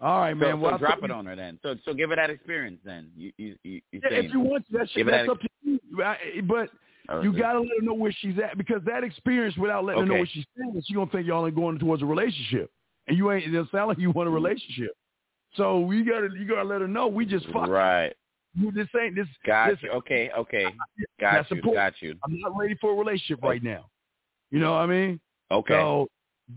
[0.00, 0.52] All right, So, man.
[0.52, 1.58] so well, I drop it on her then.
[1.62, 3.10] So so give her that experience then.
[3.16, 6.42] You you you, Yeah, if you want to, that shit, that's that- up to you.
[6.42, 6.70] But
[7.10, 10.02] Oh, you got to let her know where she's at because that experience, without letting
[10.02, 10.20] her know Okay.
[10.20, 10.44] where she's
[10.76, 12.70] at, she gonna think y'all ain't going towards a relationship,
[13.06, 13.44] and you ain't.
[13.44, 14.44] It doesn't sound like you want a mm-hmm.
[14.44, 14.90] relationship.
[15.54, 17.68] So we gotta, you gotta let her know we just fuck.
[17.68, 18.12] right.
[18.54, 19.26] You this ain't this.
[19.46, 19.90] Got this, you.
[19.90, 20.66] Okay, okay.
[21.18, 21.56] Got you.
[21.56, 21.74] important.
[21.74, 22.14] Got you.
[22.24, 23.48] I'm not ready for a relationship oh.
[23.48, 23.86] right now.
[24.50, 25.20] You know what I mean?
[25.50, 25.74] Okay.
[25.74, 26.08] So,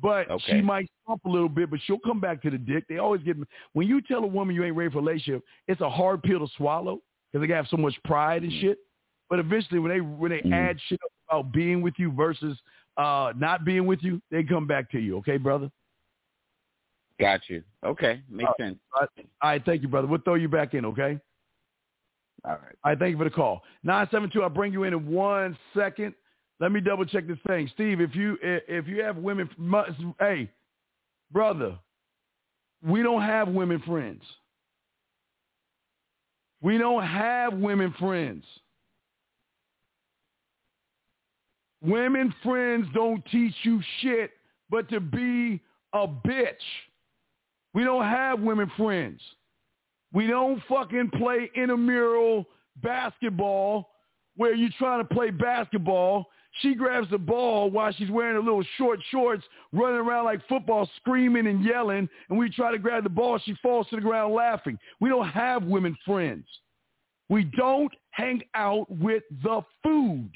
[0.01, 0.53] but Okay.
[0.53, 2.85] she might stump a little bit, but she'll come back to the dick.
[2.87, 3.35] They always get
[3.73, 6.39] when you tell a woman you ain't ready for a relationship, it's a hard pill
[6.39, 7.01] to swallow
[7.31, 8.77] because they have so much pride and shit.
[9.29, 10.53] But eventually, when they when they Mhm.
[10.53, 10.99] add shit
[11.29, 12.61] about being with you versus
[12.97, 15.17] uh not being with you, they come back to you.
[15.17, 15.69] Okay, brother.
[17.19, 17.63] Got you.
[17.83, 18.21] Okay.
[18.29, 18.79] Makes sense.
[18.93, 19.09] All right,
[19.41, 20.07] all right, thank you, brother.
[20.07, 20.85] We'll throw you back in.
[20.85, 21.19] Okay.
[22.43, 22.61] All right.
[22.83, 23.63] All right, thank you for the call.
[23.83, 24.41] Nine seven two.
[24.41, 26.15] I'll bring you in in one second.
[26.61, 27.99] Let me double check this thing, Steve.
[28.01, 29.49] If you if you have women,
[30.19, 30.47] hey,
[31.31, 31.75] brother,
[32.85, 34.21] we don't have women friends.
[36.61, 38.43] We don't have women friends.
[41.83, 44.29] Women friends don't teach you shit
[44.69, 45.59] but to be
[45.93, 46.53] a bitch.
[47.73, 49.19] We don't have women friends.
[50.13, 52.45] We don't fucking play intramural
[52.83, 53.90] basketball
[54.35, 56.27] where you're trying to play basketball.
[56.61, 60.89] She grabs the ball while she's wearing her little short shorts, running around like football,
[60.97, 62.09] screaming and yelling.
[62.29, 63.39] And we try to grab the ball.
[63.39, 64.77] She falls to the ground laughing.
[64.99, 66.45] We don't have women friends.
[67.29, 70.31] We don't hang out with the food.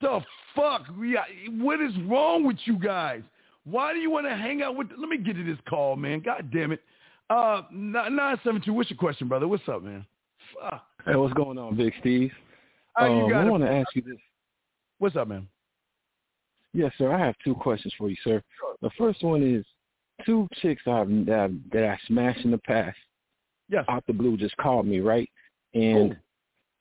[0.00, 0.20] The
[0.54, 0.86] fuck?
[1.58, 3.22] What is wrong with you guys?
[3.64, 4.88] Why do you want to hang out with?
[4.96, 6.20] Let me get to this call, man.
[6.20, 6.80] God damn it.
[7.30, 8.72] Uh, nine seven two.
[8.72, 9.48] What's your question, brother?
[9.48, 10.04] What's up, man?
[10.60, 10.82] Fuck.
[11.04, 12.32] Hey, what's going on, Big Steve?
[12.94, 14.18] How you Um, got I want to ask you this.
[14.98, 15.48] What's up, man?
[16.72, 17.12] Yes, sir.
[17.12, 18.42] I have two questions for you, sir.
[18.82, 19.64] The first one is
[20.24, 22.98] two chicks I've, that, I, that I smashed in the past.
[23.68, 23.84] Yes.
[23.88, 25.28] Out the blue, just called me, right?
[25.74, 26.16] And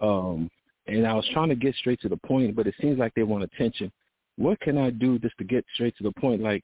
[0.02, 0.50] um,
[0.88, 3.24] and I was trying to get straight to the point, but it seems like they
[3.24, 3.92] want attention.
[4.38, 6.42] What can I do just to get straight to the point?
[6.42, 6.64] Like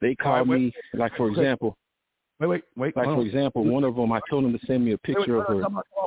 [0.00, 0.60] they called wait.
[0.60, 1.76] me, like for example,
[2.38, 2.96] Wait, wait, wait.
[2.96, 3.26] like for on.
[3.26, 5.54] example, one of them I told them to send me a picture wait, of her.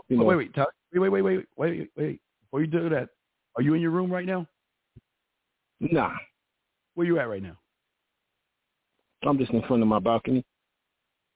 [0.10, 2.22] you know- wait, wait, wait, wait, wait, wait, wait, wait, wait.
[2.44, 3.10] Before you do that,
[3.56, 4.46] are you in your room right now?
[5.80, 6.12] Nah,
[6.96, 7.58] Where you at right now?
[9.24, 10.44] I'm just in front of my balcony.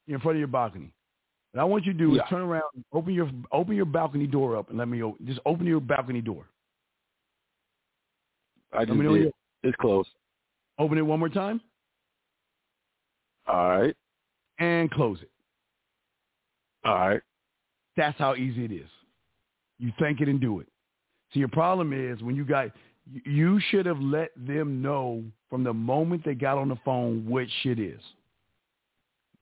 [0.05, 0.91] You're in front of your balcony.
[1.53, 2.23] What I want you to do Yeah.
[2.23, 5.39] is turn around, open your open your balcony door up, and let me o- just
[5.45, 6.45] open your balcony door.
[8.73, 9.33] I Let just know did.
[9.63, 10.09] It's closed.
[10.79, 11.61] open it one more time
[13.47, 13.95] All right.
[14.63, 15.31] And close it.
[16.85, 17.21] All right.
[17.95, 18.89] That's how easy it is.
[19.79, 20.67] You think it and do it.
[21.33, 22.71] See, your problem is when you got,
[23.25, 27.47] you- should have let them know from the moment they got on the phone what
[27.61, 28.01] shit is.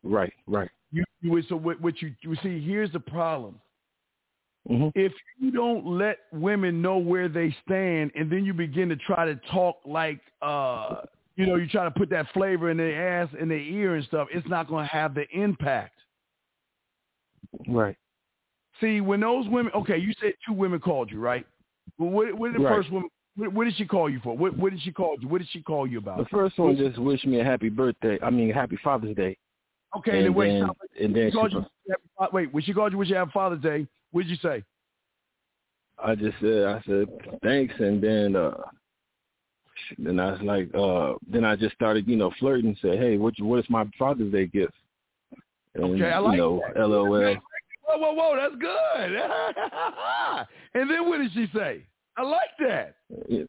[0.03, 0.33] Right.
[0.47, 0.69] Right.
[0.91, 3.59] You, you so what, what you, you see, here's the problem.
[4.67, 8.95] hmm If you don't let women know where they stand and then you begin to
[8.95, 11.01] try to talk like, uh,
[11.41, 14.05] you know, you try to put that flavor in their ass in their ear and
[14.05, 15.97] stuff, it's not going to have the impact.
[17.67, 17.95] Right.
[18.79, 21.45] See, when those women, okay, you said two women called you, right?
[21.97, 22.75] Well, what, what did the Right.
[22.75, 23.09] first woman?
[23.35, 24.37] What, what did she call you for?
[24.37, 25.27] What, what did she call you?
[25.27, 26.19] What did she call you about?
[26.19, 28.19] The first one just wished me a happy birthday.
[28.21, 29.35] I mean, happy Father's Day.
[29.97, 30.69] Okay, then wait, then,
[31.01, 33.61] and then She called she, you, wait, when she called you, wish you have Father's
[33.61, 33.87] Day.
[34.11, 34.63] What did you say?
[36.03, 37.07] I just said, I said
[37.41, 38.53] thanks, and then uh,
[39.97, 42.67] then I was like, uh, then I just started, you know, flirting.
[42.67, 44.73] And Said, hey, what what is my Father's Day gift?
[45.75, 46.87] And, Okay, I like you know, that.
[46.87, 47.35] LOL.
[47.83, 49.15] Whoa, whoa, whoa, that's good.
[50.81, 51.85] and then what did she say?
[52.17, 52.95] I like that.
[53.29, 53.47] You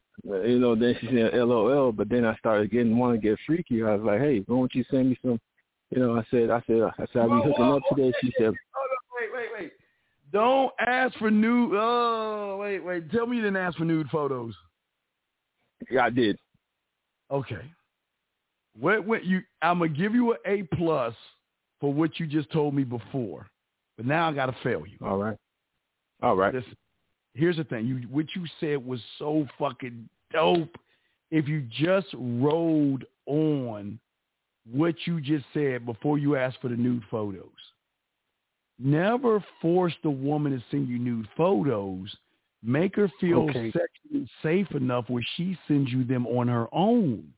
[0.59, 3.83] know, then she said LOL, but then I started getting want to get freaky.
[3.83, 5.39] I was like, hey, why don't you send me some?
[5.91, 8.11] You know, I said, I said, I said, I'll be Whoa, hooking whoa, up today.
[8.21, 9.71] She said, Hold on, wait, wait, wait.
[10.31, 11.73] Don't ask for nude.
[11.75, 13.11] Oh, wait, wait.
[13.11, 14.55] Tell me you didn't ask for nude photos.
[15.89, 16.37] Yeah, I did.
[17.31, 17.61] Okay.
[18.79, 19.41] What, what you?
[19.61, 21.13] I'm gonna give you an A plus
[21.79, 23.47] for what you just told me before,
[23.97, 24.97] but now I gotta fail you.
[25.05, 25.37] All right.
[26.21, 26.53] All right.
[26.53, 26.75] Listen,
[27.33, 27.85] here's the thing.
[27.85, 30.75] You what you said was so fucking dope.
[31.29, 33.99] If you just rolled on
[34.71, 37.49] what you just said before you asked for the nude photos.
[38.79, 42.15] Never force the woman to send you nude photos.
[42.63, 43.71] Make her feel Okay.
[43.71, 47.33] sexually safe enough where she sends you them on her own.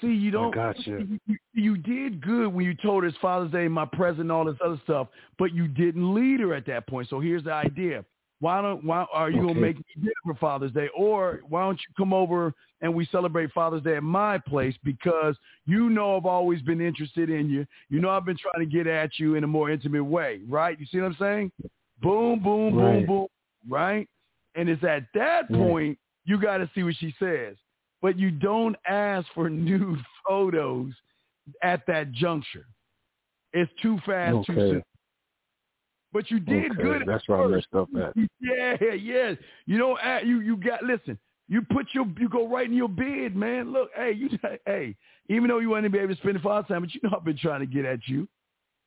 [0.00, 0.54] See, you don't.
[0.54, 0.80] gotcha.
[0.98, 4.44] You, you- you did good when you told her it's Father's Day, my present, all
[4.46, 7.08] this other stuff, but you didn't lead her at that point.
[7.08, 8.04] So here's the idea:
[8.40, 9.46] Why don't why are you Okay.
[9.48, 10.88] gonna make me dinner for Father's Day?
[10.96, 15.36] Or why don't you come over and we celebrate Father's Day at my place because
[15.66, 17.66] you know I've always been interested in you.
[17.90, 20.80] You know I've been trying to get at you in a more intimate way, right?
[20.80, 21.52] You see what I'm saying?
[22.00, 23.06] Boom, boom, boom, Right.
[23.06, 23.26] boom,
[23.68, 24.08] right?
[24.54, 27.56] And it's at that point you got to see what she says.
[28.00, 30.92] But you don't ask for nude photos
[31.62, 32.66] at that juncture.
[33.52, 34.82] It's too fast, too soon.
[36.12, 37.02] But you did Okay, good.
[37.06, 38.14] That's where I messed up at.
[38.40, 39.34] Yeah, yeah.
[39.66, 41.18] You don't act, you you got listen.
[41.48, 43.72] You put your you go right in your bed, man.
[43.72, 44.28] Look, hey, you
[44.66, 44.96] hey,
[45.28, 47.16] even though you want to be able to spend the father time, but you know
[47.16, 48.28] I've been trying to get at you.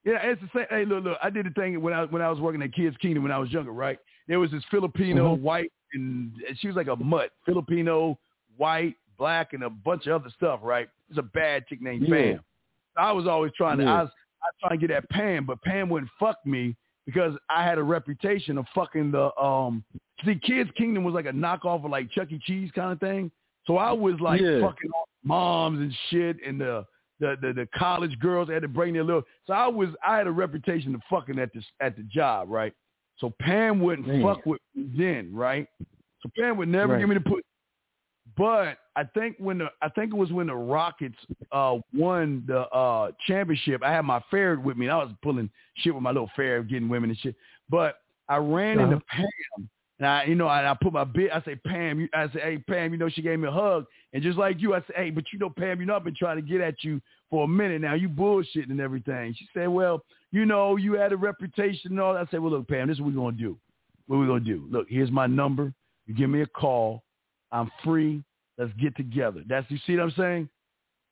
[0.04, 0.68] Yeah, it's the same.
[0.70, 1.18] Hey, look, look.
[1.22, 3.40] I did the thing when I when I was working at Kids Kingdom when I
[3.40, 3.98] was younger, right?
[4.28, 5.42] There was this Filipino Mhm.
[5.42, 7.32] white, and she was like a mutt.
[7.46, 8.18] Filipino
[8.58, 10.90] white, black, and a bunch of other stuff, right?
[11.08, 12.16] There's a bad chick named Yeah.
[12.16, 12.40] Pam.
[12.98, 13.86] I was always trying to.
[13.86, 14.12] I was
[14.42, 16.76] I was trying to get at Pam, but Pam wouldn't fuck me
[17.06, 19.84] because I had a reputation of fucking the um.
[20.24, 22.40] See, Kids Kingdom was like a knockoff of like Chuck E.
[22.40, 23.32] Cheese kind of thing.
[23.66, 24.62] So I was like Yeah.
[24.62, 24.92] fucking
[25.24, 26.86] moms and shit, and the
[27.20, 29.24] the, the the college girls had to bring their little.
[29.48, 32.74] So I was I had a reputation of fucking at this at the job, right?
[33.18, 34.22] So Pam wouldn't Man.
[34.22, 35.68] fuck with me then, right?
[36.22, 37.00] So Pam would never Right.
[37.00, 37.46] give me the put.
[38.38, 41.18] But I think when the I think it was when the Rockets
[41.52, 45.50] uh won the uh championship, I had my ferret with me and I was pulling
[45.76, 47.36] shit with my little ferret, getting women and shit.
[47.70, 49.70] But I ran into Pam
[50.00, 51.32] and I, you know, I, I put my bit.
[51.34, 53.86] I say, Pam, you, I say, hey, Pam, you know, she gave me a hug,
[54.14, 56.16] and just like you, I say, hey, but you know, Pam, you know, I've been
[56.16, 57.94] trying to get at you for a minute now.
[57.94, 59.34] You bullshitting and everything.
[59.38, 62.14] She said, well, you know, you had a reputation and all.
[62.14, 62.28] that.
[62.28, 63.58] I said, well, look, Pam, this is what we're gonna do.
[64.08, 64.68] What we're gonna do?
[64.70, 65.74] Look, here's my number.
[66.08, 67.04] You give me a call.
[67.52, 68.24] I'm free.
[68.58, 69.44] Let's get together.
[69.48, 70.50] That's you see what I'm saying?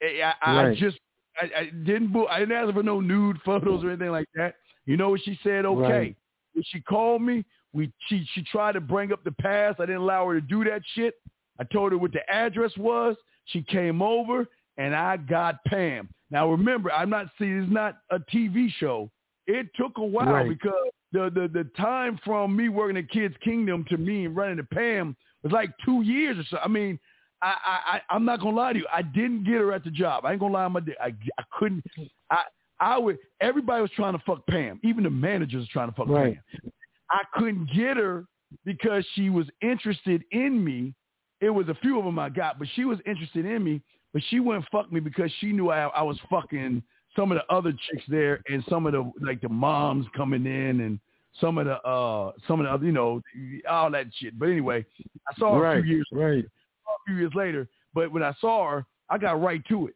[0.01, 0.97] I, I, I just
[1.41, 4.55] I, I didn't I didn't ask for no nude photos or anything like that.
[4.85, 5.65] You know what she said?
[5.65, 5.81] Okay.
[5.81, 6.15] Right.
[6.53, 7.43] When she called me,
[7.73, 9.79] we she she tried to bring up the past.
[9.79, 11.15] I didn't allow her to do that shit.
[11.59, 13.15] I told her what the address was.
[13.45, 14.45] She came over
[14.77, 16.09] and I got Pam.
[16.31, 19.09] Now remember, I'm not see it's not a TV show.
[19.47, 20.49] It took a while Right.
[20.49, 20.73] because
[21.11, 25.15] the, the the time from me working at Kids Kingdom to me running to Pam
[25.43, 26.57] was like two years or so.
[26.63, 26.99] I mean,
[27.41, 28.87] I, I, I I'm not gonna lie to you.
[28.91, 30.25] I didn't get her at the job.
[30.25, 30.79] I ain't gonna lie my.
[31.01, 31.83] I, I couldn't.
[32.31, 32.43] I
[32.79, 33.17] I would.
[33.41, 34.79] Everybody was trying to fuck Pam.
[34.83, 36.37] Even the managers trying to fuck Right.
[36.51, 36.71] Pam.
[37.09, 38.25] I couldn't get her
[38.65, 40.93] because she was interested in me.
[41.41, 43.81] It was a few of them I got, but she was interested in me.
[44.13, 46.84] But she wouldn't fuck me because she knew I, I was fucking
[47.15, 50.81] some of the other chicks there and some of the like the moms coming in
[50.81, 50.99] and
[51.41, 53.21] some of the uh some of the other you know
[53.69, 54.38] all that shit.
[54.38, 54.85] But anyway,
[55.27, 56.45] I saw her a few years Right.
[56.45, 57.67] a few years later.
[57.93, 59.95] But when I saw her, I got right to it.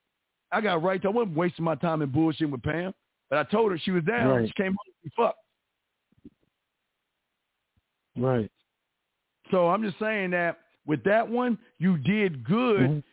[0.52, 2.94] I got right to I wasn't wasting my time in bullshit with Pam.
[3.30, 4.30] But I told her she was down.
[4.30, 4.48] Right.
[4.48, 5.40] She came home and she fucked.
[8.18, 8.52] Right.
[9.52, 12.82] So I'm just saying that with that one, you did good.
[12.82, 13.04] Mhm.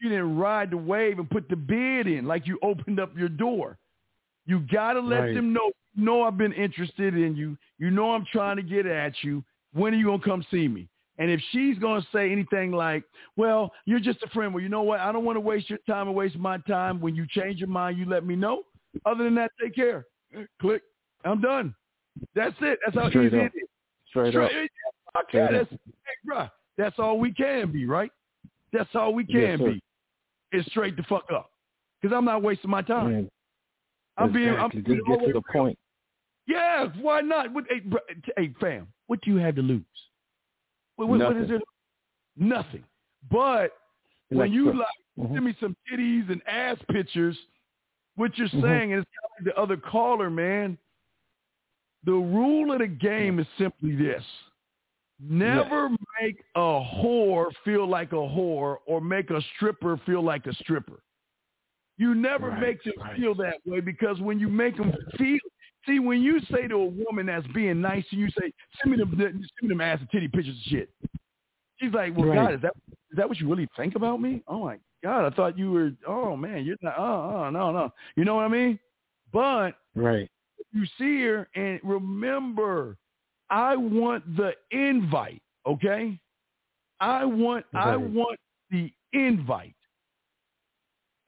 [0.00, 3.28] You didn't ride the wave and put the bid in like you opened up your
[3.28, 3.78] door.
[4.46, 5.34] You gotta let Right.
[5.34, 5.72] them know.
[5.94, 7.56] You know I've been interested in you.
[7.78, 9.42] You know I'm trying to get at you.
[9.72, 10.88] When are you gonna come see me?
[11.18, 13.02] And if she's gonna say anything like,
[13.36, 15.00] "Well, you're just a friend," well, you know what?
[15.00, 17.00] I don't want to waste your time and waste my time.
[17.00, 18.64] When you change your mind, you let me know.
[19.04, 20.06] Other than that, take care.
[20.60, 20.82] Click.
[21.24, 21.74] I'm done.
[22.34, 22.78] That's it.
[22.84, 23.46] That's how Straight easy up.
[23.54, 23.67] it is.
[24.28, 24.50] Straight up.
[24.50, 24.70] Straight,
[25.16, 25.80] okay, Straight that's, up.
[26.04, 28.10] hey, bruh, that's all we can be, right?
[28.72, 29.82] That's all we can Yes, be.
[30.52, 31.50] Is straight the fuck up.
[32.00, 33.12] Because I'm not wasting my time.
[33.12, 33.30] Man,
[34.16, 34.82] I'm being, I'm exactly.
[34.82, 35.78] being Just get to the point.
[36.46, 37.52] Yeah, why not?
[37.52, 37.98] What, hey, bro,
[38.36, 39.82] hey, fam, what do you have to lose?
[40.96, 41.56] What, what, what is Nothing.
[41.56, 41.62] it?
[42.36, 42.84] Nothing.
[43.30, 43.72] But
[44.30, 44.86] when Like, you like
[45.18, 45.34] mhm.
[45.34, 47.36] send me some titties and ass pictures,
[48.16, 48.62] what you're Mhm.
[48.62, 50.78] saying is kind of like the other caller, man.
[52.08, 54.22] The rule of the game is simply this.
[55.20, 55.90] Never
[56.22, 61.02] make a whore feel like a whore or make a stripper feel like a stripper.
[61.98, 63.14] You never Right, make them right.
[63.14, 65.38] feel that way because when you make them feel,
[65.86, 68.96] see, when you say to a woman that's being nice and you say, send me
[68.96, 70.90] them, send me them ass and titty pictures and shit.
[71.78, 72.36] She's like, well, Right.
[72.36, 72.72] God, is that
[73.10, 74.42] is that what you really think about me?
[74.48, 75.90] Oh my God, I thought you were.
[76.06, 76.94] Oh man, you're not.
[76.96, 77.92] Oh, oh no, no.
[78.16, 78.78] You know what I mean?
[79.30, 80.30] But Right.
[80.72, 82.96] You see her and remember,
[83.50, 85.42] I want the invite.
[85.66, 86.18] Okay,
[87.00, 88.38] I want I want
[88.70, 89.74] the invite,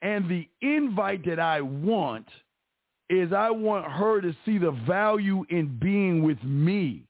[0.03, 2.27] and the invite that I want
[3.09, 7.05] is I want her to see the value in being with me,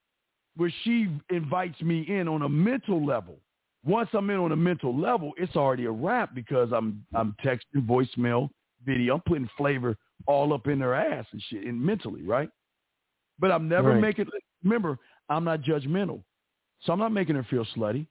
[0.56, 3.38] where she invites me in on a mental level.
[3.84, 7.86] Once I'm in on a mental level, it's already a wrap because I'm I'm texting,
[7.86, 8.48] voicemail,
[8.84, 9.14] video.
[9.14, 9.96] I'm putting flavor
[10.26, 12.50] all up in their ass and shit, and mentally, right?
[13.38, 14.00] But I'm never Right.
[14.00, 14.26] making.
[14.62, 14.98] Remember,
[15.28, 16.22] I'm not judgmental.
[16.80, 18.06] So I'm not making her feel slutty.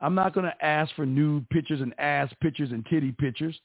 [0.00, 3.58] I'm not going to ask for nude pictures and ass pictures and titty pictures.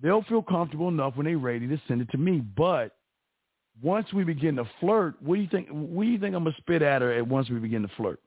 [0.00, 2.40] They'll feel comfortable enough when they're ready to send it to me.
[2.40, 2.96] But
[3.82, 5.68] once we begin to flirt, what do you think?
[5.70, 8.20] What do you think I'm gonna spit at her at once we begin to flirt?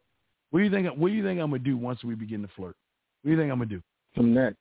[0.49, 0.87] What do you think?
[0.97, 2.75] What do you think I'm gonna do once we begin to flirt?
[3.21, 3.81] What do you think I'm gonna do?
[4.15, 4.55] Some that,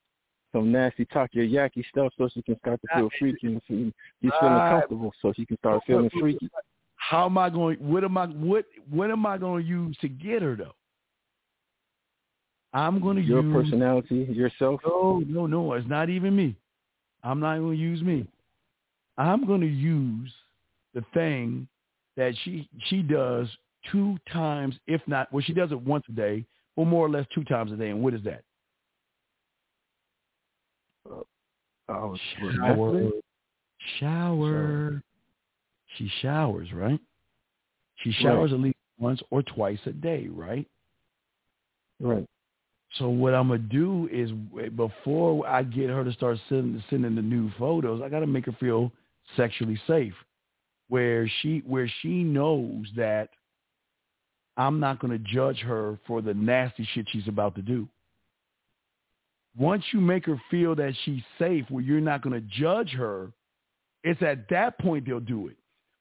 [0.53, 3.93] some nasty talk, your yucky stuff, so she can start to feel freaky and see
[4.21, 6.49] she's feeling comfortable, so she can start feeling freaky.
[6.97, 7.77] How am I going?
[7.79, 8.27] What am I?
[8.27, 8.67] What?
[8.91, 10.75] What am I going to use to get her though?
[12.73, 14.81] I'm going to Your use your personality, yourself.
[14.87, 15.73] No, no, no.
[15.73, 16.55] It's not even me.
[17.25, 18.27] I'm not going to use me.
[19.19, 20.33] I'm going to use
[20.95, 21.67] the thing
[22.17, 23.49] that she she does
[23.91, 26.45] two times, if not, well, she does it once a day,
[26.77, 27.91] or more or less two times a day.
[27.91, 28.43] And what is that?
[31.91, 32.17] Oh,
[32.57, 33.11] Shower.
[33.99, 35.03] Shower.
[35.97, 37.01] She showers, right?
[37.97, 40.67] She showers at least once or twice a day, right?
[41.99, 42.27] Right.
[42.95, 44.31] So what I'm gonna do is
[44.61, 48.47] eh, before I get her to start sending sending the new photos, I gotta make
[48.47, 48.93] her feel
[49.37, 50.15] sexually safe,
[50.89, 53.31] where she where she knows that
[54.57, 57.89] I'm not gonna judge her for the nasty shit she's about to do.
[59.57, 63.33] Once you make her feel that she's safe, where you're not gonna judge her,
[64.05, 65.57] it's at that point they'll do it.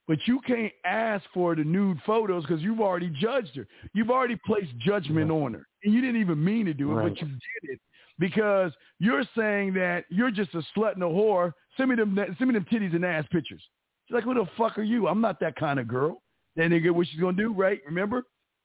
[0.07, 3.67] But you can't ask for the nude photos because you've already judged her.
[3.93, 5.67] You've already placed judgment on her.
[5.83, 7.09] And you didn't even mean to do it, Right.
[7.13, 7.79] but you did it
[8.17, 11.53] because you're saying that you're just a slut and a whore.
[11.77, 13.63] Send me them, send me them titties and ass pictures.
[14.07, 15.07] She's like, who the fuck are you?
[15.07, 16.23] I'm not that kind of girl.
[16.55, 17.79] Then they get what she's going to do, right?
[17.85, 18.23] Remember?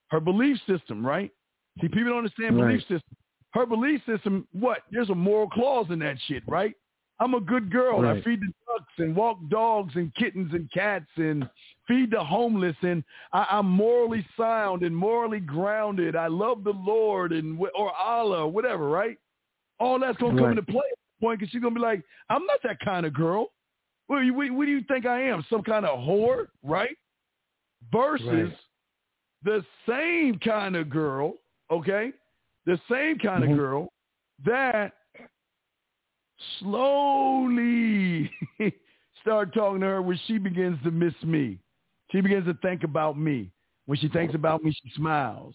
[0.08, 1.30] Her belief system, right?
[1.80, 2.68] See, people don't understand Right.
[2.68, 3.16] belief system.
[3.54, 4.82] Her belief system, what?
[4.90, 6.74] There's a moral clause in that shit, right?
[7.20, 8.04] I'm a good girl.
[8.04, 11.48] I feed the ducks and walk dogs and kittens and cats and
[11.86, 16.16] feed the homeless and I, I'm morally sound and morally grounded.
[16.16, 19.16] I love the Lord and or Allah or whatever, right?
[19.78, 20.58] All that's gonna come Right.
[20.58, 23.52] into play at point because she's gonna be like, I'm not that kind of girl.
[24.08, 25.44] What, do you- what, what do you think I am?
[25.48, 26.96] Some kind of whore, right?
[27.92, 28.58] Versus Right.
[29.44, 31.34] the same kind of girl,
[31.70, 32.12] okay?
[32.66, 33.58] The same kind of mm-hmm.
[33.58, 33.92] girl
[34.44, 34.92] that
[36.58, 38.30] slowly
[39.20, 41.58] start talking to her when she begins to miss me.
[42.10, 43.50] She begins to think about me.
[43.86, 45.54] When she thinks about me, she smiles.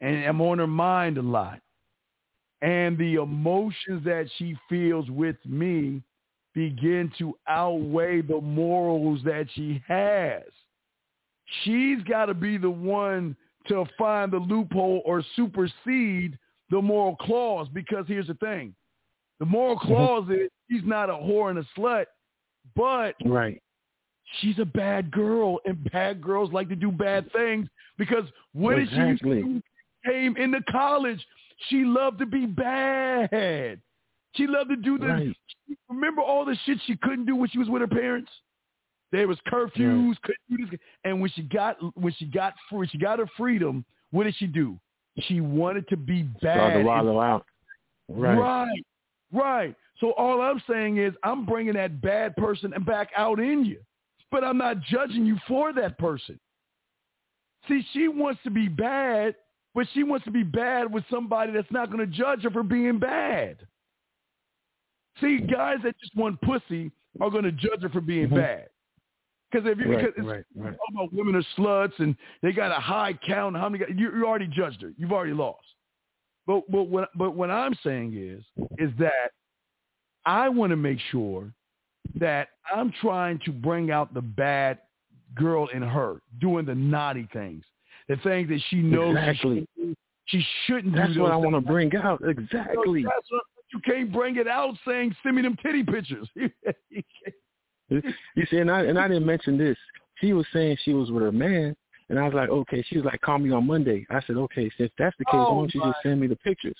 [0.00, 1.60] And I'm on her mind a lot.
[2.60, 6.02] And the emotions that she feels with me
[6.54, 10.42] begin to outweigh the morals that she has.
[11.64, 13.36] She's got to be the one
[13.68, 16.38] to find the loophole or supersede
[16.72, 18.74] the moral clause because here's the thing.
[19.38, 19.88] The moral mm-hmm.
[19.88, 22.06] clause is she's not a whore and a slut,
[22.74, 23.62] but Right.
[24.40, 27.68] she's a bad girl, and bad girls like to do bad things
[27.98, 28.24] because
[28.54, 29.62] what did she do?
[30.06, 31.24] Came into college,
[31.68, 33.80] she loved to be bad.
[34.34, 35.06] She loved to do the.
[35.06, 35.36] Right.
[35.90, 38.30] Remember all the shit she couldn't do when she was with her parents.
[39.12, 42.96] There was curfews, couldn't do this, and when she got when she got free, she
[42.96, 43.84] got her freedom.
[44.10, 44.80] What did she do?
[45.20, 46.40] She wanted to be bad.
[46.40, 47.46] Start to and wallow out.
[48.08, 48.38] Right.
[48.38, 48.84] Right.
[49.32, 49.76] Right.
[50.00, 53.80] So all I'm saying is I'm bringing that bad person back out in you,
[54.30, 56.38] but I'm not judging you for that person.
[57.68, 59.36] See, she wants to be bad,
[59.74, 62.62] but she wants to be bad with somebody that's not going to judge her for
[62.62, 63.58] being bad.
[65.20, 66.90] See, guys that just want pussy
[67.20, 68.36] are going to judge her for being Mhm.
[68.36, 68.68] bad.
[69.52, 70.70] Because if you Right, because it's, right, right.
[70.76, 73.56] talk about women are sluts and they got a high count.
[73.56, 73.84] How many?
[73.94, 74.92] You, you already judged her.
[74.96, 75.60] You've already lost.
[76.46, 78.42] But but what but what I'm saying is
[78.78, 79.30] is that
[80.24, 81.52] I want to make sure
[82.18, 84.78] that I'm trying to bring out the bad
[85.34, 87.64] girl in her doing the naughty things,
[88.08, 89.60] the things that she knows Exactly.
[89.60, 92.22] she, shouldn't- she shouldn't That's what I want to bring out.
[92.26, 93.02] Exactly.
[93.04, 93.42] That's what-
[93.72, 96.28] you can't bring it out saying send me them titty pictures.
[98.34, 99.76] You see, and I and I didn't mention this.
[100.20, 101.74] She was saying she was with her man,
[102.08, 102.82] and I was like, okay.
[102.88, 104.06] She was like, call me on Monday.
[104.10, 104.70] I said, okay.
[104.78, 106.76] Since that's the case, why Oh, don't you just send me the pictures?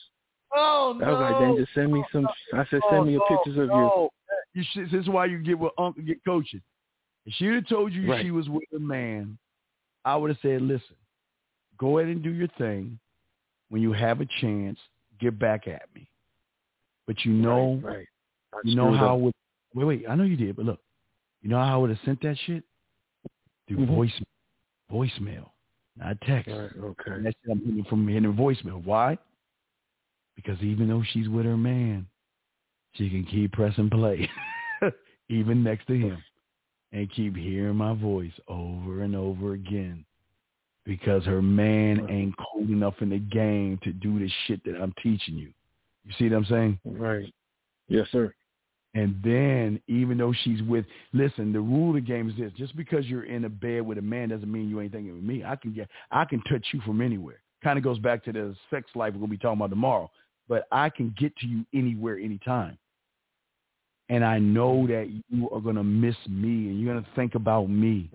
[0.55, 1.07] oh no!
[1.07, 2.27] I was like, then just send me some.
[2.27, 3.69] Oh, I said, send me a oh, pictures of your.
[3.69, 4.11] no.
[4.55, 6.61] You should, this is why you get with Uncle get coaching.
[7.25, 8.23] If she would have told you Right.
[8.25, 9.39] she was with a man,
[10.05, 10.97] I would have said, listen,
[11.79, 12.99] go ahead and do your thing.
[13.71, 14.79] When you have a chance,
[15.21, 16.07] get back at me.
[17.07, 18.07] But you know, right.
[18.53, 18.65] right.
[18.65, 19.21] You know screwed how up.
[19.21, 19.33] would.
[19.75, 20.05] Wait, wait.
[20.09, 20.81] I know you did, but look,
[21.43, 22.65] you know how I would have sent that shit
[23.69, 23.87] through Mhm.
[23.89, 24.23] voice,
[24.91, 25.51] voicemail,
[25.97, 26.51] not text.
[26.51, 27.11] Right, okay.
[27.13, 28.83] And that shit I'm hitting from hitting voicemail.
[28.83, 29.19] Why?
[30.37, 32.07] Because even though she's with her man,
[32.95, 34.29] she can keep pressing play,
[35.29, 36.23] even next to him,
[36.93, 40.05] and keep hearing my voice over and over again.
[40.85, 44.93] because her man ain't cool enough in the game to do the shit that I'm
[45.01, 45.53] teaching you.
[46.05, 46.81] You see what I'm saying?
[46.85, 47.33] Right.
[47.87, 48.35] Yes, sir.
[48.95, 52.77] And then even though she's with, listen, the rule of the game is this: just
[52.77, 55.45] because you're in a bed with a man doesn't mean you ain't thinking with me.
[55.45, 57.41] I can get, I can touch you from anywhere.
[57.65, 60.11] Kind of goes back to the sex life we're gonna be talking about tomorrow.
[60.49, 62.77] But I can get to you anywhere, anytime.
[64.11, 68.11] And I know that you are gonna miss me, and you're gonna think about me,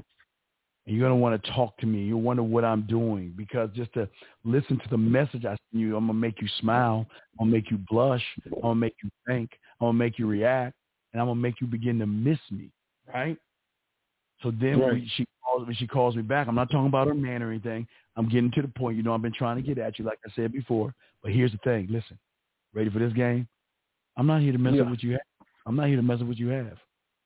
[0.85, 2.03] and you're gonna want to talk to me.
[2.03, 4.07] You'll wonder what I'm doing because just to
[4.45, 7.07] listen to the message I send you, I'm gonna make you smile.
[7.39, 8.23] I'm gonna make you blush.
[8.45, 9.49] I'm gonna make you think.
[9.79, 10.75] I'm gonna make you react,
[11.13, 12.71] and I'm gonna make you begin to miss me,
[13.13, 13.37] right?
[14.41, 14.93] So then Right.
[14.93, 16.47] we, she calls when she calls me back.
[16.47, 17.87] I'm not talking about her man or anything.
[18.15, 18.97] I'm getting to the point.
[18.97, 20.93] You know, I've been trying to get at you, like I said before.
[21.23, 21.87] But here's the thing.
[21.89, 22.17] Listen,
[22.73, 23.47] ready for this game?
[24.15, 24.81] I'm not here to mess Yeah.
[24.83, 25.21] up what you have.
[25.65, 26.77] I'm not here to mess up what you have.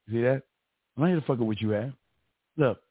[0.08, 0.44] You see that?
[0.96, 1.94] I'm not here to fuck up what you have.
[2.58, 2.82] Look,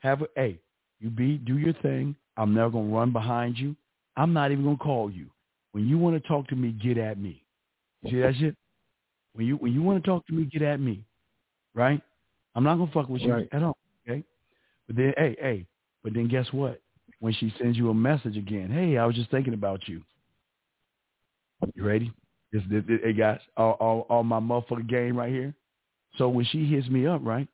[0.00, 0.58] have a hey,
[1.00, 2.14] you be do your thing.
[2.36, 3.76] I'm never gonna run behind you.
[4.16, 5.30] I'm not even gonna call you.
[5.72, 7.44] When you want to talk to me, get at me.
[8.02, 8.56] You See that shit?
[9.34, 11.04] When you when you want to talk to me, get at me.
[11.74, 12.02] Right?
[12.54, 13.48] I'm not gonna fuck with you Right.
[13.52, 13.76] at all.
[14.08, 14.22] Okay?
[14.86, 15.66] But then hey, hey,
[16.02, 16.80] but then guess what?
[17.20, 20.02] When she sends you a message again, hey, I was just thinking about you.
[21.74, 22.12] You ready?
[22.52, 25.54] This, this, this- hey guys, all, all all my motherfucking game right here.
[26.18, 27.48] So when she hits me up, right?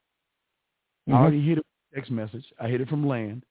[1.06, 1.14] I Mhm.
[1.14, 2.44] already hit it with text message.
[2.58, 3.44] I hit it from land.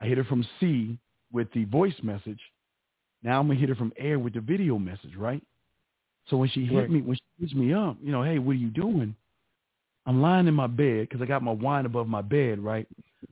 [0.00, 0.98] I hit it from sea
[1.32, 2.40] with the voice message.
[3.22, 5.42] Now I'm gonna hit it from air with the video message, right?
[6.28, 6.90] So when she hit Right.
[6.90, 9.14] me, when she hits me up, you know, hey, what are you doing?
[10.06, 12.86] I'm lying in my bed because I got my wine above my bed, right?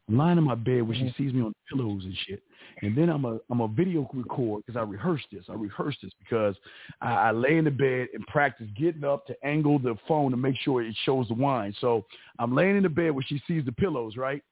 [0.09, 1.23] I'm lying in my bed where she mm-hmm.
[1.23, 2.43] sees me on pillows and shit.
[2.82, 5.44] And then I'm a I'm a video record because I rehearsed this.
[5.48, 6.55] I rehearsed this because
[7.01, 10.36] I, I lay in the bed and practice getting up to angle the phone to
[10.36, 11.74] make sure it shows the wine.
[11.81, 12.05] So
[12.39, 14.43] I'm laying in the bed where she sees the pillows, right?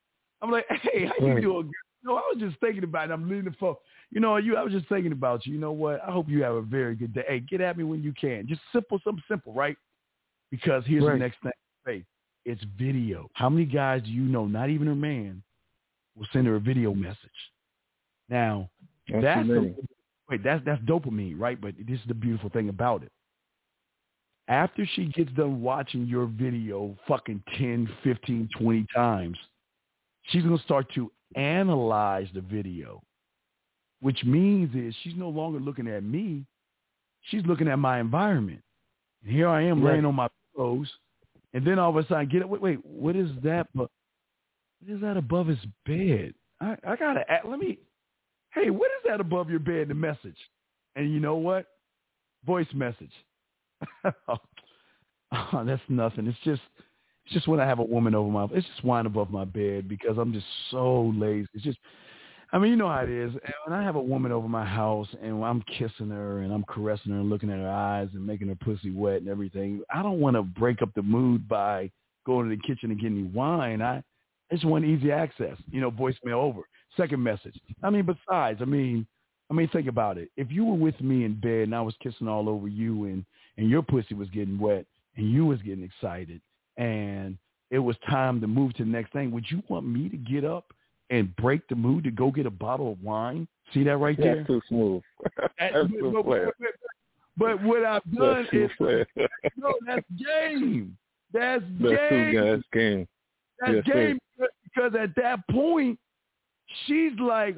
[0.40, 1.70] I'm like, hey, how you doing?
[2.02, 3.12] You know, I was just thinking about it.
[3.12, 3.76] I'm leaving the phone.
[4.14, 4.56] You know, you.
[4.56, 5.54] I was just thinking about you.
[5.54, 6.00] You know what?
[6.06, 7.24] I hope you have a very good day.
[7.26, 8.46] Hey, get at me when you can.
[8.46, 9.76] Just simple, something simple, right?
[10.52, 11.14] Because here's Right.
[11.14, 11.52] the next thing.
[11.84, 12.04] Hey,
[12.44, 13.28] it's video.
[13.34, 15.42] How many guys do you know, not even a man,
[16.16, 17.18] will send her a video message?
[18.28, 18.70] Now,
[19.08, 19.74] That's that's the,
[20.30, 21.60] wait, that's that's dopamine, right?
[21.60, 23.10] But this is the beautiful thing about it.
[24.46, 29.38] After she gets done watching your video fucking 10, 15, 20 times,
[30.24, 33.02] she's going to start to analyze the video,
[34.04, 36.44] which means is she's no longer looking at me.
[37.30, 38.60] She's looking at my environment.
[39.22, 39.92] And here I am Right.
[39.92, 40.92] laying on my pillows,
[41.54, 42.48] and then all of a sudden I get it.
[42.50, 43.66] Wait, wait, what is that?
[43.74, 43.90] But
[44.78, 46.34] what is that above his bed?
[46.60, 47.78] I, I gotta ask, let me.
[48.52, 49.88] Hey, what is that above your bed?
[49.88, 50.36] The message,
[50.96, 51.64] and you know what?
[52.44, 53.12] Voice message.
[54.28, 54.36] Oh,
[55.32, 56.26] oh, that's nothing.
[56.26, 56.60] It's just,
[57.24, 58.44] it's just when I have a woman over my.
[58.52, 61.48] It's just wine above my bed because I'm just so lazy.
[61.54, 61.78] It's just.
[62.54, 63.32] I mean, you know how it is.
[63.66, 67.10] When I have a woman over my house and I'm kissing her and I'm caressing
[67.10, 70.20] her and looking at her eyes and making her pussy wet and everything, I don't
[70.20, 71.90] want to break up the mood by
[72.24, 73.82] going to the kitchen and getting wine.
[73.82, 74.02] I, I
[74.52, 76.60] just want easy access, you know, voicemail over.
[76.96, 77.58] Second message.
[77.82, 79.04] I mean, besides, I mean,
[79.50, 80.30] I mean, think about it.
[80.36, 83.24] If you were with me in bed and I was kissing all over you and,
[83.56, 84.86] and your pussy was getting wet
[85.16, 86.40] and you was getting excited
[86.76, 87.36] and
[87.72, 90.44] it was time to move to the next thing, would you want me to get
[90.44, 90.73] up
[91.10, 93.46] and break the mood to go get a bottle of wine?
[93.72, 94.36] See that right there?
[94.36, 95.02] That's too smooth.
[95.36, 96.54] That- That's but, too but- but-
[97.36, 98.70] but what I've done That's is,
[99.56, 100.96] no, that's game.
[101.32, 102.34] That's That's game.
[102.34, 103.08] guys game.
[103.58, 104.18] That's Yes, game
[104.62, 105.98] because at that point,
[106.86, 107.56] she's like,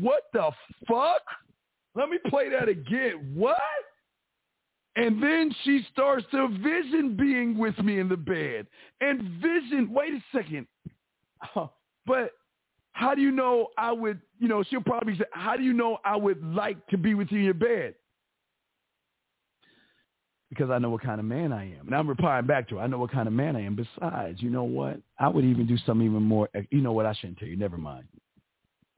[0.00, 0.50] "What the
[0.86, 1.22] fuck?
[1.94, 3.32] Let me play that again.
[3.34, 3.56] What?"
[4.96, 8.66] And then she starts to vision being with me in the bed
[9.00, 9.90] and vision.
[9.94, 10.66] Wait a second,
[12.06, 12.32] but
[12.92, 14.20] how do you know I would?
[14.38, 17.30] You know, she'll probably say, "How do you know I would like to be with
[17.30, 17.94] you in your bed?"
[20.50, 21.86] because I know what kind of man I am.
[21.86, 22.80] And I'm replying back to her.
[22.82, 23.76] I know what kind of man I am.
[23.76, 25.00] Besides, you know what?
[25.18, 26.48] I would even do something even more.
[26.70, 27.06] You know what?
[27.06, 27.56] I shouldn't tell you.
[27.56, 28.04] Never mind.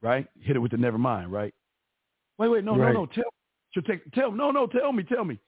[0.01, 0.27] Right?
[0.41, 1.31] Hit it with the never mind.
[1.31, 1.53] Right?
[2.39, 2.63] Wait, wait.
[2.63, 2.93] No, Right.
[2.93, 3.05] no, no.
[3.05, 3.23] Tell.
[3.71, 4.11] She'll take.
[4.13, 4.31] Tell.
[4.31, 4.65] No, no.
[4.67, 5.03] Tell me.
[5.03, 5.39] Tell me.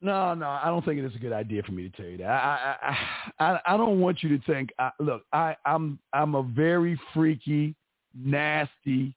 [0.00, 0.48] No, no.
[0.48, 2.28] I don't think it is a good idea for me to tell you that.
[2.28, 4.70] I, I, I, I don't want you to think.
[4.78, 7.74] I, look, I, I'm, I'm a very freaky,
[8.16, 9.14] nasty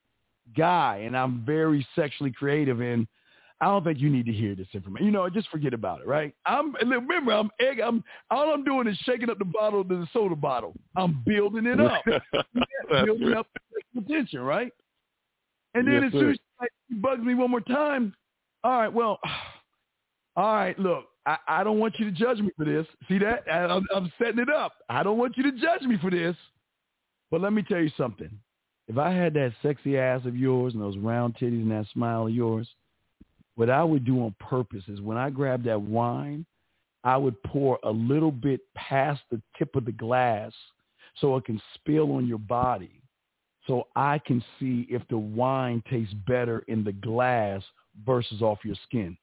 [0.58, 3.08] guy, and I'm very sexually creative and.
[3.64, 5.06] I don't think you need to hear this information.
[5.06, 6.34] You know, just forget about it, right?
[6.48, 7.80] I'm remember, I'm egg.
[7.80, 10.74] I'm all I'm doing is shaking up the bottle the soda bottle.
[10.96, 12.04] I'm building it up,
[13.06, 13.46] building up
[13.96, 14.72] attention, right?
[15.76, 16.38] And then Yes, as soon as
[16.90, 18.16] she bugs me one more time,
[18.64, 19.20] all right, well,
[20.36, 22.86] all right, look, I, I don't want you to judge me for this.
[23.08, 23.44] See that?
[23.52, 24.74] I, I'm, I'm setting it up.
[24.90, 26.36] I don't want you to judge me for this.
[27.30, 28.30] But let me tell you something.
[28.88, 32.28] if I had that sexy ass of yours and those round titties and that smile
[32.28, 32.68] of yours,
[33.56, 36.46] what I would do on purpose is when I grab that wine,
[37.04, 40.52] I would pour a little bit past the tip of the glass
[41.20, 43.02] so it can spill on your body
[43.68, 47.62] so I can see if the wine tastes better in the glass
[48.06, 49.18] versus off your skin.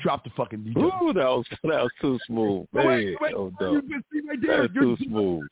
[0.00, 0.76] Drop the fucking DJ.
[0.78, 2.66] Ooh, that was that was too smooth.
[2.72, 4.62] Man, Wait, wait, oh, you can see right there.
[4.62, 5.46] That's You're too smooth.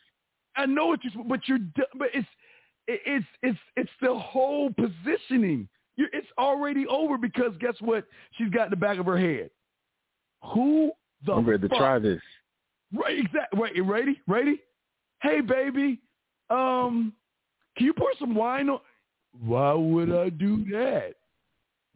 [0.57, 1.59] I know what you're, but you're,
[1.99, 2.29] but it's,
[2.87, 5.69] it- it's, it's, it's the whole positioning.
[5.97, 8.05] you it's already over because guess what?
[8.33, 9.51] She's got in the back of her head.
[10.53, 10.93] Who
[11.27, 12.21] the I'm ready to try this.
[12.95, 13.59] Right, exactly.
[13.61, 14.21] Right, ready?
[14.29, 14.61] Ready?
[15.23, 15.99] Hey, baby,
[16.51, 17.13] um,
[17.77, 18.79] can you pour some wine on?
[19.45, 21.15] Why would I do that?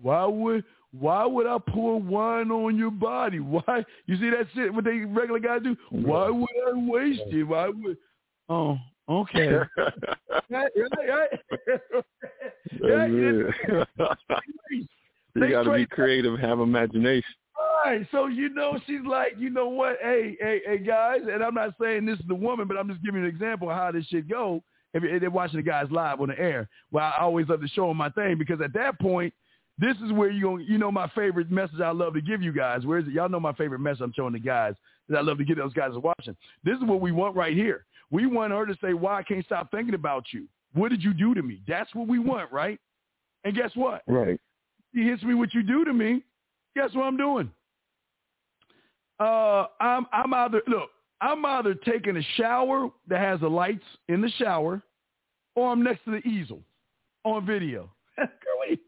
[0.01, 3.41] Why would why would I pour wine on your body?
[3.41, 4.73] Why you see that shit?
[4.73, 5.77] What they regular guys do?
[5.91, 7.45] Why would I waste it?
[7.45, 7.97] Why would?
[8.49, 8.79] Oh,
[9.09, 9.49] okay.
[10.51, 12.05] right, right, right.
[15.35, 17.31] You got to be creative have imagination.
[17.85, 18.07] Right.
[18.11, 19.99] So you know she's like, you know what?
[20.03, 21.21] Hey, hey, hey, guys.
[21.31, 23.71] And I'm not saying this is the woman, but I'm just giving you an example
[23.71, 24.63] of how this shit go.
[24.95, 27.69] If if they're watching the guys live on the air, well, I always love to
[27.69, 29.33] show them my thing because at that point,
[29.79, 32.53] this is where you going you know my favorite message I love to give you
[32.53, 32.85] guys.
[32.85, 33.13] Where is it?
[33.13, 34.75] Y'all know my favorite message I'm showing the guys
[35.09, 36.37] that I love to give those guys watching.
[36.65, 37.87] This is what we want right here.
[38.11, 40.47] We want her to say, "Why I can't stop thinking about you?
[40.73, 42.81] What did you do to me?" That's what we want, right?
[43.45, 44.03] And guess what?
[44.07, 44.41] Right.
[44.93, 46.25] he hits me what you do to me,
[46.75, 47.51] guess what I'm doing?
[49.21, 50.91] Uh, I'm I'm either look,
[51.21, 54.83] I'm either taking a shower that has the lights in the shower,
[55.55, 56.61] or I'm next to the easel
[57.25, 57.91] on video.
[58.17, 58.79] girl, what are, you,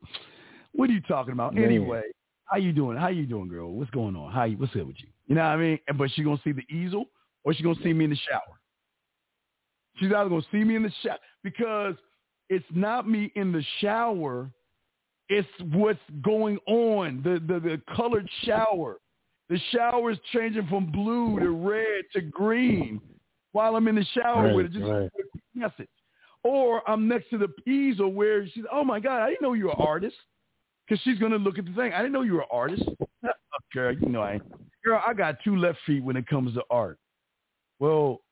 [0.73, 1.55] what are you talking about?
[1.55, 1.65] Man.
[1.65, 2.03] Anyway,
[2.45, 2.97] how you doing?
[2.97, 3.73] How you doing, girl?
[3.73, 4.33] What's going on?
[4.33, 4.57] How you?
[4.57, 5.09] What's up with you?
[5.27, 5.79] You know what I mean?
[5.89, 7.07] And- But she gonna see the easel,
[7.45, 8.59] or she gonna see me in the shower.
[9.97, 11.95] She's either gonna see me in the shower because
[12.49, 14.51] it's not me in the shower
[15.33, 17.23] it's what's going on.
[17.23, 18.97] The, the the colored shower.
[19.49, 23.01] The shower is changing from blue to red to green
[23.53, 24.73] while I'm in the shower Right, with it.
[24.73, 25.09] Just right.
[25.55, 25.89] message.
[26.43, 29.67] Or I'm next to the easel where she's, oh my God, I didn't know you
[29.67, 30.17] were an artist.
[30.91, 31.93] Because she's going to look at the thing.
[31.93, 32.83] I didn't know you were an artist.
[33.73, 34.43] Girl, you know I ain't.
[34.85, 36.99] Girl, I got two left feet when it comes to art.
[37.79, 38.23] Well,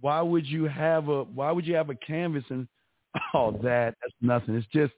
[0.00, 2.66] why would you have a why would you have a canvas and
[3.34, 3.94] all that?
[4.02, 4.56] That's nothing.
[4.56, 4.92] It's just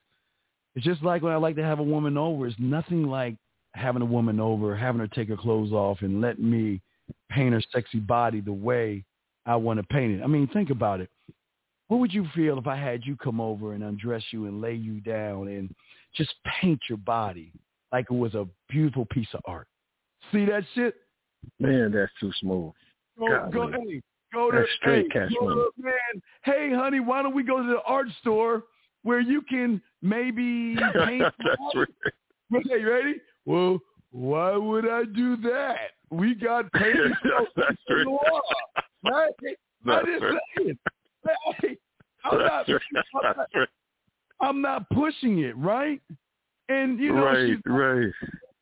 [0.75, 2.47] it's just like when I like to have a woman over.
[2.47, 3.37] It's nothing like
[3.75, 6.81] having a woman over, having her take her clothes off and let me
[7.31, 9.05] paint her sexy body the way
[9.45, 10.25] I want to paint it.
[10.25, 11.11] I mean, think about it.
[11.89, 14.75] What would you feel if I had you come over and undress you and lay
[14.75, 15.75] you down and
[16.17, 17.53] just paint your body
[17.93, 19.67] like it was a beautiful piece of art?
[20.33, 20.95] See that shit?
[21.59, 22.73] Man, that's too smooth.
[23.19, 25.57] Go, go, hey, go to, That's straight hey, cash money.
[25.57, 26.23] to- man.
[26.45, 28.65] Hey, honey, why don't we go to the art store
[29.03, 31.25] where you can maybe paint?
[31.39, 31.89] that's right.
[32.53, 33.15] Hey, you ready?
[33.47, 33.79] Well,
[34.13, 35.77] why would I do that?
[36.11, 38.05] We got painting That's right.
[38.05, 38.43] the wall,
[39.05, 39.31] right?
[39.43, 39.55] I
[39.85, 40.39] That's just right.
[40.59, 40.79] saying.
[41.63, 41.77] Hey,
[42.25, 42.69] I'm not.
[42.69, 43.49] I'm not.
[44.41, 46.01] I'm not pushing it, right?
[46.69, 48.11] And you know, right, she's right.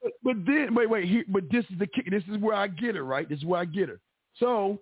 [0.03, 2.11] but, but then wait, wait, here, but this is the kick.
[2.11, 3.29] This is where I get her, right?
[3.29, 4.01] This is where I get her.
[4.39, 4.79] So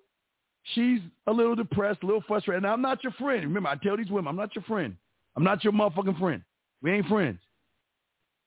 [0.75, 2.65] she's a little depressed, a little frustrated.
[2.65, 3.43] And I'm not your friend.
[3.43, 4.97] Remember, I tell these women, I'm not your friend.
[5.37, 6.43] I'm not your motherfucking friend.
[6.83, 7.39] We ain't friends.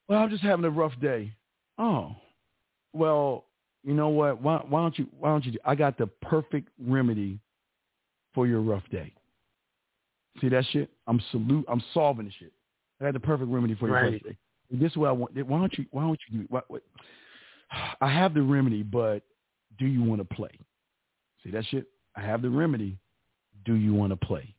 [0.07, 1.33] Well, I'm just having a rough day.
[1.77, 2.15] Oh,
[2.93, 3.45] well,
[3.83, 4.41] you know what?
[4.41, 5.07] Why, why don't you?
[5.19, 5.57] Why don't you?
[5.63, 7.39] I got the perfect remedy
[8.33, 9.13] for your rough day.
[10.41, 10.89] See that shit?
[11.07, 11.65] I'm salute.
[11.67, 12.53] I'm solving the shit.
[13.01, 14.13] I got the perfect remedy for your Right.
[14.13, 14.37] rough day.
[14.71, 15.35] This is what I want.
[15.35, 15.85] Why don't you?
[15.91, 16.45] Why don't you do?
[16.49, 16.83] What, what?
[18.01, 19.23] I have the remedy, but
[19.77, 20.51] do you want to play?
[21.43, 21.85] See that shit?
[22.15, 22.97] I have the remedy.
[23.65, 24.53] Do you want to play?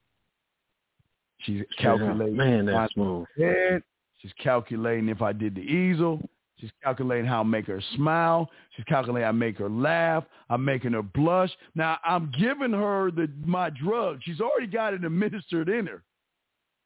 [1.38, 2.36] She's calculating.
[2.36, 3.26] Man, that's smooth.
[3.38, 3.82] head.
[4.18, 6.20] She's calculating if I did the easel.
[6.60, 8.50] She's calculating how I make her smile.
[8.76, 10.24] She's calculating how I make her laugh.
[10.50, 11.50] I'm making her blush.
[11.74, 14.20] Now I'm giving her the my drug.
[14.22, 16.02] She's already got it administered in her.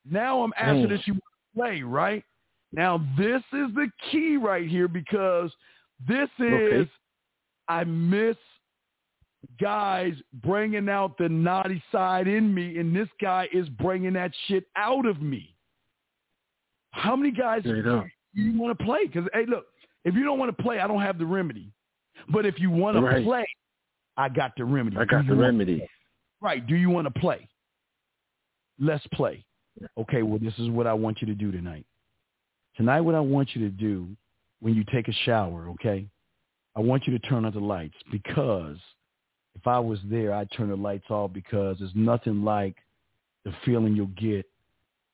[0.08, 0.92] Now I'm asking Mm.
[0.92, 2.24] if she wants to play, right?
[2.72, 5.50] Now this is the key right here because
[6.06, 6.90] this is Okay.
[7.68, 8.36] I miss
[9.60, 14.64] guys bringing out the naughty side in me, and this guy is bringing that shit
[14.76, 15.54] out of me.
[16.92, 17.62] How many guys.
[18.42, 19.06] You want to play?
[19.06, 19.66] Because hey, look,
[20.04, 21.70] if you don't want to play, I don't have the remedy.
[22.28, 23.46] But if you want to play,
[24.16, 24.96] I got the remedy.
[24.96, 25.86] I got the remedy.
[26.40, 26.66] Right.
[26.66, 27.48] Do you want to play?
[28.78, 29.44] Let's play.
[29.98, 31.86] Okay, well, this is what I want you to do tonight.
[32.76, 34.08] Tonight, what I want you to do
[34.60, 36.06] when you take a shower, okay,
[36.76, 38.76] I want you to turn out the lights because
[39.54, 42.76] if I was there, I'd turn the lights off because there's nothing like
[43.44, 44.46] the feeling you'll get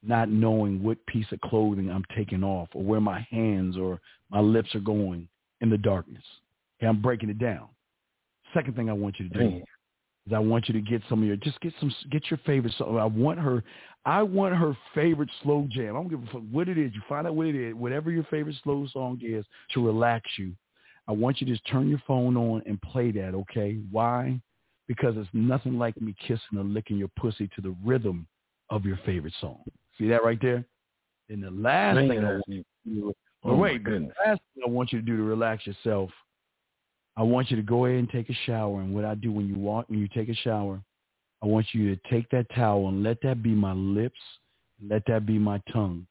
[0.02, 4.01] not knowing what piece of clothing I'm taking off or where my hands or
[4.31, 5.28] my lips are going
[5.60, 6.22] in the darkness.
[6.78, 7.68] Okay, I'm breaking it down.
[8.55, 9.64] Second thing I want you to do Man.
[10.27, 12.74] is I want you to get some of your just get some get your favorite
[12.78, 12.98] song.
[12.98, 13.62] I want her
[14.05, 15.94] I want her favorite slow jam.
[15.94, 16.93] I don't give a fuck what it is.
[16.94, 19.44] You find out what it is, whatever your favorite slow song is
[19.74, 20.52] to relax you.
[21.06, 23.78] I want you to just turn your phone on and play that, okay?
[23.90, 24.40] Why?
[24.86, 28.27] Because it's nothing like me kissing or licking your pussy to the rhythm
[28.70, 29.62] of your favorite song.
[30.01, 30.64] See that right there?
[31.28, 33.14] And the last Man, thing I want you to do,
[33.44, 36.10] Oh but wait, the last thing I want you to do to relax yourself,
[37.16, 38.81] I want you to go ahead and take a shower.
[38.81, 40.81] And what I do when you walk, when you take a shower,
[41.43, 44.18] I want you to take that towel and let that be my lips,
[44.86, 46.06] let that be my tongue.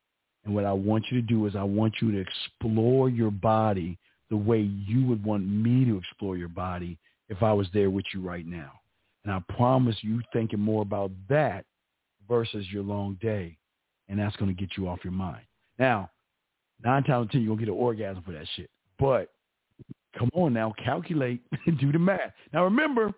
[0.46, 3.98] And what I want you to do is I want you to explore your body
[4.30, 6.98] the way you would want me to explore your body
[7.28, 8.72] if I was there with you right now.
[9.24, 11.66] And I promise you thinking more about that
[12.28, 13.58] versus your long day.
[14.10, 15.44] And that's going to get you off your mind.
[15.78, 16.10] Now,
[16.84, 18.70] nine times out of ten, you're going to get an orgasm for that shit.
[18.98, 19.30] But
[20.18, 22.34] come on now, calculate and do the math.
[22.52, 23.14] Now remember,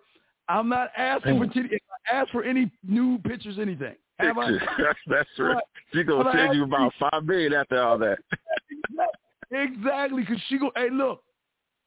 [0.48, 1.78] I'm not asking for titty.
[2.12, 3.94] I ask for any new pictures, anything.
[4.18, 4.50] Have I?
[4.50, 4.68] Pictures.
[4.78, 5.62] That's, that's right.
[5.94, 8.18] She gonna I send you about five million after all that.
[9.50, 10.70] Exactly, because she go.
[10.74, 11.22] Hey, look,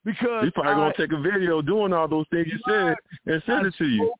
[0.03, 2.95] because She probably I- gonna take a video doing all those things you said
[3.26, 4.14] and send it to you.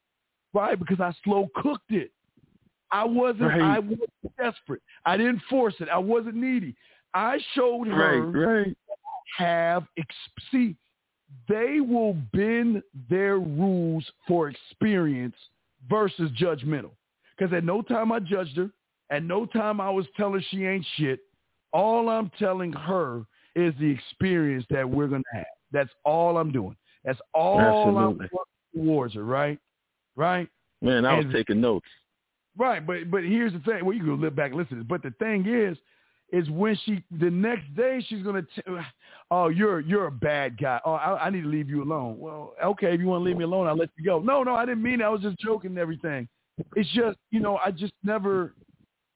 [0.54, 2.12] Right, because I slow cooked it.
[2.92, 3.42] I wasn't.
[3.50, 3.62] Right.
[3.62, 4.82] I wasn't desperate.
[5.06, 5.90] I didn't force it.
[5.90, 6.76] I wasn't needy.
[7.14, 8.78] I showed her Right, right.
[9.38, 9.86] have
[10.52, 10.76] see.
[11.50, 15.36] They will bend their rules for experience
[15.90, 16.92] versus judgmental.
[17.38, 18.70] Because at no time I judged her.
[19.10, 21.20] At no time I was telling she ain't shit.
[21.74, 23.26] All I'm telling her
[23.56, 25.46] is the experience that we're gonna have.
[25.72, 26.76] That's all I'm doing.
[27.04, 28.26] That's all Absolutely.
[28.26, 29.24] I'm working towards her.
[29.24, 29.60] Right,
[30.16, 30.48] right.
[30.82, 31.88] Man, I was And- taking notes.
[32.58, 33.84] Right, but but here's the thing.
[33.86, 34.86] Well, you can live back and listen.
[34.88, 35.78] But the thing is,
[36.32, 38.62] is when she the next day she's gonna, t-
[39.32, 40.80] oh, you're you're a bad guy.
[40.86, 42.18] Oh, I, I need to leave you alone.
[42.20, 44.20] Well, okay, if you want to leave me alone, I'll let you go.
[44.20, 45.06] No, no, I didn't mean that.
[45.06, 46.28] I was just joking and everything.
[46.76, 48.54] It's just you know I just never.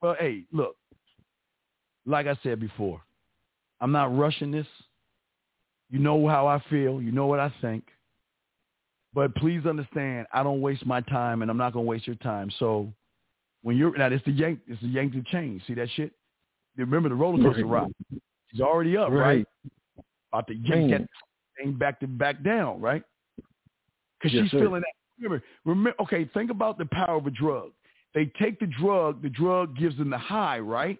[0.01, 0.75] Well, hey, look,
[2.05, 3.01] like I said before,
[3.79, 4.67] I'm not rushing this.
[5.89, 7.01] You know how I feel.
[7.01, 7.85] You know what I think.
[9.13, 12.51] But please understand, I don't waste my time, and I'm not gonna waste your time.
[12.59, 12.93] So
[13.61, 15.61] when you're now, it's the yank, it's the yank the chain.
[15.67, 16.11] See that shit?
[16.75, 17.91] You remember the roller coaster ride?
[18.51, 19.19] She's already up, right?
[19.19, 19.47] Right.
[20.31, 21.07] About to yank that
[21.57, 23.03] thing back to back down, right?
[23.37, 24.59] Because Yes, she's sir.
[24.59, 24.93] feeling that.
[25.21, 26.01] Remember, remember.
[26.01, 27.71] Okay, think about the power of a drug.
[28.15, 30.97] They take the drug, the drug gives them the high, right?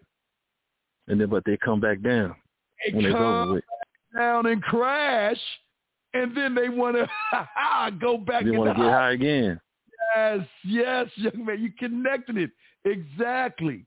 [1.07, 2.35] And then but they come back down
[2.85, 3.61] They when it's over come
[4.17, 5.39] down and crash,
[6.13, 7.07] and then they want to
[7.99, 8.43] go back.
[8.43, 9.59] They want to get high again.
[10.15, 12.51] Yes, yes, young man, you connected it
[12.85, 13.85] exactly.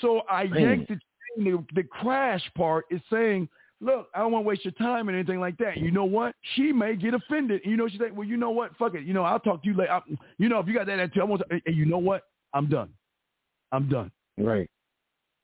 [0.00, 1.44] So I yanked the chain.
[1.44, 3.48] The, the crash part is saying,
[3.80, 6.34] "Look, I don't want to waste your time and anything like that." You know what?
[6.54, 7.62] She may get offended.
[7.64, 8.76] You know, she's like, "Well, you know what?
[8.76, 9.04] Fuck it.
[9.04, 9.92] You know, I'll talk to you later.
[9.92, 10.00] I,
[10.38, 12.22] you know, if you got that attitude, I want to, and you know what?
[12.54, 12.90] I'm done.
[13.72, 14.70] I'm done." Right.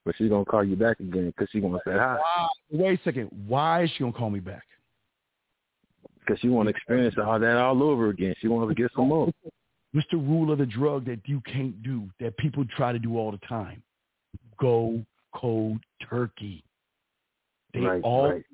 [0.05, 2.51] But she's gonna call you back again because she's gonna say hi Wow.
[2.71, 3.29] Wait a second.
[3.47, 4.65] Why is she gonna call me back?
[6.25, 8.35] because she want to experience all that all over again.
[8.41, 9.31] She wants to get some more.
[9.95, 13.17] What's the rule of the drug that you can't do that people try to do
[13.17, 13.81] all the time?
[14.61, 15.05] Go
[15.35, 15.79] cold
[16.11, 16.65] turkey.
[17.73, 18.45] They Right, all right.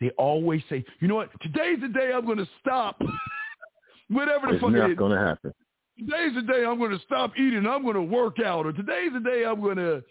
[0.00, 1.30] they always say, you know what?
[1.40, 3.00] Today's the day I'm going to stop.
[4.08, 4.98] Whatever the It's fuck it not is.
[4.98, 5.52] gonna happen.
[5.98, 7.64] Today's the day I'm going to stop eating.
[7.64, 10.02] I'm going to work out, or today's the day I'm going to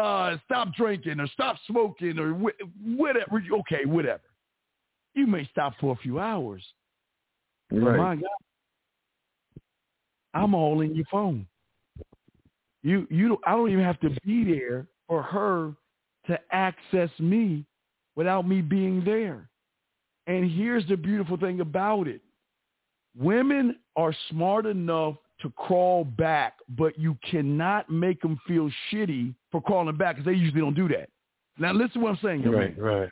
[0.00, 3.42] uh, stop drinking, or stop smoking, or wh- whatever.
[3.52, 4.22] Okay, whatever.
[5.14, 6.64] You may stop for a few hours,
[7.70, 7.96] but Right.
[7.98, 8.24] my God,
[10.34, 11.46] I'm all in your phone.
[12.82, 15.74] You you don't, I don't even have to be there for her
[16.26, 17.64] to access me
[18.16, 19.48] without me being there.
[20.26, 22.20] And here's the beautiful thing about it.
[23.18, 29.60] Women are smart enough to crawl back, but you cannot make them feel shitty for
[29.60, 31.08] crawling back because they usually don't do that.
[31.58, 32.42] Now listen to what I'm saying.
[32.42, 32.74] young man.
[32.78, 32.78] Right.
[32.78, 33.10] Right.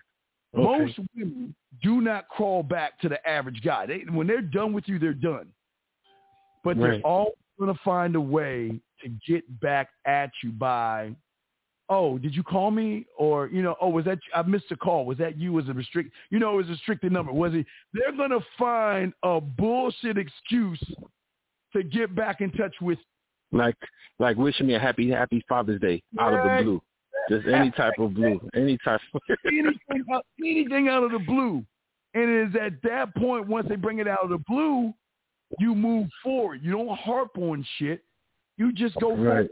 [0.56, 0.84] Okay.
[0.84, 3.86] Most women do not crawl back to the average guy.
[3.86, 5.48] They, when they're done with you, they're done.
[6.64, 7.02] But they're Right.
[7.04, 11.14] always going to find a way to get back at you by,
[11.88, 13.06] oh, did you call me?
[13.16, 15.06] Or, you know, oh, was that, I missed a call.
[15.06, 17.32] Was that you as a restrict, you know, it was a restricted number.
[17.32, 17.66] Was it?
[17.92, 20.80] They're going to find a bullshit excuse
[21.74, 22.98] to get back in touch with
[23.52, 23.76] Like
[24.18, 26.82] like wishing me a happy happy Father's Day out of the blue.
[27.30, 28.40] Just any type of blue.
[28.54, 31.64] Any type of anything, out- anything out of the blue.
[32.14, 34.94] And it is at that point, once they bring it out of the blue,
[35.58, 36.60] you move forward.
[36.62, 38.02] You don't harp on shit.
[38.56, 39.40] You just go forward.
[39.40, 39.48] Right.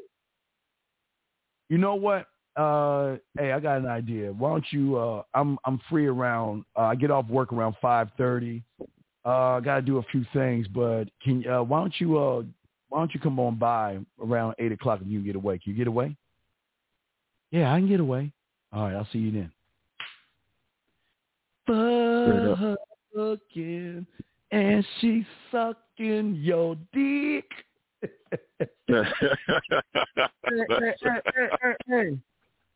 [1.69, 2.27] You know what?
[2.57, 4.33] Uh, hey, I got an idea.
[4.33, 4.97] Why don't you?
[4.97, 6.65] Uh, I'm I'm free around.
[6.77, 8.63] Uh, I get off work around five thirty.
[9.25, 12.19] Uh, got to do a few things, but can uh, why don't you?
[12.19, 12.43] Uh,
[12.89, 15.59] why don't you come on by around eight o'clock and you can get away?
[15.59, 16.17] Can you get away?
[17.51, 18.33] Yeah, I can get away.
[18.73, 19.53] All right, I'll see you then.
[23.15, 24.07] Fucking
[24.57, 27.45] and she's sucking your dick.
[28.01, 28.09] hey,
[28.89, 29.03] hey,
[31.03, 32.19] hey, hey,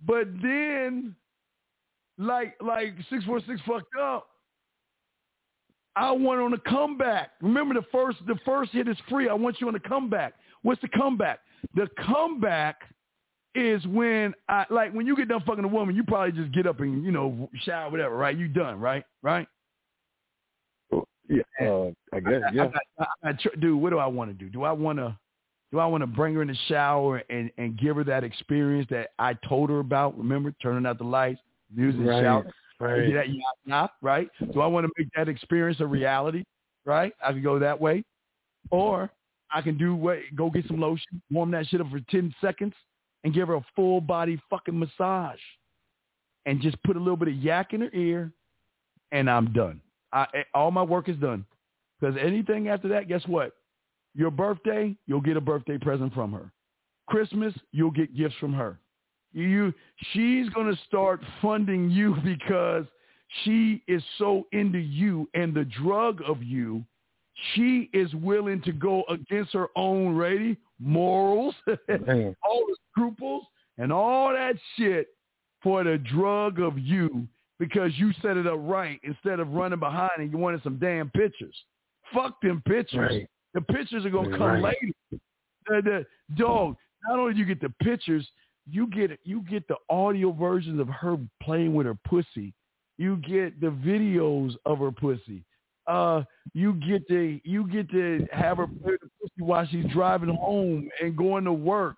[0.07, 1.17] But then,
[2.19, 4.27] like like six four six fucked up.
[5.97, 7.31] I want on a comeback.
[7.41, 9.31] Remember the first the first hit is free.
[9.31, 10.35] I want you on the comeback.
[10.63, 11.41] What's the comeback?
[11.75, 12.83] The comeback
[13.55, 16.67] is when I like when you get done fucking a woman, you probably just get
[16.67, 18.37] up and you know shower whatever, right?
[18.37, 19.05] You done, right?
[19.23, 19.49] Right?
[21.31, 22.41] Yeah, uh, I guess.
[22.53, 23.81] Yeah, I, I, I, dude.
[23.81, 24.51] What do I want to do?
[24.51, 25.17] Do I want to
[25.73, 28.89] do I want to bring her in the shower and and give her that experience
[28.91, 30.19] that I told her about?
[30.19, 31.41] Remember, turning out the lights,
[31.75, 33.15] music, right, shower, right?
[33.15, 34.29] That yap, yap, right?
[34.53, 36.43] Do I want to make that experience a reality?
[36.85, 37.13] Right?
[37.25, 38.03] I can go that way,
[38.71, 39.11] or
[39.53, 40.19] I can do what?
[40.35, 42.75] Go get some lotion, warm that shit up for ten seconds,
[43.23, 45.39] and give her a full body fucking massage,
[46.47, 48.33] and just put a little bit of yak in her ear,
[49.13, 49.81] and I'm done.
[50.13, 51.45] I, eh, all my work is done.
[52.01, 53.53] Because anything after that, guess what?
[54.15, 56.51] Your birthday, you'll get a birthday present from her.
[57.07, 58.79] Christmas, you'll get gifts from her.
[59.33, 59.73] You,
[60.13, 62.87] she's going to start funding you because
[63.45, 66.85] she is so into you and the drug of you.
[67.55, 73.45] She is willing to go against her own ready morals, all the scruples,
[73.79, 75.09] and all that shit
[75.63, 77.27] for the drug of you
[77.61, 81.11] because you set it up right instead of running behind and you wanted some damn
[81.11, 81.55] pictures.
[82.13, 83.11] Fuck them pictures.
[83.11, 83.29] Right.
[83.55, 84.63] The pictures are gonna come right.
[84.63, 85.21] later.
[85.69, 86.07] The, the
[86.37, 86.75] dog.
[87.09, 88.27] Not only do you get the pictures,
[88.69, 92.53] you get you get the audio versions of her playing with her pussy.
[92.99, 95.45] You get the videos of her pussy.
[95.87, 96.23] Uh,
[96.55, 100.89] you get to you get to have her play the pussy while she's driving home
[101.03, 101.97] and going to work.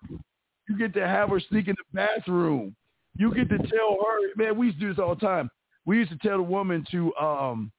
[0.67, 2.75] You get to have her sneak in the bathroom.
[3.17, 5.49] You get to tell her, man, we used to do this all the time.
[5.85, 7.71] We used to tell the woman to um,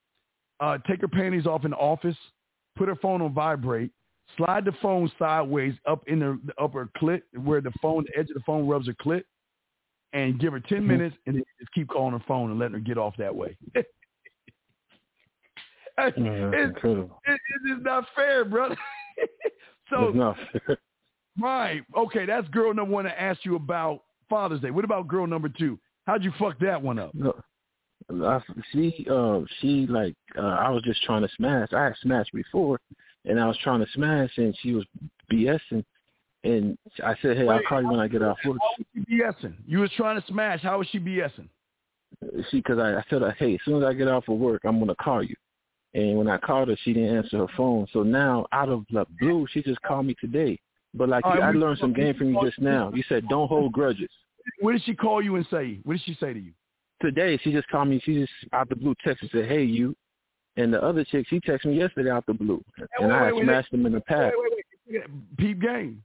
[0.59, 2.15] uh, take her panties off in the office,
[2.77, 3.91] put her phone on vibrate,
[4.37, 8.29] slide the phone sideways up in the, the upper clit where the phone, the edge
[8.29, 9.23] of the phone rubs her clit,
[10.13, 10.87] and give her 10 Mm-hmm.
[10.87, 13.57] minutes and then just keep calling her phone and letting her get off that way.
[13.75, 13.87] it's,
[15.97, 17.21] Yeah, it's, incredible.
[17.25, 17.33] it,
[17.65, 18.77] it is not fair, brother.
[19.89, 20.77] so, It's not fair.
[21.41, 21.81] right.
[21.97, 24.71] Okay, that's girl number one I asked you about Father's Day.
[24.71, 25.79] What about girl number two?
[26.05, 27.13] How'd you fuck that one up?
[27.13, 27.33] No.
[28.09, 28.39] I,
[28.71, 31.69] she, uh, she like, uh, I was just trying to smash.
[31.73, 32.79] I had smashed before,
[33.25, 34.85] and I was trying to smash, and she was
[35.31, 35.83] BSing,
[36.43, 39.15] and I said, "Hey, I'll call you when I get off work." How was she
[39.15, 39.55] BSing?
[39.65, 40.61] You was trying to smash.
[40.61, 41.49] How was she BSing?
[42.51, 44.77] She, because I, I said, "Hey, as soon as I get off of work, I'm
[44.79, 45.35] gonna call you."
[45.95, 47.87] And when I called her, she didn't answer her phone.
[47.93, 50.59] So now, out of the blue, she just called me today.
[50.95, 52.91] But like, right, I learned some game from you just now.
[52.93, 54.09] You said, "Don't hold grudges."
[54.59, 55.79] What did she call you and say?
[55.83, 56.51] What did she say to you?
[57.01, 58.01] today she just called me.
[58.03, 59.95] She just out the blue text and said, "Hey, you."
[60.57, 63.35] And the other chick, she texted me yesterday out the blue, and wait, I wait,
[63.35, 64.33] wait, smashed them in the past.
[64.37, 64.51] Wait,
[64.87, 65.37] wait, wait.
[65.37, 66.01] Peep game.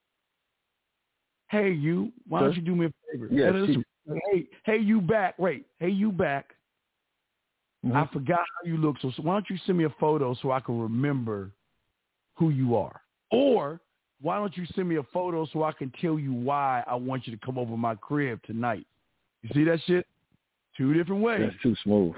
[1.49, 2.13] Hey, you.
[2.29, 3.29] Why don't you do me a favor?
[3.31, 3.85] Yeah, Hey, listen.
[4.33, 5.39] hey, hey, you back.
[5.39, 5.67] Wait.
[5.79, 6.55] Hey, you back.
[7.85, 7.95] Mhm.
[7.95, 8.99] I forgot how you look.
[9.01, 11.53] So, so why don't you send me a photo so I can remember
[12.37, 13.01] who you are?
[13.31, 13.81] Or
[14.23, 17.27] why don't you send me a photo so I can tell you why I want
[17.27, 18.87] you to come over my crib tonight?
[19.43, 20.07] You see that shit?
[20.77, 21.41] Two different ways.
[21.43, 22.15] That's too smooth.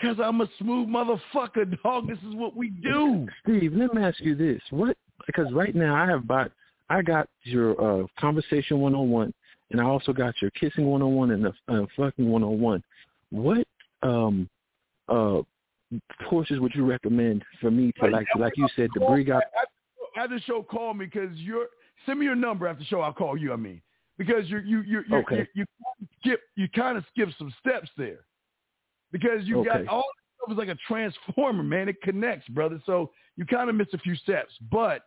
[0.00, 2.08] Cause I'm a smooth motherfucker, dog.
[2.08, 3.28] This is what we do.
[3.42, 4.96] Steve, let me ask you this: What?
[5.26, 6.52] Because right now I have bought,
[6.88, 9.34] I got your uh, conversation 101,
[9.70, 12.82] and I also got your kissing 101 and the uh, fucking 101.
[13.30, 13.66] What
[14.02, 14.48] um
[15.08, 15.42] uh
[16.30, 19.42] courses would you recommend for me to like, like you said, to bring out?
[20.16, 21.66] After the show, call me because you're.
[22.06, 23.00] Send me your number after the show.
[23.00, 23.52] I'll call you.
[23.52, 23.82] I mean,
[24.16, 25.46] because you're you you you Okay.
[25.54, 25.64] you,
[26.00, 28.20] you skip you kind of skip some steps there,
[29.12, 31.88] because you got all this stuff is like a transformer, man.
[31.88, 32.80] It connects, brother.
[32.86, 35.02] So you kind of missed a few steps, but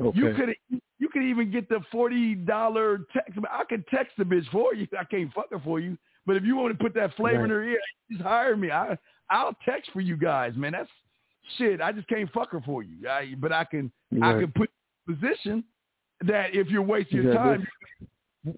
[0.00, 0.18] Okay.
[0.18, 3.38] you could you could even get the forty dollar text.
[3.50, 4.86] I could text the bitch for you.
[4.98, 5.96] I can't fuck her for you.
[6.26, 7.78] But if you want to put that flavor in her ear,
[8.10, 8.70] just hire me.
[8.70, 8.98] I
[9.30, 10.72] I'll text for you guys, man.
[10.72, 10.90] That's
[11.58, 11.80] shit.
[11.80, 13.08] I just can't fuck her for you.
[13.08, 13.90] I, but I can
[14.22, 15.64] I can put you in a position
[16.22, 17.66] that if you're wasting your time,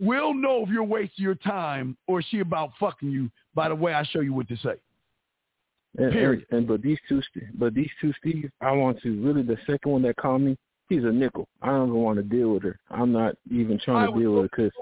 [0.01, 3.93] we'll know if you're wasting your time or she about fucking you by the way
[3.93, 4.75] I show you what to say.
[5.97, 6.47] And, Period.
[6.51, 7.23] And, and but these two,
[7.55, 10.57] but these two, Steve, I want to really the second one that called me.
[10.89, 11.49] He's a nickel.
[11.61, 12.79] I don't even want to deal with her.
[12.91, 14.73] I'm not even trying I to deal with her because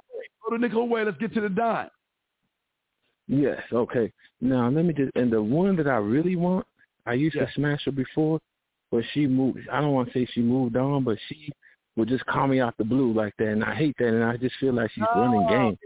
[0.48, 1.04] go to Nicole Way.
[1.04, 1.90] Let's get to the dime.
[3.28, 3.60] Yes.
[3.72, 4.12] Okay.
[4.40, 6.66] Now let me just and the one that I really want,
[7.06, 8.40] I used to smash her before,
[8.90, 9.68] but she moved.
[9.70, 11.50] I don't want to say she moved on, but she
[11.96, 14.36] would just call me out the blue like that, and I hate that, and I
[14.36, 15.48] just feel like she's running No.
[15.48, 15.78] game.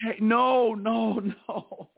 [0.00, 1.88] Hey, no, no, no.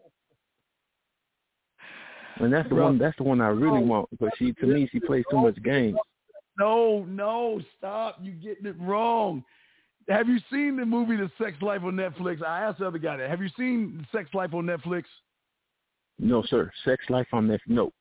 [2.40, 2.84] And that's the Bro.
[2.84, 2.98] one.
[2.98, 3.86] That's the one I really No.
[3.86, 4.08] want.
[4.18, 5.98] But she, to me, she plays too much games.
[6.58, 8.18] No, no, stop.
[8.22, 9.44] You're getting it wrong.
[10.08, 12.44] Have you seen the movie The Sex Life on Netflix?
[12.44, 13.30] I asked the other guy that.
[13.30, 15.04] Have you seen Sex Life on Netflix?
[16.18, 16.70] No, sir.
[16.84, 17.60] Sex life on Netflix.
[17.66, 17.92] No,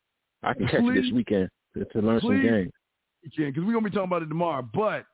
[0.44, 2.42] I can catch it this weekend to, to learn some Please.
[2.50, 2.72] games.
[3.22, 4.62] Because we're going to be talking about it tomorrow.
[4.74, 5.06] But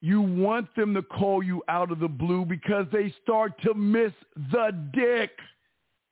[0.00, 4.12] you want them to call you out of the blue because they start to miss
[4.50, 5.30] the dick.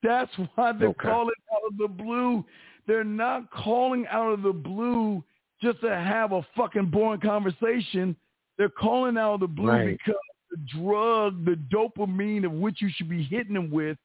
[0.03, 1.09] That's why they're Okay.
[1.09, 2.45] calling out of the blue.
[2.87, 5.23] They're not calling out of the blue
[5.61, 8.15] just to have a fucking boring conversation.
[8.57, 9.97] They're calling out of the blue Right.
[9.97, 10.19] because
[10.51, 13.97] the drug, the dopamine of which you should be hitting them with,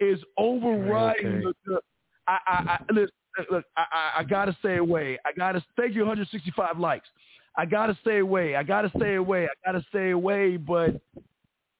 [0.00, 1.52] is overriding Okay.
[1.66, 1.80] the.
[2.26, 3.10] I, I, I listen,
[3.50, 3.84] look, I,
[4.18, 5.18] I, gotta stay away.
[5.24, 7.08] I gotta thank you, 165 likes.
[7.56, 8.56] I gotta stay away.
[8.56, 9.44] I gotta stay away.
[9.44, 10.56] I gotta stay away.
[10.56, 11.00] But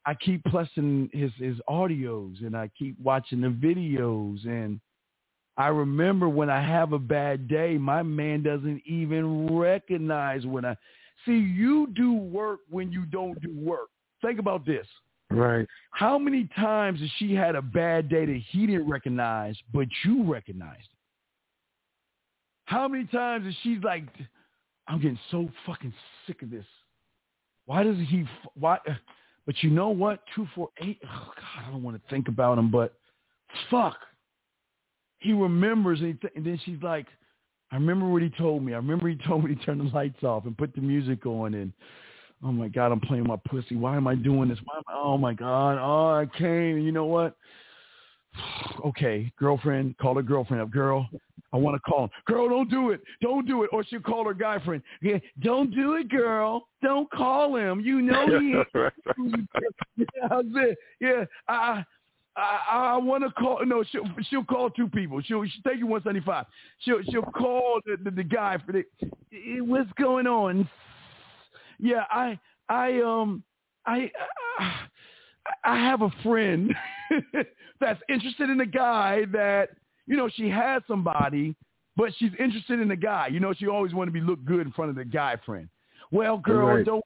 [0.07, 4.81] I keep pressing his his audios and I keep watching the videos and
[5.57, 10.75] I remember when I have a bad day, my man doesn't even recognize when I
[11.27, 13.89] see you do work when you don't do work.
[14.23, 14.87] Think about this.
[15.31, 15.67] Right.
[15.93, 20.25] How many times has she had a bad day that he didn't recognize, but you
[20.25, 20.89] recognized?
[22.65, 24.05] How many times is she like,
[24.91, 25.93] I'm getting so fucking
[26.27, 26.65] sick of this.
[27.67, 28.25] Why does he?
[28.55, 28.79] Why?
[28.89, 28.95] Uh,
[29.47, 30.21] but you know what?
[30.35, 30.99] Two four eight.
[31.05, 32.95] Oh God, I don't want to think about him, but
[33.71, 33.97] fuck.
[35.19, 37.07] He remembers, and, he th- and then she's like,
[37.71, 38.73] I remember what he told me.
[38.73, 41.55] I remember he told me to turn the lights off and put the music on,
[41.55, 41.73] and
[42.43, 43.77] oh my God, I'm playing my pussy.
[43.77, 44.59] Why am I doing this?
[44.65, 46.77] Why am I, oh my God, oh I came.
[46.77, 47.37] And you know what?
[48.85, 50.71] okay, girlfriend, call her girlfriend up.
[50.71, 51.09] Girl,
[51.53, 52.11] I want to call him.
[52.27, 53.01] Girl, don't do it.
[53.21, 53.71] Don't do it.
[53.73, 54.83] Or she'll call her guy friend.
[55.03, 56.69] Yeah, don't do it, girl.
[56.83, 57.81] Don't call him.
[57.81, 58.93] You know he right.
[59.97, 60.79] yeah, that's it.
[61.01, 61.85] Yeah, I,
[62.37, 63.65] I, I want to call.
[63.67, 65.21] No, she'll she'll call two people.
[65.23, 66.47] She'll, she'll take you one seventy five.
[66.81, 68.85] She'll she'll call the, the, the guy for the.
[69.33, 70.69] "Eh, What's going on?
[71.81, 72.39] Yeah, I
[72.69, 73.43] I um
[73.87, 74.11] I
[74.59, 74.75] I,
[75.65, 76.75] I have a friend
[77.81, 79.71] that's interested in a guy that
[80.07, 81.55] you know she has somebody,
[81.97, 83.29] but she's interested in the guy.
[83.29, 85.69] You know, she always want to be look good in front of the guy friend.
[86.11, 86.85] Well, girl, Right.
[86.85, 87.05] don't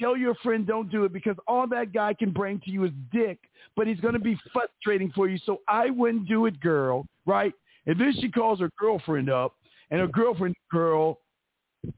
[0.00, 2.92] tell your friend don't do it because all that guy can bring to you is
[3.12, 3.38] dick,
[3.76, 5.38] but he's going to be frustrating for you.
[5.38, 7.06] So I wouldn't do it, girl.
[7.26, 7.52] Right?
[7.86, 9.54] And then she calls her girlfriend up,
[9.90, 11.20] and her girlfriend, girl,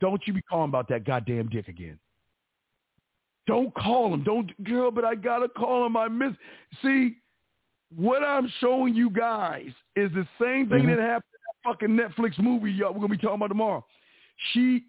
[0.00, 1.98] don't you be calling about that goddamn dick again.
[3.48, 4.22] Don't call him.
[4.22, 5.96] Don't, girl, but I got to call him.
[5.96, 6.32] I miss.
[6.82, 7.16] See,
[7.96, 10.96] what I'm showing you guys is the same thing Mhm.
[10.96, 13.84] that happened in that fucking Netflix movie y'all we're going to be talking about tomorrow.
[14.52, 14.84] She,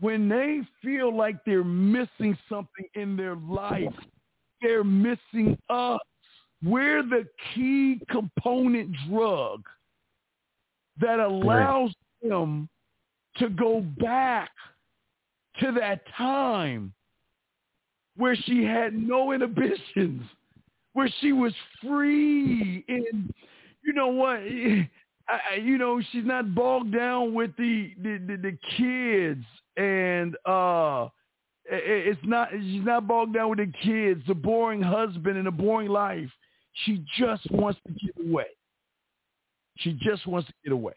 [0.00, 3.94] when they feel like they're missing something in their life,
[4.60, 6.00] they're missing us.
[6.62, 9.62] We're the key component drug
[11.00, 12.68] that allows them
[13.36, 14.50] to go back
[15.60, 16.92] to that time
[18.16, 20.22] where she had no inhibitions,
[20.92, 21.52] where she was
[21.82, 23.32] free and
[23.82, 24.38] you know what
[25.28, 29.44] I, you know she's not bogged down with the the, the, the kids
[29.76, 31.08] and uh
[31.66, 35.88] it's not she's not bogged down with the kids the boring husband and the boring
[35.88, 36.30] life.
[36.84, 38.46] She just wants to get away.
[39.78, 40.94] She just wants to get away.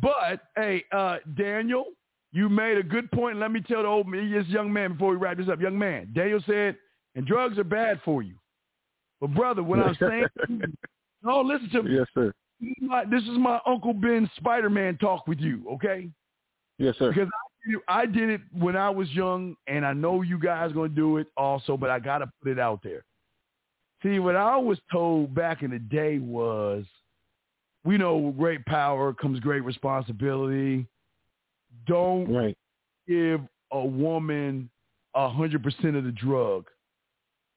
[0.00, 1.86] But hey uh daniel
[2.34, 5.10] you made a good point let me tell the old man this young man before
[5.12, 6.76] we wrap this up young man daniel said
[7.14, 8.34] and drugs are bad for you
[9.20, 10.26] but brother what i'm saying
[11.22, 12.34] no listen to me yes, sir.
[12.60, 16.08] this is my, this is my Uncle Ben Spider-Man talk with you, okay?
[16.78, 17.10] Yes, sir.
[17.12, 20.72] Because I, did- I did it when I was young, and I know you guys
[20.72, 23.04] going to do it also, but I got to put it out there.
[24.02, 26.84] See, what I was told back in the day was,
[27.84, 30.86] we know with great power comes great responsibility.
[31.86, 32.56] Don't Right.
[33.06, 33.40] give
[33.72, 34.70] a woman
[35.14, 36.66] a hundred percent of the drug.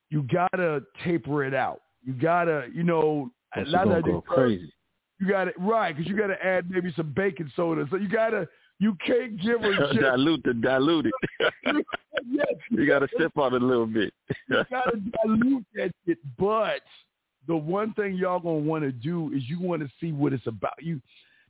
[0.10, 1.82] You gotta taper it out.
[2.04, 4.72] You gotta, you know, a lot of go crazy.
[5.20, 7.86] you got it right because you got to add maybe some baking soda.
[7.90, 8.48] So you got to
[8.80, 11.14] you can't give her dilute the dilute it.
[12.30, 14.14] yes, you got to step on it a little bit.
[14.48, 16.20] you got to dilute that shit.
[16.38, 16.82] But
[17.48, 20.46] the one thing y'all gonna want to do is you want to see what it's
[20.48, 20.74] about.
[20.82, 21.02] You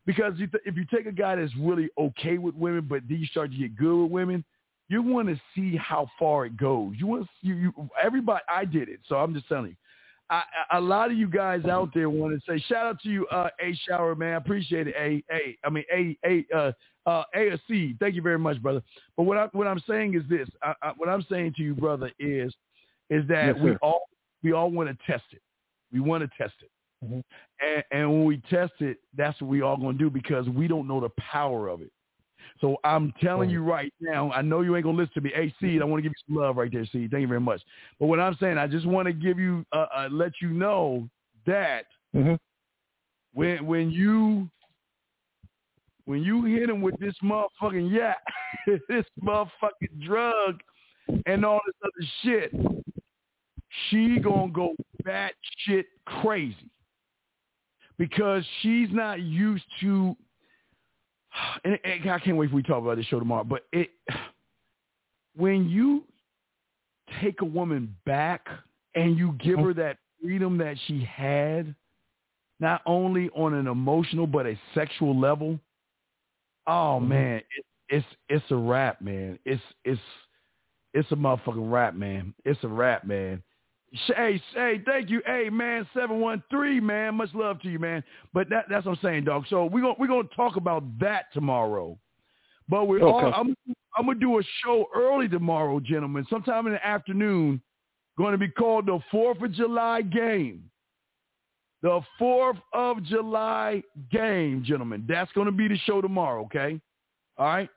[0.08, 3.20] because you th- if you take a guy that's really okay with women, but then
[3.20, 4.44] you start to get good with women,
[4.90, 6.96] you want to see how far it goes.
[6.98, 8.42] You want you, you everybody.
[8.50, 9.76] I did it, so I'm just telling you.
[10.30, 10.44] I,
[10.74, 13.50] a lot of you guys out there want to say shout out to you, uh,
[13.62, 14.34] A Shower man.
[14.34, 14.96] I appreciate it.
[14.98, 15.58] A A.
[15.64, 16.72] I mean A A uh,
[17.06, 17.96] uh, A or C.
[18.00, 18.82] Thank you very much, brother.
[19.16, 20.50] But what I what I'm saying is this.
[20.64, 22.54] I, I, what I'm saying to you, brother, is
[23.10, 24.02] is that Yes, we all
[24.44, 25.42] we all want to test it.
[25.94, 26.72] We want to test it.
[27.06, 27.24] Mhm.
[27.60, 30.68] And, and when we test it, that's what we all going to do because we
[30.68, 31.92] don't know the power of it.
[32.60, 35.32] So I'm telling you right now, I know you ain't gonna listen to me.
[35.34, 37.12] Hey, Seed, I want to give you some love right there, Seed.
[37.12, 37.62] Thank you very much.
[38.00, 41.08] But what I'm saying, I just want to give you, uh, uh, let you know
[41.46, 41.86] that
[42.16, 42.40] Mhm.
[43.34, 44.50] when when you
[46.06, 48.16] when you hit him with this motherfucking yeah,
[48.88, 50.62] this motherfucking drug
[51.26, 52.54] and all this other shit,
[53.90, 56.72] she gonna go bat shit crazy
[57.98, 60.16] because she's not used to.
[61.64, 63.44] And, and I can't wait for we talk about this show tomorrow.
[63.44, 63.90] But it
[65.36, 66.04] when you
[67.22, 68.48] take a woman back
[68.96, 71.76] and you give her that freedom that she had,
[72.60, 75.60] not only on an emotional but a sexual level.
[76.66, 77.10] Oh mm-hmm.
[77.10, 79.40] man, it, it's it's a rap, man.
[79.46, 80.02] It's it's
[80.94, 82.34] it's a motherfucking rap, man.
[82.44, 83.44] It's a rap, man.
[83.92, 87.16] Hey, hey, thank you, hey man, seven one three, man.
[87.16, 88.04] Much love to you, man.
[88.34, 89.46] But that, that's what I'm saying, dog.
[89.50, 91.98] So we're gonna we're gonna talk about that tomorrow.
[92.68, 93.56] But we're all, I'm
[93.98, 97.62] I'm gonna do a show early tomorrow, gentlemen, sometime in the afternoon.
[98.18, 100.72] Going to be called the Fourth of July game.
[101.84, 105.06] The Fourth of July game, gentlemen.
[105.08, 106.44] That's going to be the show tomorrow.
[106.46, 106.82] Okay.
[107.38, 107.70] All right.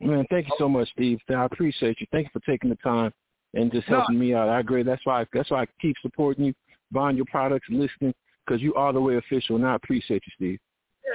[0.00, 1.20] Man, thank you so much, Steve.
[1.30, 2.08] I appreciate you.
[2.10, 3.12] Thank you for taking the time
[3.54, 3.98] and just No.
[3.98, 4.48] helping me out.
[4.48, 4.82] I agree.
[4.82, 6.54] That's why that's why I keep supporting you,
[6.92, 8.14] buying your products, listening,
[8.46, 10.60] because you are the way official, and I appreciate you, Steve.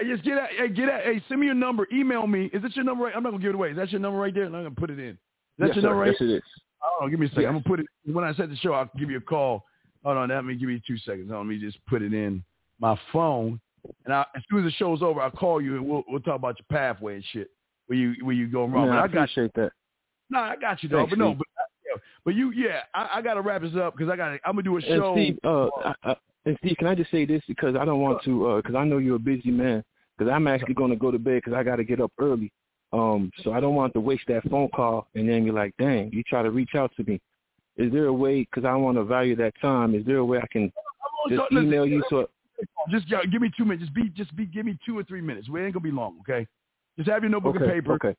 [0.01, 0.49] Yeah, just get out.
[0.49, 1.01] Hey, get out.
[1.03, 1.87] Hey, send me your number.
[1.93, 2.45] Email me.
[2.53, 3.05] Is this your number?
[3.05, 3.15] Right?
[3.15, 3.71] I'm not gonna give it away.
[3.71, 4.45] Is that your number right there?
[4.45, 5.09] I'm gonna put it in.
[5.09, 5.17] Is
[5.59, 5.87] that yes, your sir.
[5.89, 6.11] number right?
[6.19, 6.41] Yes, it is.
[6.99, 7.43] Oh, give me a second.
[7.43, 7.49] Yes.
[7.49, 8.73] I'm gonna put it when I set the show.
[8.73, 9.65] I'll give you a call.
[10.03, 11.29] Hold on, let me give you two seconds.
[11.31, 12.43] Let me just put it in
[12.79, 13.61] my phone,
[14.05, 16.35] and I, as soon as the show's over, I'll call you and we'll we'll talk
[16.35, 17.49] about your pathway and shit.
[17.87, 18.87] Where you where you going wrong?
[18.89, 19.71] But I I got appreciate that.
[20.29, 20.97] no, I got you, though.
[20.97, 21.37] Thanks, But no, Steve.
[21.37, 21.52] but yeah,
[22.25, 24.63] but you, yeah, I, I got to wrap this up because I got I'm gonna
[24.63, 25.13] do a And show.
[25.15, 28.23] Steve, uh, I, I, and Steve, can I just say this because I don't want
[28.23, 29.83] to, because I know you're a busy man.
[30.17, 32.51] Because I'm actually going to go to bed because I got to get up early.
[32.91, 36.11] Um, so I don't want to waste that phone call and then you're like, dang,
[36.13, 37.19] you try to reach out to me.
[37.77, 38.41] Is there a way?
[38.41, 39.95] Because I want to value that time.
[39.95, 40.71] Is there a way I can
[41.27, 42.03] just gonna- listen, email you?
[42.09, 42.29] So
[42.91, 43.85] Just give me two minutes.
[43.85, 45.49] Just be just be give me two or three minutes.
[45.49, 46.45] We ain't gonna be long, okay?
[46.97, 47.93] Just have your notebook okay, and paper.
[47.93, 48.15] okay,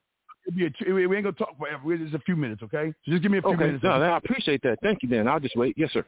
[0.53, 1.97] be a we ain't gonna talk forever.
[1.97, 2.93] Just a few minutes, okay?
[3.05, 3.65] So just give me a few okay.
[3.65, 3.83] minutes.
[3.83, 4.77] No, I appreciate that.
[4.83, 5.27] Thank you, Dan.
[5.27, 5.75] I'll just wait.
[5.77, 6.05] Yes, sir.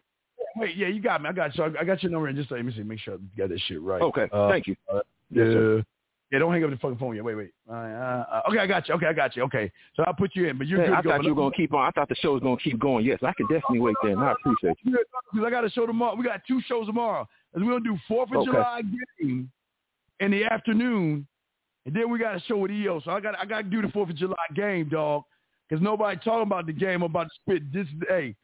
[0.57, 1.29] Wait, yeah, you got me.
[1.29, 1.63] I got you.
[1.79, 2.27] I got your number.
[2.27, 2.83] And just let me see.
[2.83, 4.01] Make sure I got this shit right.
[4.01, 4.75] Okay, Uh, thank you.
[4.91, 5.77] uh, Yes, sir.
[5.77, 5.83] yeah.
[6.29, 7.23] Yeah, don't hang up the fucking phone yet.
[7.23, 7.51] Wait, wait.
[7.69, 8.95] Uh, uh, uh, okay, I got you.
[8.95, 9.43] Okay, I got you.
[9.43, 11.09] Okay, so I'll put you in, but you're Hey, good I go.
[11.11, 11.85] thought you were to keep on.
[11.87, 13.05] I thought the show was going to keep going.
[13.05, 14.17] Yes, I can definitely wait, Dan.
[14.17, 14.97] I appreciate you.
[15.31, 16.15] because I got a show tomorrow.
[16.15, 17.25] We got two shows tomorrow.
[17.53, 18.51] And we're gonna do Fourth of Okay.
[18.51, 18.81] July
[19.21, 19.49] game
[20.19, 21.25] in the afternoon,
[21.87, 22.99] and then we got to show with EO.
[23.03, 25.23] So I got I got to do the Fourth of July game, dog,
[25.67, 27.01] because nobody talking about the game.
[27.01, 27.87] I'm about to spit this.
[28.07, 28.35] day.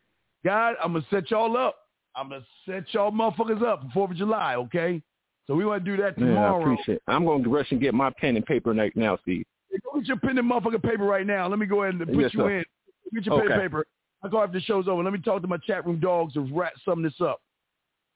[0.43, 1.75] God, I'm gonna set y'all up.
[2.15, 4.55] I'm gonna set y'all motherfuckers up for Fourth of July.
[4.55, 5.01] Okay,
[5.45, 6.61] so we want to do that Man, I tomorrow.
[6.61, 7.01] appreciate it.
[7.07, 9.45] I'm going to rush and get my pen and paper right now, Steve.
[9.71, 11.47] Hey, Go get your pen and motherfucking paper right now.
[11.47, 12.57] Let me go ahead and put Yes, you sir.
[12.59, 12.63] in.
[13.13, 13.85] Get your pen and paper.
[14.23, 15.03] I'll go after the show's over.
[15.03, 17.41] Let me talk to my chat room dogs to wrap sum this up.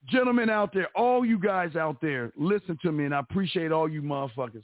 [0.08, 3.90] Gentlemen out there, all you guys out there, listen to me, and I appreciate all
[3.90, 4.64] you motherfuckers.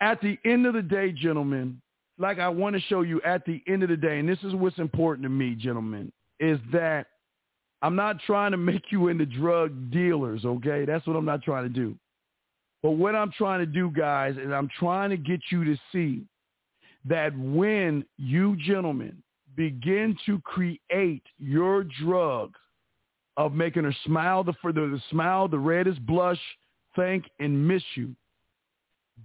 [0.00, 1.80] At the end of the day, gentlemen,
[2.18, 4.54] like I want to show you at the end of the day, and this is
[4.54, 7.06] what's important to me, gentlemen, is that
[7.82, 10.84] I'm not trying to make you into drug dealers, okay?
[10.84, 11.96] That's what I'm not trying to do.
[12.82, 16.22] But what I'm trying to do, guys, is I'm trying to get you to see
[17.04, 19.22] that when you gentlemen
[19.56, 22.54] begin to create your drug
[23.36, 26.40] of making her smile, the, for the, the smile, the reddest blush,
[26.96, 28.14] thank and miss you,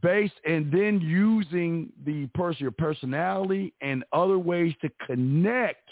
[0.01, 5.89] based and then using the person, your personality and other ways to connect,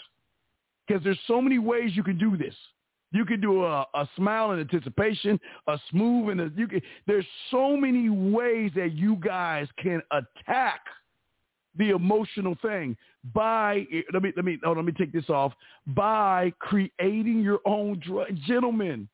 [0.86, 2.54] because there's so many ways you can do this.
[3.12, 6.80] You can do a, a smile in anticipation, a smooth, and a, you can.
[7.06, 10.80] There's so many ways that you guys can attack
[11.76, 12.96] the emotional thing
[13.34, 15.52] by let me let me oh, let me take this off
[15.88, 19.08] by creating your own drug, gentlemen.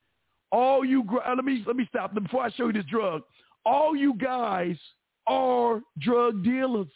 [0.50, 3.22] All you uh, let me let me stop before I show you this drug.
[3.68, 4.78] All you guys
[5.26, 6.88] are drug dealers.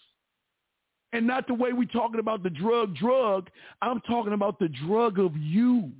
[1.12, 3.50] And not the way we're talking about the drug drug.
[3.82, 5.90] I'm talking about the drug of you.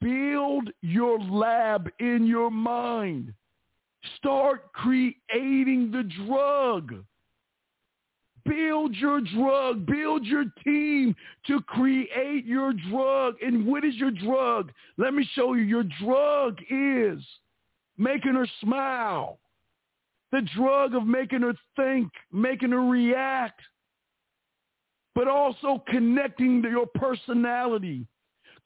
[0.00, 3.34] Build your lab in your mind.
[4.18, 7.04] Start creating the drug.
[8.44, 9.84] Build your drug.
[9.84, 11.16] Build your team
[11.48, 13.34] to create your drug.
[13.44, 14.70] And what is your drug?
[14.96, 15.62] Let me show you.
[15.62, 17.20] Your drug is
[17.98, 19.40] making her smile.
[20.32, 23.60] The drug of making her think, making her react,
[25.14, 28.06] but also connecting to your personality,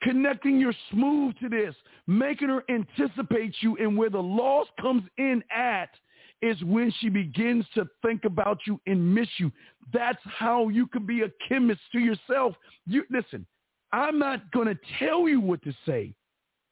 [0.03, 1.75] connecting your smooth to this,
[2.07, 3.77] making her anticipate you.
[3.79, 5.91] And where the loss comes in at
[6.43, 9.51] is when she begins to think about you and miss you.
[9.93, 12.55] That's how you can be a chemist to yourself.
[12.87, 13.47] You listen,
[13.93, 16.15] I'm not going to tell you what to say.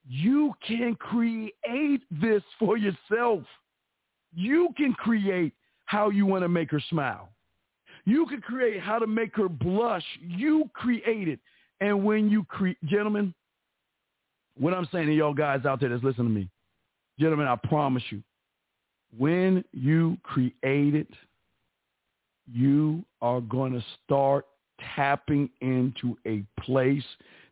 [0.06, 3.42] You can create this for yourself.
[4.34, 5.52] You can create
[5.84, 7.28] how you want to make her smile.
[8.04, 10.04] You can create how to make her blush.
[10.20, 11.38] You create it.
[11.80, 13.34] And when you create, gentlemen,
[14.58, 16.48] what I'm saying to y'all guys out there that's listening to me,
[17.18, 18.22] gentlemen, I promise you,
[19.16, 21.08] when you create it,
[22.52, 24.46] you are going to start
[24.94, 27.04] tapping into a place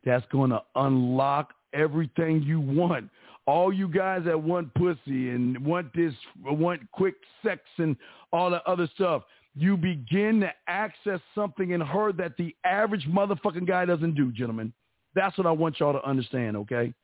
[0.05, 3.09] that's going to unlock everything you want.
[3.47, 6.15] All you guys that want pussy and want this,
[6.45, 7.15] want quick
[7.45, 7.97] sex and
[8.33, 9.25] all the other stuff,
[9.55, 14.73] you begin to access something in her that the average motherfucking guy doesn't do, gentlemen.
[15.15, 16.95] That's what I want y'all to understand, okay?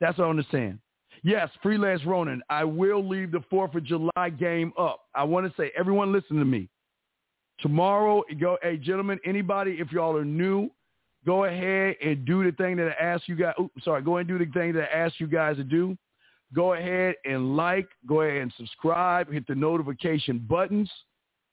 [0.00, 0.80] That's what I understand.
[1.22, 2.42] Yes, freelance Ronin.
[2.50, 5.00] I will leave the Fourth of July game up.
[5.14, 6.68] I want to say, everyone, listen to me.
[7.60, 10.70] Tomorrow, go, hey, gentlemen, anybody, if y'all are new,
[11.26, 13.54] go ahead and do the thing that I asked you guys.
[13.60, 15.96] Oops, sorry, go ahead and do the thing that I asked you guys to do.
[16.54, 20.90] Go ahead and like, go ahead and subscribe, hit the notification buttons.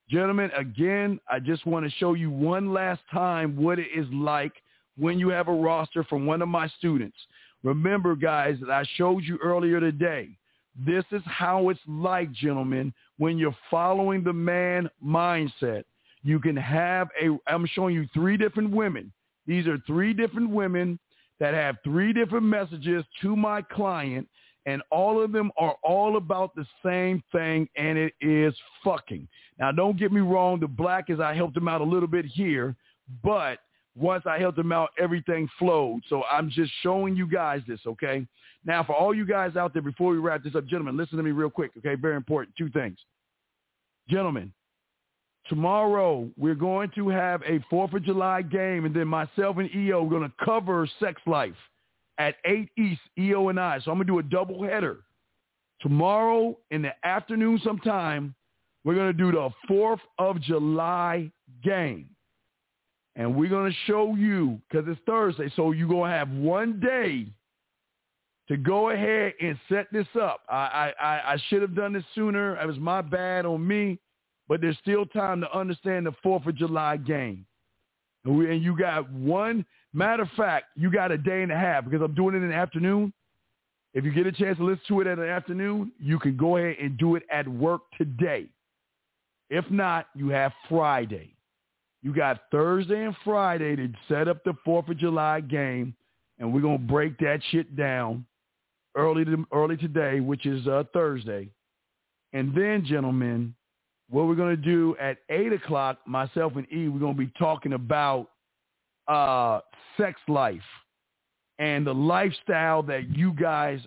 [0.10, 4.53] Gentlemen, again, I just want to show you one last time what it is like
[4.98, 7.18] when you have a roster from one of my students.
[7.64, 10.30] Remember, guys, that I showed you earlier today.
[10.85, 15.84] This is how it's like, gentlemen, when you're following the man mindset.
[16.23, 19.11] You can have a, I'm showing you three different women.
[19.52, 20.98] These are three different women
[21.41, 24.26] that have three different messages to my client,
[24.65, 29.28] and all of them are all about the same thing, and it is fucking.
[29.60, 30.61] Now, don't get me wrong.
[30.61, 32.78] The black is I helped them out a little bit here,
[33.22, 33.60] but
[33.94, 35.99] once I helped them out, everything flowed.
[36.07, 38.26] So I'm just showing you guys this, okay?
[38.64, 41.23] Now, for all you guys out there, before we wrap this up, gentlemen, listen to
[41.23, 41.95] me real quick, okay?
[41.95, 42.56] Very important.
[42.57, 42.98] Two things.
[44.07, 44.53] Gentlemen,
[45.48, 50.06] tomorrow we're going to have a 4th of July game, and then myself and EO
[50.06, 51.56] are going to cover Sex Life
[52.18, 53.80] at 8 East, EO and I.
[53.80, 55.00] So I'm going to do a double header.
[55.82, 58.36] Tomorrow in the afternoon sometime,
[58.84, 61.32] we're going to do the 4th of July
[61.64, 62.08] game.
[63.16, 66.80] And we're going to show you, because it's Thursday, so you're going to have one
[66.80, 67.28] day
[68.48, 70.42] to go ahead and set this up.
[70.50, 72.60] I, I, I should have done this sooner.
[72.60, 74.00] It was my bad on me,
[74.52, 77.45] but there's still time to understand the 4th of July game.
[78.26, 81.57] And, we, and you got one, matter of fact, you got a day and a
[81.57, 83.14] half because I'm doing it in the afternoon.
[83.94, 86.57] If you get a chance to listen to it in the afternoon, you can go
[86.57, 88.48] ahead and do it at work today.
[89.49, 91.34] If not, you have Friday.
[92.03, 95.95] You got Thursday and Friday to set up the 4th of July game,
[96.40, 98.26] and we're going to break that shit down
[98.98, 101.48] early to, early today, which is uh, Thursday.
[102.34, 103.56] And then, gentlemen,
[104.12, 107.32] what we're going to do at 8 o'clock, myself and E, we're going to be
[107.40, 108.28] talking about
[109.08, 109.62] uh,
[109.98, 110.62] sex life
[111.60, 113.80] and the lifestyle that you guys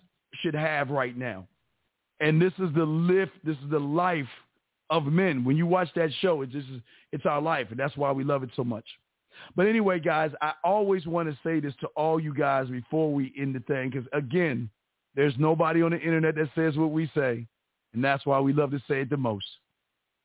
[0.43, 1.47] should have right now.
[2.21, 4.27] And this is the lift, this is the life
[4.89, 5.45] of men.
[5.45, 6.69] When you watch that show, it's just
[7.13, 8.85] it's our life, and that's why we love it so much.
[9.57, 13.33] But anyway, guys, I always want to say this to all you guys before we
[13.39, 14.71] end the thing, because again,
[15.15, 17.47] there's nobody on the internet that says what we say,
[17.93, 19.47] and that's why we love to say it the most.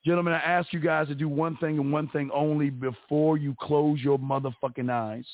[0.06, 3.56] Gentlemen, I ask you guys to do one thing and one thing only before you
[3.60, 5.26] close your motherfucking eyes.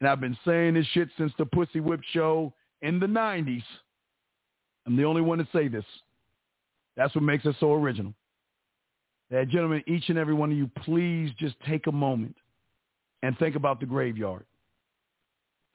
[0.00, 3.62] And I've been saying this shit since the Pussy Whip show in the 90s.
[4.86, 5.84] I'm the only one to say this.
[6.96, 8.14] That's what makes us so original.
[9.30, 12.36] That, gentlemen, each and every one of you, please just take a moment
[13.22, 14.44] and think about the graveyard.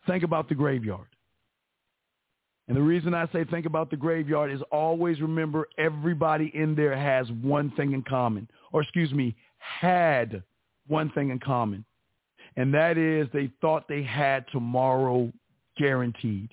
[0.07, 1.07] Think about the graveyard.
[2.67, 6.97] And the reason I say think about the graveyard is always remember everybody in there
[6.97, 10.41] has one thing in common, or excuse me, had
[10.87, 11.85] one thing in common.
[12.57, 15.31] And that is they thought they had tomorrow
[15.77, 16.49] guaranteed.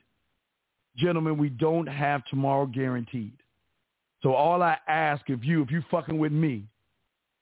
[0.97, 3.33] Gentlemen, we don't have tomorrow guaranteed.
[4.23, 6.65] So all I ask of you, if you fucking with me,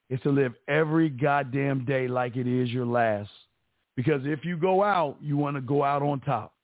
[0.09, 3.31] is to live every goddamn day like it is your last.
[3.97, 6.55] Because if you go out, you want to go out on top.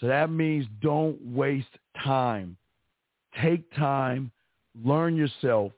[0.00, 1.66] So that means don't waste
[2.02, 2.56] time.
[3.42, 4.30] Take time,
[4.84, 5.72] learn yourself,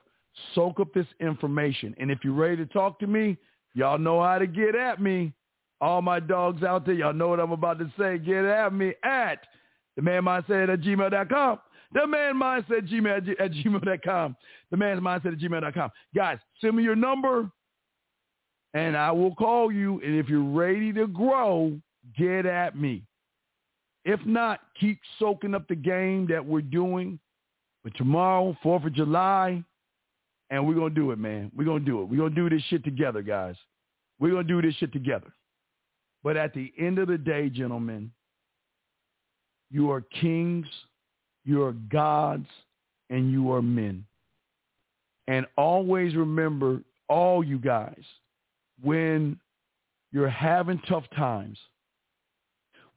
[0.55, 1.95] Soak up this information.
[1.99, 3.36] And if you're ready to talk to me,
[3.74, 5.32] y'all know how to get at me.
[5.81, 8.19] All my dogs out there, y'all know what I'm about to say.
[8.19, 9.39] Get at me at
[9.97, 11.59] the man mindset at gmail.com.
[11.93, 14.36] The man mindset gmail at gmail.com.
[14.70, 15.90] The man's mindset at gmail.com.
[16.15, 17.51] Guys, send me your number
[18.74, 20.01] and I will call you.
[20.05, 21.78] And if you're ready to grow,
[22.16, 23.05] get at me.
[24.09, 27.18] If not, keep soaking up the game that we're doing.
[27.85, 29.62] But tomorrow, 4th of July,
[30.48, 31.52] and we're going to do it, man.
[31.55, 32.06] We're going to do it.
[32.06, 33.55] We're going to do this shit together, guys.
[34.18, 35.30] We're going to do this shit together.
[36.24, 38.10] But at the end of the day, gentlemen,
[39.70, 40.66] you are kings,
[41.44, 42.47] you are gods,
[43.10, 44.06] and you are men.
[45.26, 46.80] And always remember,
[47.10, 48.02] all you guys,
[48.82, 49.39] when
[50.12, 51.59] you're having tough times,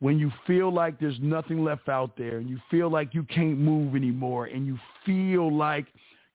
[0.02, 3.60] when you feel like there's nothing left out there and you feel like you can't
[3.60, 5.86] move anymore and you feel like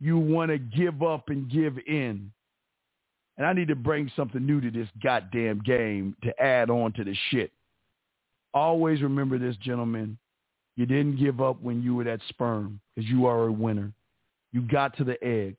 [0.01, 2.31] you want to give up and give in.
[3.37, 7.03] And I need to bring something new to this goddamn game to add on to
[7.03, 7.51] the shit.
[8.55, 10.17] Always remember this, gentlemen.
[10.77, 13.93] You didn't give up when you were that sperm because you are a winner.
[14.53, 15.57] You got to the egg.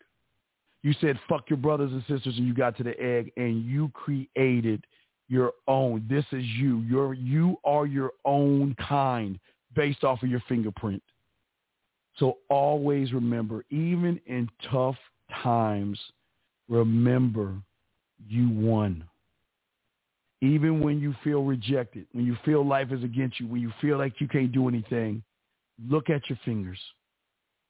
[0.82, 3.90] You said fuck your brothers and sisters and you got to the egg and you
[3.90, 4.86] created
[5.28, 6.06] your own.
[6.10, 6.80] This is you.
[6.82, 9.40] You're, you are your own kind
[9.76, 11.04] based off of your fingerprint.
[12.18, 14.95] So always remember, even in tough
[15.44, 15.99] times,
[16.68, 17.54] remember
[18.28, 19.04] you won.
[20.41, 23.98] Even when you feel rejected, when you feel life is against you, when you feel
[23.98, 25.24] like you can't do anything,
[25.90, 26.80] look at your fingers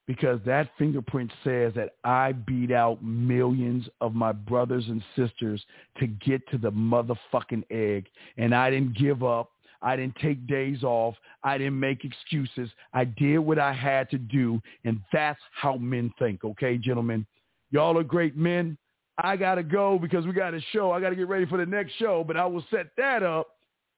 [0.08, 5.62] because that fingerprint says that I beat out millions of my brothers and sisters
[6.00, 8.06] to get to the motherfucking egg.
[8.38, 9.50] And I didn't give up.
[9.82, 11.14] I didn't take days off.
[11.44, 12.70] I didn't make excuses.
[12.94, 14.62] I did what I had to do.
[14.84, 16.42] And that's how men think.
[16.42, 17.26] Okay, gentlemen,
[17.70, 18.78] y'all are great men.
[19.18, 20.90] I got to go because we got a show.
[20.90, 23.48] I got to get ready for the next show, but I will set that up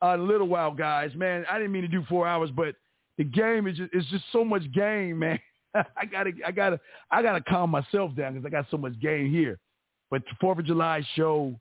[0.02, 1.12] a little while, guys.
[1.14, 2.74] Man, I didn't mean to do four hours, but
[3.16, 5.38] the game is just, it's just so much game, man.
[5.96, 6.80] I gotta, I gotta,
[7.10, 9.58] I gotta calm myself down because I got so much game here.
[10.10, 11.54] But the Fourth of July show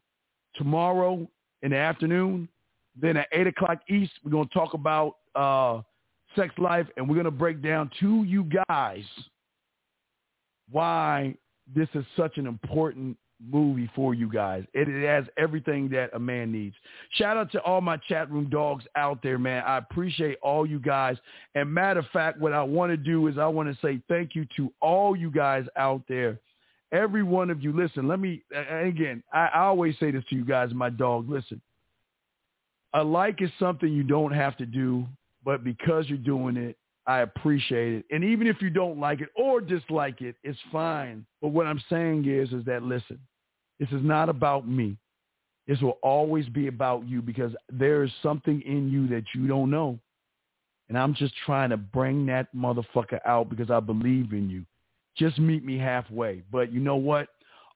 [0.56, 1.28] tomorrow
[1.62, 2.50] in the afternoon.
[3.00, 5.82] Then at eight o'clock East, we're gonna talk about uh,
[6.36, 9.04] sex life, and we're gonna break down to you guys
[10.72, 11.36] why
[11.74, 14.66] this is such an important movie for you guys.
[14.74, 16.76] It, it, has everything that a man needs.
[17.12, 19.64] Shout out to all my chat room dogs out there, man.
[19.66, 21.18] I appreciate all you guys.
[21.56, 24.36] And matter of fact, what I want to do is I want to say thank
[24.36, 26.40] you to all you guys out there.
[26.92, 30.44] Every one of you, listen, let me, again, I, I always say this to you
[30.44, 31.62] guys, my dog, listen.
[32.94, 35.06] A like is something you don't have to do,
[35.46, 38.06] but because you're doing it, I appreciate it.
[38.12, 41.26] And even if you don't like it or dislike it, it's fine.
[41.42, 43.20] But what I'm saying is, is that listen,
[43.80, 44.98] this is not about me.
[45.68, 49.70] This will always be about you because there is something in you that you don't
[49.70, 50.00] know.
[50.90, 54.66] And I'm just trying to bring that motherfucker out because I believe in you.
[55.16, 56.42] Just meet me halfway.
[56.52, 57.28] But you know what?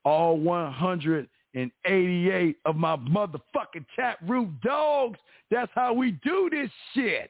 [0.03, 5.19] All 188 of my motherfucking chat room dogs,
[5.51, 7.29] that's how we do this shit.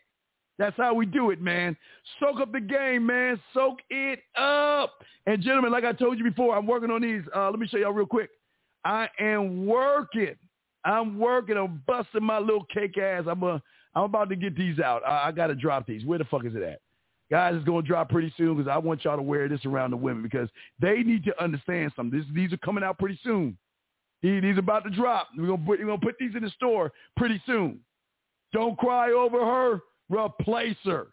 [0.58, 1.76] That's how we do it, man.
[2.20, 3.40] Soak up the game, man.
[3.54, 4.94] Soak it up.
[5.26, 7.24] And gentlemen, like I told you before, I'm working on these.
[7.36, 8.30] Uh, let me show y'all real quick.
[8.86, 10.36] I am working.
[10.86, 11.58] I'm working.
[11.58, 13.24] I'm busting my little cake ass.
[13.28, 13.62] I'm a,
[13.96, 15.02] I'm about to get these out.
[15.06, 16.06] I, I got to drop these.
[16.06, 16.80] Where the fuck is it at?
[17.32, 19.92] Guys, it's going to drop pretty soon because I want y'all to wear this around
[19.92, 20.50] the women because
[20.80, 22.20] they need to understand something.
[22.20, 23.58] This, these are coming out pretty soon.
[24.22, 25.30] These, about to drop.
[25.38, 27.80] We're going we're to put these in the store pretty soon.
[28.54, 31.08] Don't cry over her replace her.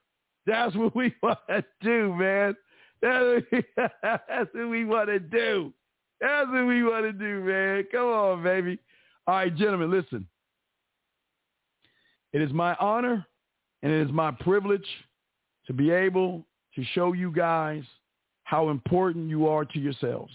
[0.47, 2.57] That's what we want to do, man.
[3.03, 3.45] That's
[4.55, 5.73] what we want to do.
[6.21, 7.85] That's what we want to do, man.
[7.91, 8.79] Come on, baby.
[9.27, 10.27] All right, gentlemen, listen.
[12.33, 13.27] It is my honor
[13.83, 14.87] and it is my privilege
[15.67, 16.45] to be able
[16.75, 17.83] to show you guys
[18.45, 20.33] how important you are to yourselves.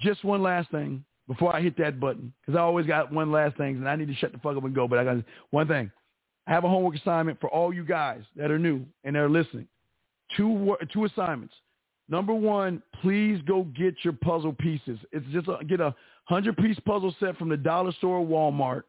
[0.00, 3.56] Just one last thing before I hit that button, because I always got one last
[3.56, 5.16] thing, and I need to shut the fuck up and go, but I got
[5.50, 5.90] one thing.
[6.46, 9.30] I have a homework assignment for all you guys that are new and that are
[9.30, 9.68] listening.
[10.36, 11.54] Two two assignments.
[12.10, 14.98] Number one, please go get your puzzle pieces.
[15.12, 18.82] It's just a, get a hundred piece puzzle set from the dollar store or Walmart.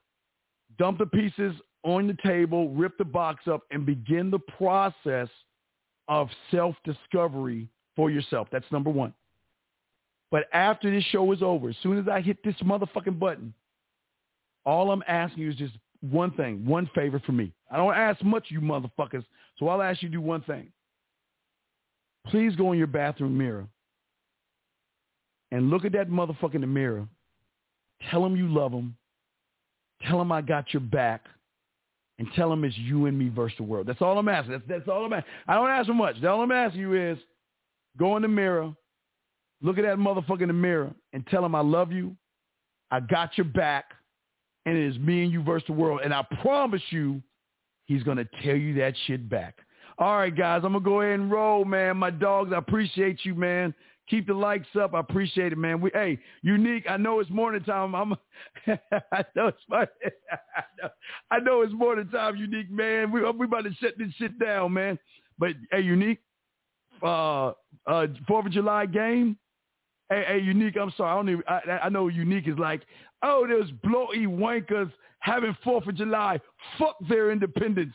[0.80, 1.54] Dump the pieces
[1.84, 5.30] on the table, rip the box up, and begin the process
[6.08, 8.48] of self discovery for yourself.
[8.52, 9.14] That's number one.
[10.32, 13.54] But after this show is over, as soon as I hit this motherfucking button,
[14.66, 17.54] all I'm asking you is just one thing, one favor for me.
[17.70, 19.26] I don't ask much, you motherfuckers,
[19.60, 20.72] so I'll ask you to do one thing.
[22.28, 23.68] Please go in your bathroom mirror
[25.52, 27.08] and look at that motherfucker in the mirror.
[28.10, 28.96] Tell him you love him.
[30.08, 31.26] Tell him I got your back.
[32.20, 33.88] And tell him it's you and me versus the world.
[33.88, 34.52] That's all I'm asking.
[34.52, 35.32] That's, that's all I'm asking.
[35.48, 36.24] I don't ask for much.
[36.24, 37.18] All I'm asking you is
[37.98, 38.76] go in the mirror,
[39.62, 42.16] look at that motherfucker in the mirror, and tell him I love you.
[42.92, 43.86] I got your back.
[44.68, 46.02] And it is me and you versus the world.
[46.04, 47.24] And I promise you,
[47.86, 49.58] he's going to tell you that shit back.
[50.02, 51.96] All right, guys, I'm to go ahead and roll, man.
[51.98, 53.72] My dogs, I appreciate you, man.
[54.10, 54.96] Keep the likes up.
[54.96, 55.80] I appreciate it, man.
[55.80, 56.86] We, hey, unique.
[56.90, 57.94] I know it's morning time.
[57.94, 58.16] I'm.
[58.68, 60.90] I know it's my, I, know,
[61.30, 63.12] I know it's morning time, unique man.
[63.12, 64.98] We we about to shut this shit down, man.
[65.38, 66.18] But hey, unique.
[67.04, 67.52] Uh,
[67.86, 69.38] uh, Fourth of July game.
[70.10, 70.78] Hey, hey, unique.
[70.78, 71.12] I'm sorry.
[71.12, 71.44] I don't even.
[71.48, 72.82] I, I know unique is like,
[73.22, 76.40] oh, there's blowy wankers having Fourth of July.
[76.80, 77.94] Fuck their independence.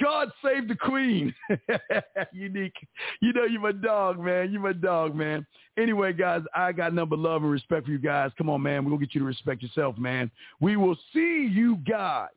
[0.00, 1.34] God save the queen.
[2.32, 2.76] Unique.
[3.22, 4.52] You know you my dog, man.
[4.52, 5.46] You my dog, man.
[5.78, 8.30] Anyway, guys, I got number love and respect for you guys.
[8.36, 8.84] Come on, man.
[8.84, 10.30] We're going to get you to respect yourself, man.
[10.60, 12.28] We will see you guys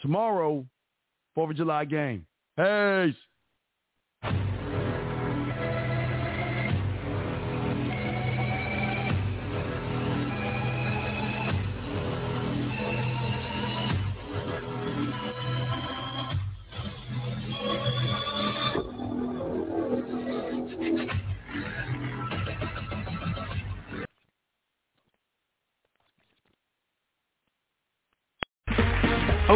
[0.00, 0.64] tomorrow,
[1.36, 2.26] 4th of July game.
[2.56, 3.16] Peace.